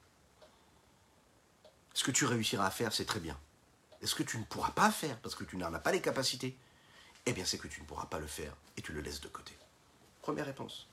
Ce 1.92 2.02
que 2.04 2.10
tu 2.10 2.24
réussiras 2.24 2.66
à 2.66 2.70
faire, 2.70 2.92
c'est 2.92 3.04
très 3.04 3.20
bien. 3.20 3.38
Est-ce 4.02 4.14
que 4.14 4.22
tu 4.22 4.38
ne 4.38 4.44
pourras 4.44 4.70
pas 4.70 4.90
faire 4.90 5.18
parce 5.20 5.34
que 5.34 5.44
tu 5.44 5.56
n'en 5.56 5.72
as 5.72 5.78
pas 5.78 5.92
les 5.92 6.02
capacités 6.02 6.56
Eh 7.26 7.32
bien, 7.32 7.44
c'est 7.44 7.58
que 7.58 7.68
tu 7.68 7.80
ne 7.80 7.86
pourras 7.86 8.06
pas 8.06 8.18
le 8.18 8.26
faire 8.26 8.54
et 8.76 8.82
tu 8.82 8.92
le 8.92 9.00
laisses 9.00 9.20
de 9.20 9.28
côté. 9.28 9.52
Première 10.20 10.46
réponse. 10.46 10.88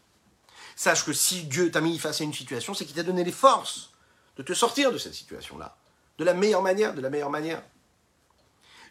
Sache 0.75 1.05
que 1.05 1.13
si 1.13 1.43
Dieu 1.43 1.71
t'a 1.71 1.81
mis 1.81 1.97
face 1.99 2.21
à 2.21 2.23
une 2.23 2.33
situation, 2.33 2.73
c'est 2.73 2.85
qu'il 2.85 2.95
t'a 2.95 3.03
donné 3.03 3.23
les 3.23 3.31
forces 3.31 3.91
de 4.37 4.43
te 4.43 4.53
sortir 4.53 4.91
de 4.91 4.97
cette 4.97 5.13
situation-là. 5.13 5.77
De 6.17 6.23
la 6.23 6.33
meilleure 6.33 6.61
manière, 6.61 6.93
de 6.93 7.01
la 7.01 7.09
meilleure 7.09 7.29
manière. 7.29 7.63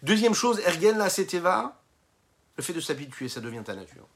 Deuxième 0.02 0.34
chose, 0.34 0.60
ergen 0.60 0.98
la 0.98 1.10
seteva, 1.10 1.80
le 2.56 2.62
fait 2.62 2.72
de 2.72 2.80
s'habituer, 2.80 3.28
ça 3.28 3.40
devient 3.40 3.62
ta 3.64 3.74
nature. 3.74 4.06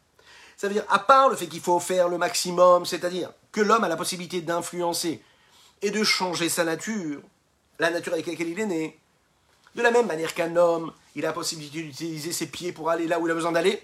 Ça 0.57 0.69
veut 0.69 0.75
dire, 0.75 0.85
à 0.89 0.99
part 0.99 1.29
le 1.29 1.37
fait 1.37 1.47
qu'il 1.47 1.61
faut 1.61 1.81
faire 1.81 2.09
le 2.09 2.19
maximum, 2.19 2.87
c'est-à-dire 2.87 3.33
que 3.53 3.61
l'homme 3.61 3.85
a 3.85 3.89
la 3.89 3.97
possibilité 3.97 4.41
d'influencer 4.41 5.23
et 5.83 5.91
de 5.91 6.05
changer 6.05 6.49
sa 6.49 6.65
nature, 6.65 7.23
la 7.79 7.91
nature 7.91 8.13
avec 8.13 8.27
laquelle 8.27 8.49
il 8.49 8.61
est 8.61 8.67
né, 8.67 9.01
de 9.75 9.83
la 9.83 9.91
même 9.91 10.07
manière 10.07 10.35
qu'un 10.35 10.57
homme, 10.57 10.93
il 11.15 11.25
a 11.25 11.29
la 11.29 11.33
possibilité 11.33 11.83
d'utiliser 11.83 12.33
ses 12.33 12.47
pieds 12.47 12.73
pour 12.73 12.91
aller 12.91 13.07
là 13.07 13.19
où 13.19 13.27
il 13.27 13.31
a 13.31 13.35
besoin 13.35 13.53
d'aller, 13.53 13.83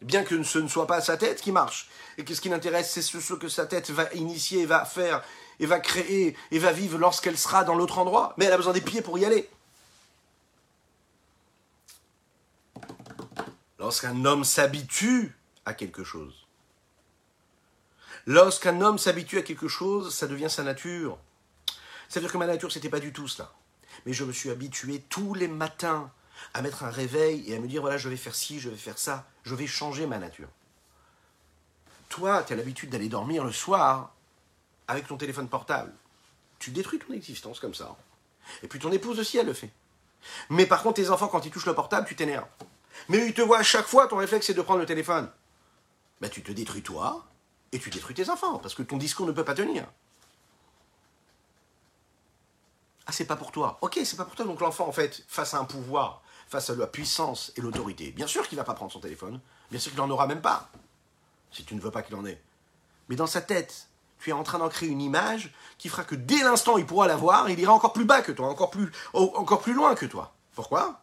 bien 0.00 0.22
que 0.24 0.42
ce 0.42 0.58
ne 0.58 0.68
soit 0.68 0.86
pas 0.86 1.00
sa 1.00 1.16
tête 1.16 1.40
qui 1.40 1.52
marche. 1.52 1.88
Et 2.16 2.24
que 2.24 2.34
ce 2.34 2.40
qui 2.40 2.48
l'intéresse, 2.48 2.90
c'est 2.90 3.02
ce 3.02 3.34
que 3.34 3.48
sa 3.48 3.66
tête 3.66 3.90
va 3.90 4.12
initier, 4.14 4.66
va 4.66 4.84
faire, 4.84 5.22
et 5.60 5.66
va 5.66 5.80
créer, 5.80 6.36
et 6.50 6.58
va 6.58 6.72
vivre 6.72 6.98
lorsqu'elle 6.98 7.38
sera 7.38 7.64
dans 7.64 7.74
l'autre 7.74 7.98
endroit. 7.98 8.34
Mais 8.36 8.44
elle 8.44 8.52
a 8.52 8.56
besoin 8.56 8.72
des 8.72 8.80
pieds 8.80 9.02
pour 9.02 9.18
y 9.18 9.24
aller. 9.24 9.48
Lorsqu'un 13.78 14.24
homme 14.24 14.44
s'habitue 14.44 15.36
à 15.64 15.72
quelque 15.72 16.02
chose, 16.02 16.46
lorsqu'un 18.26 18.80
homme 18.80 18.98
s'habitue 18.98 19.38
à 19.38 19.42
quelque 19.42 19.68
chose, 19.68 20.14
ça 20.14 20.26
devient 20.26 20.50
sa 20.50 20.64
nature. 20.64 21.18
Ça 22.08 22.18
veut 22.18 22.26
dire 22.26 22.32
que 22.32 22.38
ma 22.38 22.46
nature, 22.46 22.72
c'était 22.72 22.88
pas 22.88 23.00
du 23.00 23.12
tout 23.12 23.28
cela. 23.28 23.52
Mais 24.06 24.12
je 24.12 24.24
me 24.24 24.32
suis 24.32 24.50
habitué 24.50 25.02
tous 25.08 25.34
les 25.34 25.48
matins 25.48 26.10
à 26.54 26.62
mettre 26.62 26.84
un 26.84 26.90
réveil 26.90 27.50
et 27.50 27.56
à 27.56 27.60
me 27.60 27.66
dire 27.66 27.82
voilà, 27.82 27.98
je 27.98 28.08
vais 28.08 28.16
faire 28.16 28.34
ci, 28.34 28.60
je 28.60 28.68
vais 28.68 28.76
faire 28.76 28.98
ça, 28.98 29.26
je 29.44 29.54
vais 29.54 29.66
changer 29.66 30.06
ma 30.06 30.18
nature. 30.18 30.48
Toi, 32.08 32.42
tu 32.42 32.52
as 32.52 32.56
l'habitude 32.56 32.90
d'aller 32.90 33.08
dormir 33.08 33.44
le 33.44 33.52
soir 33.52 34.14
avec 34.86 35.06
ton 35.06 35.16
téléphone 35.16 35.48
portable. 35.48 35.92
Tu 36.58 36.70
détruis 36.70 36.98
ton 36.98 37.12
existence 37.12 37.60
comme 37.60 37.74
ça. 37.74 37.96
Et 38.62 38.68
puis 38.68 38.78
ton 38.78 38.90
épouse 38.90 39.18
aussi, 39.18 39.38
elle 39.38 39.46
le 39.46 39.52
fait. 39.52 39.70
Mais 40.48 40.66
par 40.66 40.82
contre, 40.82 40.96
tes 40.96 41.10
enfants, 41.10 41.28
quand 41.28 41.44
ils 41.44 41.50
touchent 41.50 41.66
le 41.66 41.74
portable, 41.74 42.06
tu 42.06 42.16
t'énerves. 42.16 42.48
Mais 43.08 43.26
ils 43.26 43.34
te 43.34 43.42
voient 43.42 43.58
à 43.58 43.62
chaque 43.62 43.86
fois, 43.86 44.08
ton 44.08 44.16
réflexe, 44.16 44.46
c'est 44.46 44.54
de 44.54 44.62
prendre 44.62 44.80
le 44.80 44.86
téléphone. 44.86 45.30
Bah, 46.20 46.28
tu 46.28 46.42
te 46.42 46.50
détruis 46.50 46.82
toi 46.82 47.26
et 47.70 47.78
tu 47.78 47.90
détruis 47.90 48.14
tes 48.14 48.30
enfants 48.30 48.58
parce 48.58 48.74
que 48.74 48.82
ton 48.82 48.96
discours 48.96 49.26
ne 49.26 49.32
peut 49.32 49.44
pas 49.44 49.54
tenir. 49.54 49.86
Ah, 53.08 53.12
c'est 53.12 53.24
pas 53.24 53.36
pour 53.36 53.52
toi. 53.52 53.78
Ok, 53.80 53.98
c'est 54.04 54.16
pas 54.16 54.24
pour 54.26 54.34
toi. 54.34 54.44
Donc 54.44 54.60
l'enfant, 54.60 54.86
en 54.86 54.92
fait, 54.92 55.24
face 55.26 55.54
à 55.54 55.58
un 55.58 55.64
pouvoir, 55.64 56.22
face 56.46 56.68
à 56.68 56.74
la 56.74 56.86
puissance 56.86 57.52
et 57.56 57.62
l'autorité, 57.62 58.10
bien 58.10 58.26
sûr 58.26 58.46
qu'il 58.46 58.58
va 58.58 58.64
pas 58.64 58.74
prendre 58.74 58.92
son 58.92 59.00
téléphone. 59.00 59.40
Bien 59.70 59.80
sûr 59.80 59.90
qu'il 59.90 59.98
n'en 59.98 60.10
aura 60.10 60.26
même 60.26 60.42
pas. 60.42 60.68
Si 61.50 61.64
tu 61.64 61.74
ne 61.74 61.80
veux 61.80 61.90
pas 61.90 62.02
qu'il 62.02 62.14
en 62.16 62.26
ait. 62.26 62.40
Mais 63.08 63.16
dans 63.16 63.26
sa 63.26 63.40
tête, 63.40 63.88
tu 64.18 64.28
es 64.28 64.34
en 64.34 64.42
train 64.42 64.58
d'en 64.58 64.68
créer 64.68 64.90
une 64.90 65.00
image 65.00 65.54
qui 65.78 65.88
fera 65.88 66.04
que 66.04 66.14
dès 66.14 66.42
l'instant 66.42 66.76
il 66.76 66.84
pourra 66.84 67.06
la 67.06 67.16
voir, 67.16 67.48
il 67.48 67.58
ira 67.58 67.72
encore 67.72 67.94
plus 67.94 68.04
bas 68.04 68.20
que 68.20 68.32
toi, 68.32 68.48
encore 68.48 68.70
plus, 68.70 68.92
encore 69.14 69.62
plus 69.62 69.72
loin 69.72 69.94
que 69.94 70.04
toi. 70.04 70.34
Pourquoi? 70.54 71.00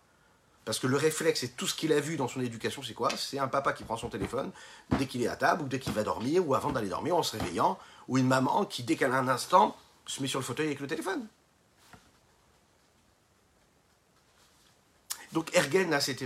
Parce 0.63 0.77
que 0.77 0.85
le 0.85 0.97
réflexe 0.97 1.41
et 1.43 1.49
tout 1.49 1.65
ce 1.65 1.73
qu'il 1.73 1.91
a 1.91 1.99
vu 1.99 2.17
dans 2.17 2.27
son 2.27 2.41
éducation, 2.41 2.83
c'est 2.83 2.93
quoi? 2.93 3.09
C'est 3.17 3.39
un 3.39 3.47
papa 3.47 3.73
qui 3.73 3.83
prend 3.83 3.97
son 3.97 4.09
téléphone 4.09 4.51
dès 4.99 5.07
qu'il 5.07 5.23
est 5.23 5.27
à 5.27 5.35
table, 5.35 5.63
ou 5.63 5.67
dès 5.67 5.79
qu'il 5.79 5.93
va 5.93 6.03
dormir, 6.03 6.47
ou 6.47 6.53
avant 6.53 6.71
d'aller 6.71 6.89
dormir 6.89 7.15
en 7.15 7.23
se 7.23 7.37
réveillant, 7.37 7.79
ou 8.07 8.17
une 8.19 8.27
maman 8.27 8.65
qui, 8.65 8.83
dès 8.83 8.95
qu'elle 8.95 9.11
a 9.11 9.17
un 9.17 9.27
instant, 9.27 9.75
se 10.05 10.21
met 10.21 10.27
sur 10.27 10.39
le 10.39 10.45
fauteuil 10.45 10.67
avec 10.67 10.79
le 10.79 10.87
téléphone. 10.87 11.27
Donc 15.35 15.53
Ergen 15.53 15.93
a 15.93 15.99
cet 15.99 16.23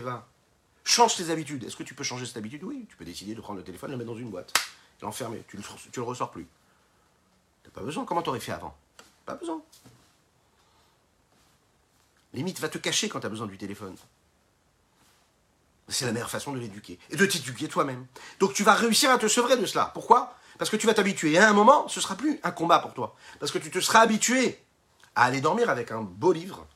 Change 0.84 1.16
tes 1.16 1.32
habitudes. 1.32 1.64
Est-ce 1.64 1.76
que 1.76 1.82
tu 1.82 1.96
peux 1.96 2.04
changer 2.04 2.28
cette 2.28 2.38
habitude? 2.38 2.64
Oui, 2.64 2.86
tu 2.88 2.96
peux 2.96 3.04
décider 3.04 3.34
de 3.34 3.42
prendre 3.42 3.58
le 3.58 3.66
téléphone, 3.66 3.90
le 3.90 3.98
mettre 3.98 4.12
dans 4.12 4.16
une 4.16 4.30
boîte, 4.30 4.54
l'enfermer. 5.02 5.44
Tu 5.48 5.58
ne 5.58 5.64
le 5.64 6.04
ressors 6.04 6.30
plus. 6.30 6.48
Tu 7.64 7.70
n'as 7.70 7.74
pas 7.74 7.82
besoin. 7.82 8.06
Comment 8.06 8.22
t'aurais 8.22 8.40
fait 8.40 8.52
avant? 8.52 8.78
Pas 9.26 9.34
besoin. 9.34 9.64
Limite, 12.34 12.60
va 12.60 12.70
te 12.70 12.78
cacher 12.78 13.10
quand 13.10 13.20
tu 13.20 13.28
besoin 13.30 13.48
du 13.48 13.58
téléphone. 13.58 13.96
C'est 15.88 16.06
la 16.06 16.12
meilleure 16.12 16.30
façon 16.30 16.54
de 16.54 16.60
l'éduquer. 16.60 17.00
Et 17.10 17.16
de 17.16 17.26
t'éduquer 17.26 17.68
toi-même. 17.68 18.06
Donc 18.40 18.54
tu 18.54 18.64
vas 18.64 18.76
réussir 18.76 19.10
à 19.10 19.18
te 19.18 19.28
sevrer 19.28 19.58
de 19.58 19.66
cela. 19.66 19.90
Pourquoi? 19.96 20.36
Parce 20.60 20.70
que 20.70 20.78
tu 20.78 20.86
vas 20.86 20.94
t'habituer. 20.94 21.36
À 21.40 21.50
un 21.50 21.54
moment, 21.54 21.88
ce 21.88 22.00
sera 22.00 22.16
plus 22.16 22.40
un 22.44 22.52
combat 22.52 22.78
pour 22.78 22.94
toi. 22.94 23.16
Parce 23.40 23.52
que 23.52 23.58
tu 23.58 23.72
te 23.72 23.80
seras 23.80 24.02
habitué 24.02 24.64
à 25.16 25.24
aller 25.24 25.42
dormir 25.42 25.68
avec 25.72 25.90
un 25.90 26.02
beau 26.02 26.32
livre 26.32 26.68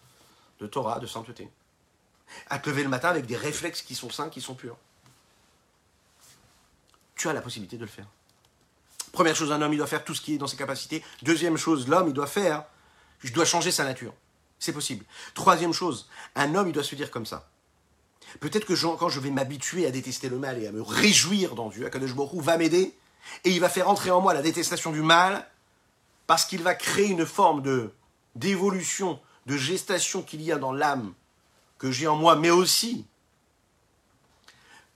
de 0.60 0.66
Torah, 0.66 1.00
de 1.00 1.06
sainteté 1.06 1.48
à 2.50 2.60
te 2.60 2.70
lever 2.70 2.84
le 2.84 2.90
matin 2.90 3.10
avec 3.10 3.26
des 3.26 3.38
réflexes 3.38 3.82
qui 3.82 3.96
sont 3.96 4.10
sains, 4.10 4.30
qui 4.30 4.42
sont 4.42 4.56
purs. 4.56 4.78
Tu 7.16 7.30
as 7.30 7.34
la 7.34 7.42
possibilité 7.42 7.78
de 7.78 7.82
le 7.82 7.88
faire. 7.88 8.08
Première 9.12 9.36
chose, 9.36 9.52
un 9.52 9.62
homme, 9.62 9.74
il 9.74 9.78
doit 9.78 9.88
faire 9.88 10.04
tout 10.04 10.16
ce 10.16 10.22
qui 10.22 10.36
est 10.36 10.38
dans 10.38 10.48
ses 10.48 10.58
capacités. 10.58 11.04
Deuxième 11.22 11.58
chose, 11.58 11.88
l'homme, 11.88 12.08
il 12.08 12.14
doit 12.14 12.28
faire, 12.28 12.66
je 13.20 13.32
dois 13.32 13.46
changer 13.46 13.72
sa 13.72 13.84
nature. 13.84 14.14
C'est 14.60 14.74
possible. 14.74 15.06
Troisième 15.34 15.74
chose, 15.74 16.10
un 16.36 16.56
homme, 16.56 16.68
il 16.68 16.74
doit 16.74 16.84
se 16.84 16.96
dire 16.96 17.12
comme 17.12 17.26
ça. 17.26 17.48
Peut-être 18.40 18.66
que 18.66 18.74
quand 18.96 19.10
je 19.10 19.20
vais 19.20 19.30
m'habituer 19.30 19.86
à 19.86 19.92
détester 19.92 20.30
le 20.30 20.40
mal 20.40 20.62
et 20.62 20.68
à 20.68 20.72
me 20.72 20.82
réjouir 20.82 21.56
dans 21.56 21.70
Dieu, 21.70 21.86
Akadosh 21.86 22.16
Baruch 22.16 22.42
va 22.42 22.58
m'aider 22.58 22.96
et 23.44 23.52
il 23.52 23.60
va 23.60 23.70
faire 23.70 23.90
entrer 23.90 24.12
en 24.12 24.22
moi 24.22 24.34
la 24.34 24.42
détestation 24.42 24.92
du 24.92 25.02
mal 25.02 25.48
parce 26.28 26.46
qu'il 26.46 26.64
va 26.64 26.74
créer 26.74 27.08
une 27.08 27.26
forme 27.26 27.62
de 27.62 27.92
d'évolution, 28.36 29.20
de 29.46 29.58
gestation 29.58 30.24
qu'il 30.24 30.42
y 30.42 30.52
a 30.52 30.58
dans 30.58 30.72
l'âme 30.72 31.14
que 31.84 31.92
j'ai 31.92 32.08
en 32.08 32.16
moi, 32.16 32.38
mais 32.38 32.50
aussi 32.50 33.06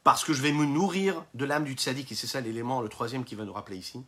parce 0.06 0.24
que 0.24 0.32
je 0.32 0.42
vais 0.42 0.54
me 0.54 0.64
nourrir 0.64 1.26
de 1.34 1.44
l'âme 1.44 1.66
du 1.66 1.74
tzaddik, 1.74 2.10
et 2.14 2.16
c'est 2.16 2.28
ça 2.28 2.40
l'élément, 2.40 2.80
le 2.80 2.88
troisième 2.88 3.26
qui 3.26 3.36
va 3.36 3.44
nous 3.44 3.52
rappeler 3.52 3.76
ici. 3.76 4.06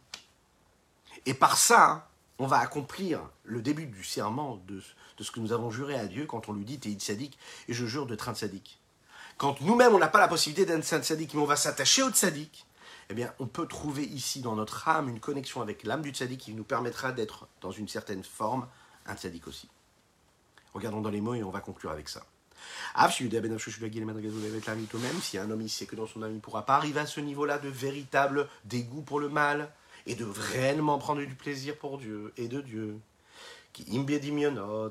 Et 1.26 1.34
par 1.34 1.58
ça, 1.58 2.10
on 2.38 2.48
va 2.48 2.60
accomplir 2.60 3.20
le 3.44 3.62
début 3.62 3.86
du 3.86 4.06
serment 4.06 4.62
de, 4.66 4.82
ce 5.22 5.30
que 5.30 5.42
nous 5.42 5.52
avons 5.52 5.70
juré 5.70 5.96
à 5.96 6.08
Dieu 6.08 6.26
quand 6.26 6.48
on 6.48 6.54
lui 6.54 6.64
dit 6.64 6.80
T'es 6.80 6.92
tzaddik, 6.92 7.38
et 7.68 7.74
je 7.74 7.86
jure 7.86 8.06
de 8.06 8.16
train 8.16 8.34
tzaddik. 8.34 8.80
quand 9.36 9.60
nous-mêmes 9.60 9.94
on 9.94 10.00
n'a 10.00 10.08
pas 10.08 10.22
la 10.22 10.30
possibilité 10.30 10.66
d'être 10.66 10.94
un 10.94 11.02
tzaddik, 11.02 11.34
mais 11.34 11.42
on 11.42 11.46
va 11.46 11.58
s'attacher 11.58 12.02
au 12.02 12.12
tzaddik, 12.12 12.66
eh 13.10 13.14
bien, 13.14 13.34
on 13.40 13.48
peut 13.48 13.68
trouver 13.68 14.04
ici 14.04 14.40
dans 14.40 14.56
notre 14.56 14.88
âme 14.88 15.10
une 15.10 15.20
connexion 15.20 15.62
avec 15.62 15.84
l'âme 15.84 16.02
du 16.02 16.12
tzaddik 16.12 16.40
qui 16.40 16.54
nous 16.54 16.64
permettra 16.64 17.12
d'être 17.12 17.50
dans 17.60 17.72
une 17.72 17.90
certaine 17.90 18.24
forme 18.24 18.70
un 19.06 19.18
tzaddik 19.18 19.50
aussi. 19.50 19.68
Regardons 20.74 21.02
dans 21.02 21.10
les 21.10 21.20
mots 21.20 21.36
et 21.36 21.44
on 21.44 21.52
va 21.52 21.60
conclure 21.60 21.92
avec 21.92 22.08
ça. 22.08 22.24
Même 22.96 23.12
si 25.22 25.38
un 25.38 25.52
homme 25.52 25.68
sait 25.68 25.86
que 25.86 25.96
dans 25.96 26.08
son 26.08 26.24
âme 26.24 26.32
il 26.32 26.36
ne 26.36 26.40
pourra 26.40 26.66
pas 26.66 26.76
arriver 26.76 27.00
à 27.00 27.06
ce 27.06 27.20
niveau-là 27.20 27.58
de 27.58 27.70
véritable 27.70 28.48
dégoût 28.66 29.02
pour 29.02 29.20
le 29.20 29.30
mal 29.30 29.72
et 30.06 30.16
de 30.16 30.26
réellement 30.26 30.98
prendre 30.98 31.22
du 31.22 31.36
plaisir 31.36 31.78
pour 31.78 31.98
Dieu 31.98 32.34
et 32.38 32.48
de 32.48 32.62
Dieu, 32.62 33.00
qui 33.74 33.86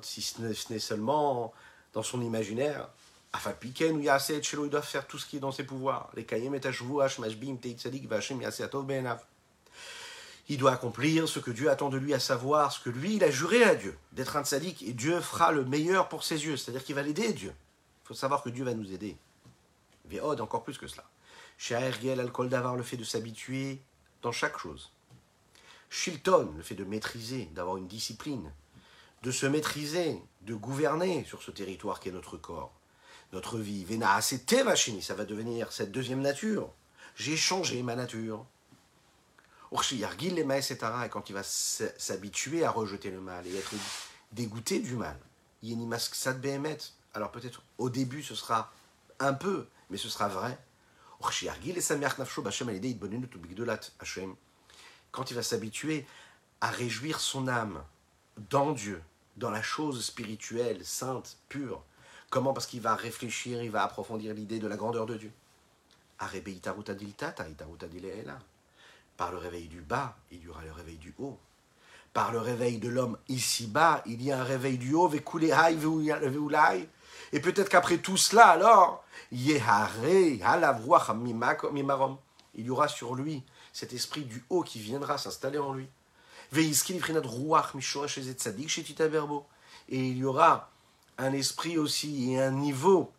si 0.03 0.23
ce 0.23 0.73
n'est 0.73 0.79
seulement 0.79 1.53
dans 1.93 2.03
son 2.03 2.23
imaginaire, 2.23 2.89
Afalpiken 3.33 3.97
ou 3.97 4.01
Yasset 4.01 4.43
Shelo, 4.43 4.65
il 4.65 4.71
doit 4.71 4.83
faire 4.83 5.07
tout 5.07 5.19
ce 5.19 5.27
qui 5.27 5.37
est 5.37 5.41
dans 5.41 5.53
ses 5.53 5.65
pouvoirs. 5.65 6.11
Les 6.15 6.25
Teitzadik. 6.25 8.09
Il 10.49 10.59
doit 10.59 10.73
accomplir 10.73 11.29
ce 11.29 11.39
que 11.39 11.51
Dieu 11.51 11.71
attend 11.71 11.91
de 11.91 11.99
lui, 11.99 12.15
à 12.15 12.19
savoir 12.19 12.73
ce 12.73 12.81
que 12.81 12.91
lui, 12.91 13.17
il 13.17 13.25
a 13.25 13.31
juré 13.31 13.65
à 13.65 13.75
Dieu, 13.75 13.97
d'être 14.13 14.37
un 14.37 14.45
tzaddik, 14.45 14.83
et 14.83 14.93
Dieu 14.93 15.21
fera 15.21 15.53
le 15.53 15.65
meilleur 15.65 16.09
pour 16.09 16.25
ses 16.25 16.45
yeux, 16.47 16.57
c'est-à-dire 16.57 16.85
qu'il 16.85 16.95
va 16.95 17.03
l'aider, 17.03 17.33
Dieu. 17.33 17.53
Il 18.05 18.09
faut 18.09 18.15
savoir 18.15 18.43
que 18.43 18.49
Dieu 18.49 18.65
va 18.65 18.75
nous 18.75 18.93
aider. 18.93 19.17
Véod, 20.07 20.41
encore 20.41 20.65
plus 20.65 20.79
que 20.79 20.87
cela. 20.87 21.05
Chez 21.59 21.75
Aergiel, 21.75 22.21
Alcool 22.21 22.49
d'avoir 22.49 22.77
le 22.77 22.83
fait 22.83 22.97
de 22.97 23.05
s'habituer 23.05 23.83
dans 24.23 24.33
chaque 24.33 24.59
chose. 24.59 24.91
Shilton, 25.91 26.53
le 26.57 26.63
fait 26.63 26.75
de 26.75 26.85
maîtriser, 26.85 27.51
d'avoir 27.55 27.77
une 27.77 27.87
discipline, 27.87 28.51
de 29.23 29.31
se 29.31 29.47
maîtriser, 29.47 30.23
de 30.43 30.55
gouverner 30.55 31.25
sur 31.25 31.43
ce 31.43 31.51
territoire 31.51 32.01
qui 32.01 32.09
est 32.09 32.13
notre 32.13 32.37
corps 32.37 32.73
notre 33.33 33.59
vie. 33.59 33.85
Vena, 33.85 34.21
c'était 34.21 34.65
machini, 34.65 35.03
ça 35.03 35.15
va 35.15 35.25
devenir 35.25 35.73
cette 35.73 35.93
deuxième 35.93 36.21
nature. 36.21 36.71
J'ai 37.17 37.37
changé 37.37 37.83
ma 37.83 37.97
nature. 37.97 38.45
Et 39.73 41.09
quand 41.11 41.31
il 41.31 41.33
va 41.33 41.43
s'habituer 41.43 42.65
à 42.65 42.71
rejeter 42.71 43.11
le 43.11 43.21
mal 43.21 43.47
et 43.47 43.57
être 43.57 43.75
dégoûté 44.33 44.81
du 44.81 44.97
mal, 44.97 45.19
alors 47.15 47.31
peut-être 47.31 47.63
au 47.79 47.91
début 47.91 48.23
ce 48.23 48.35
sera 48.35 48.73
un 49.19 49.35
peu, 49.35 49.67
mais 49.91 49.97
ce 49.97 50.09
sera 50.09 50.29
vrai. 50.29 50.59
Quand 55.11 55.31
il 55.31 55.35
va 55.35 55.43
s'habituer 55.43 56.07
à 56.61 56.71
réjouir 56.71 57.21
son 57.21 57.49
âme 57.49 57.83
dans 58.51 58.73
Dieu, 58.73 59.03
dans 59.37 59.51
la 59.51 59.63
chose 59.63 60.05
spirituelle, 60.05 60.85
sainte, 60.85 61.37
pure, 61.49 61.83
Comment? 62.31 62.53
Parce 62.53 62.67
qu'il 62.67 62.81
va 62.81 62.95
réfléchir, 62.95 63.63
il 63.63 63.71
va 63.71 63.83
approfondir 63.83 64.35
l'idée 64.35 64.59
de 64.59 64.69
la 64.69 64.77
grandeur 64.77 65.07
de 65.07 65.17
Dieu. 65.17 65.33
Par 69.19 69.31
le 69.33 69.39
réveil 69.39 69.67
du 69.67 69.83
bas, 69.83 70.17
il 70.31 70.45
y 70.45 70.49
aura 70.49 70.63
le 70.63 70.73
réveil 70.73 70.97
du 70.97 71.15
haut. 71.19 71.39
Par 72.15 72.33
le 72.33 72.39
réveil 72.39 72.79
de 72.79 72.89
l'homme 72.89 73.19
ici-bas, 73.29 74.03
il 74.07 74.23
y 74.23 74.33
a 74.33 74.41
un 74.41 74.45
réveil 74.45 74.79
du 74.79 74.95
haut, 74.95 75.11
et 77.33 77.41
peut-être 77.41 77.69
qu'après 77.69 77.99
tout 77.99 78.17
cela, 78.17 78.47
alors, 78.47 79.05
il 79.33 79.51
y 82.55 82.71
aura 82.71 82.89
sur 82.89 83.17
lui 83.17 83.43
cet 83.73 83.93
esprit 83.93 84.23
du 84.23 84.45
haut 84.51 84.63
qui 84.63 84.79
viendra 84.79 85.19
s'installer 85.19 85.59
en 85.59 85.75
lui. 85.75 85.89
Et 86.57 86.63
il 89.91 90.17
y 90.17 90.25
aura 90.25 90.71
un 91.19 91.33
esprit 91.33 91.77
aussi 91.77 92.33
et 92.33 92.41
un 92.41 92.53
niveau 92.53 93.13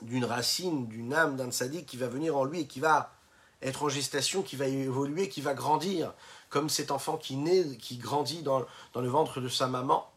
d'une 0.00 0.24
racine, 0.24 0.86
d'une 0.86 1.12
âme, 1.12 1.36
d'un 1.36 1.50
sadique 1.50 1.86
qui 1.86 1.96
va 1.96 2.06
venir 2.06 2.36
en 2.36 2.44
lui 2.44 2.60
et 2.60 2.66
qui 2.66 2.78
va 2.80 3.13
être 3.64 3.82
en 3.82 3.88
gestation, 3.88 4.42
qui 4.42 4.56
va 4.56 4.68
évoluer, 4.68 5.28
qui 5.28 5.40
va 5.40 5.54
grandir, 5.54 6.12
comme 6.50 6.68
cet 6.68 6.90
enfant 6.90 7.16
qui 7.16 7.36
naît, 7.36 7.76
qui 7.78 7.96
grandit 7.96 8.42
dans, 8.42 8.64
dans 8.92 9.00
le 9.00 9.08
ventre 9.08 9.40
de 9.40 9.48
sa 9.48 9.66
maman, 9.66 10.08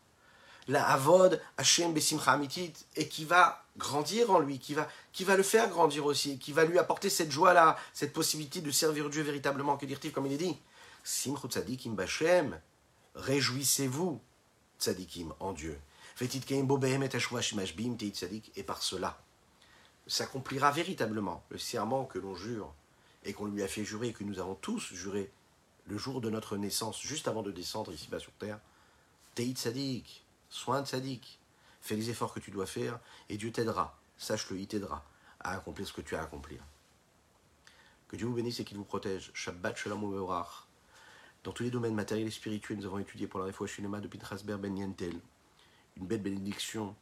la 0.67 0.85
Avod, 0.85 1.41
Hashem 1.57 1.93
Besimcha 1.93 2.33
Amitit, 2.33 2.73
et 2.95 3.07
qui 3.07 3.25
va 3.25 3.63
grandir 3.77 4.31
en 4.31 4.39
lui, 4.39 4.59
qui 4.59 4.73
va, 4.73 4.87
qui 5.13 5.23
va 5.23 5.37
le 5.37 5.43
faire 5.43 5.69
grandir 5.69 6.05
aussi, 6.05 6.37
qui 6.39 6.51
va 6.51 6.65
lui 6.65 6.77
apporter 6.77 7.09
cette 7.09 7.31
joie-là, 7.31 7.77
cette 7.93 8.13
possibilité 8.13 8.61
de 8.61 8.69
servir 8.71 9.09
Dieu 9.09 9.23
véritablement, 9.23 9.77
que 9.77 9.85
dire-t-il, 9.85 10.11
comme 10.11 10.25
il 10.25 10.33
est 10.33 10.37
dit 10.37 10.57
Simchut 11.03 11.47
Tzadikim 11.47 11.95
réjouissez-vous, 13.15 14.19
Tzadikim, 14.79 15.33
en 15.39 15.53
Dieu. 15.53 15.79
Et 18.55 18.63
par 18.63 18.81
cela, 18.81 19.21
s'accomplira 20.07 20.71
véritablement 20.71 21.43
le 21.49 21.57
serment 21.57 22.05
que 22.05 22.19
l'on 22.19 22.35
jure 22.35 22.73
et 23.23 23.33
qu'on 23.33 23.45
lui 23.45 23.63
a 23.63 23.67
fait 23.67 23.83
jurer 23.83 24.09
et 24.09 24.13
que 24.13 24.23
nous 24.23 24.39
avons 24.39 24.55
tous 24.55 24.93
juré 24.93 25.31
le 25.85 25.97
jour 25.97 26.21
de 26.21 26.29
notre 26.29 26.57
naissance, 26.57 27.01
juste 27.01 27.27
avant 27.27 27.43
de 27.43 27.51
descendre 27.51 27.93
ici-bas 27.93 28.19
sur 28.19 28.31
terre. 28.33 28.59
Teit 29.35 29.55
Sadik, 29.57 30.25
soin 30.49 30.81
de 30.81 30.87
Sadik, 30.87 31.39
fais 31.81 31.95
les 31.95 32.09
efforts 32.09 32.33
que 32.33 32.39
tu 32.39 32.51
dois 32.51 32.65
faire 32.65 32.99
et 33.29 33.37
Dieu 33.37 33.51
t'aidera, 33.51 33.97
sache-le, 34.17 34.59
il 34.59 34.67
t'aidera 34.67 35.05
à 35.39 35.55
accomplir 35.55 35.87
ce 35.87 35.93
que 35.93 36.01
tu 36.01 36.15
as 36.15 36.21
à 36.21 36.23
accomplir. 36.23 36.61
Que 38.07 38.15
Dieu 38.15 38.25
vous 38.25 38.33
bénisse 38.33 38.59
et 38.59 38.65
qu'il 38.65 38.77
vous 38.77 38.85
protège. 38.85 39.31
Shabbat 39.33 39.77
Shalom 39.77 40.01
Dans 41.43 41.51
tous 41.51 41.63
les 41.63 41.71
domaines 41.71 41.95
matériels 41.95 42.27
et 42.27 42.31
spirituels, 42.31 42.77
nous 42.77 42.85
avons 42.85 42.99
étudié 42.99 43.27
pour 43.27 43.39
la 43.39 43.45
réfoua 43.45 43.67
Shinema 43.67 43.99
de 43.99 44.07
Pintrasber 44.07 44.57
Ben 44.57 44.77
Yentel 44.77 45.19
une 45.99 46.07
belle 46.07 46.21
bénédiction 46.21 46.95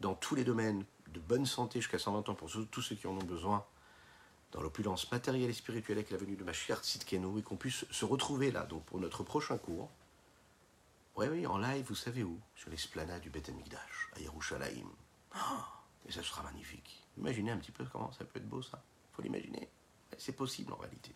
dans 0.00 0.14
tous 0.14 0.34
les 0.34 0.44
domaines, 0.44 0.84
de 1.12 1.20
bonne 1.20 1.46
santé 1.46 1.80
jusqu'à 1.80 1.98
120 1.98 2.28
ans 2.28 2.34
pour 2.34 2.50
tous 2.70 2.82
ceux 2.82 2.94
qui 2.94 3.06
en 3.06 3.12
ont 3.12 3.24
besoin, 3.24 3.64
dans 4.52 4.60
l'opulence 4.60 5.10
matérielle 5.10 5.50
et 5.50 5.54
spirituelle 5.54 5.98
avec 5.98 6.10
la 6.10 6.16
venue 6.16 6.36
de 6.36 6.44
ma 6.44 6.52
chère 6.52 6.82
Tsitkeno, 6.82 7.38
et 7.38 7.42
qu'on 7.42 7.56
puisse 7.56 7.84
se 7.90 8.04
retrouver 8.04 8.50
là, 8.50 8.64
donc 8.64 8.84
pour 8.84 9.00
notre 9.00 9.22
prochain 9.22 9.58
cours. 9.58 9.90
Oui, 11.16 11.26
oui, 11.28 11.46
en 11.46 11.58
live, 11.58 11.86
vous 11.86 11.94
savez 11.94 12.22
où? 12.22 12.40
Sur 12.54 12.70
l'esplanade 12.70 13.22
du 13.22 13.30
Beth 13.30 13.48
Amikdash, 13.48 14.10
à 14.14 14.20
Yerushalayim. 14.20 14.88
Oh, 15.34 15.38
et 16.06 16.12
ça 16.12 16.22
sera 16.22 16.42
magnifique. 16.42 17.02
Imaginez 17.16 17.50
un 17.50 17.58
petit 17.58 17.72
peu 17.72 17.84
comment 17.86 18.12
ça 18.12 18.24
peut 18.24 18.38
être 18.38 18.48
beau, 18.48 18.62
ça. 18.62 18.82
faut 19.12 19.22
l'imaginer. 19.22 19.68
C'est 20.18 20.36
possible 20.36 20.72
en 20.72 20.76
réalité. 20.76 21.14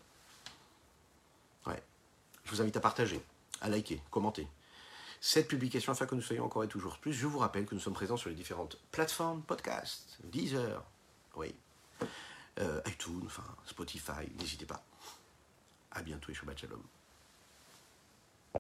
Ouais. 1.67 1.83
Je 2.45 2.51
vous 2.51 2.63
invite 2.63 2.77
à 2.77 2.81
partager, 2.81 3.23
à 3.61 3.69
liker, 3.69 4.03
commenter 4.11 4.49
cette 5.21 5.49
publication 5.49 5.93
afin 5.93 6.07
que 6.07 6.15
nous 6.15 6.23
soyons 6.23 6.47
encore 6.47 6.65
et 6.65 6.69
toujours 6.69 6.99
plus. 6.99 7.13
Je 7.13 7.27
vous 7.27 7.39
rappelle 7.39 7.67
que 7.67 7.75
nous 7.75 7.81
sommes 7.81 7.95
présents 7.95 8.17
sur 8.17 8.31
les 8.31 8.35
différentes 8.35 8.77
plateformes 8.91 9.43
podcast, 9.43 10.19
Deezer, 10.25 10.83
oui, 11.37 11.55
iTunes, 12.87 13.23
enfin 13.27 13.45
Spotify. 13.67 14.31
N'hésitez 14.39 14.67
pas. 14.67 14.85
À 15.93 16.03
bientôt 16.03 16.31
et 16.31 16.35
Shabbat 16.35 16.59
Shalom. 16.59 16.83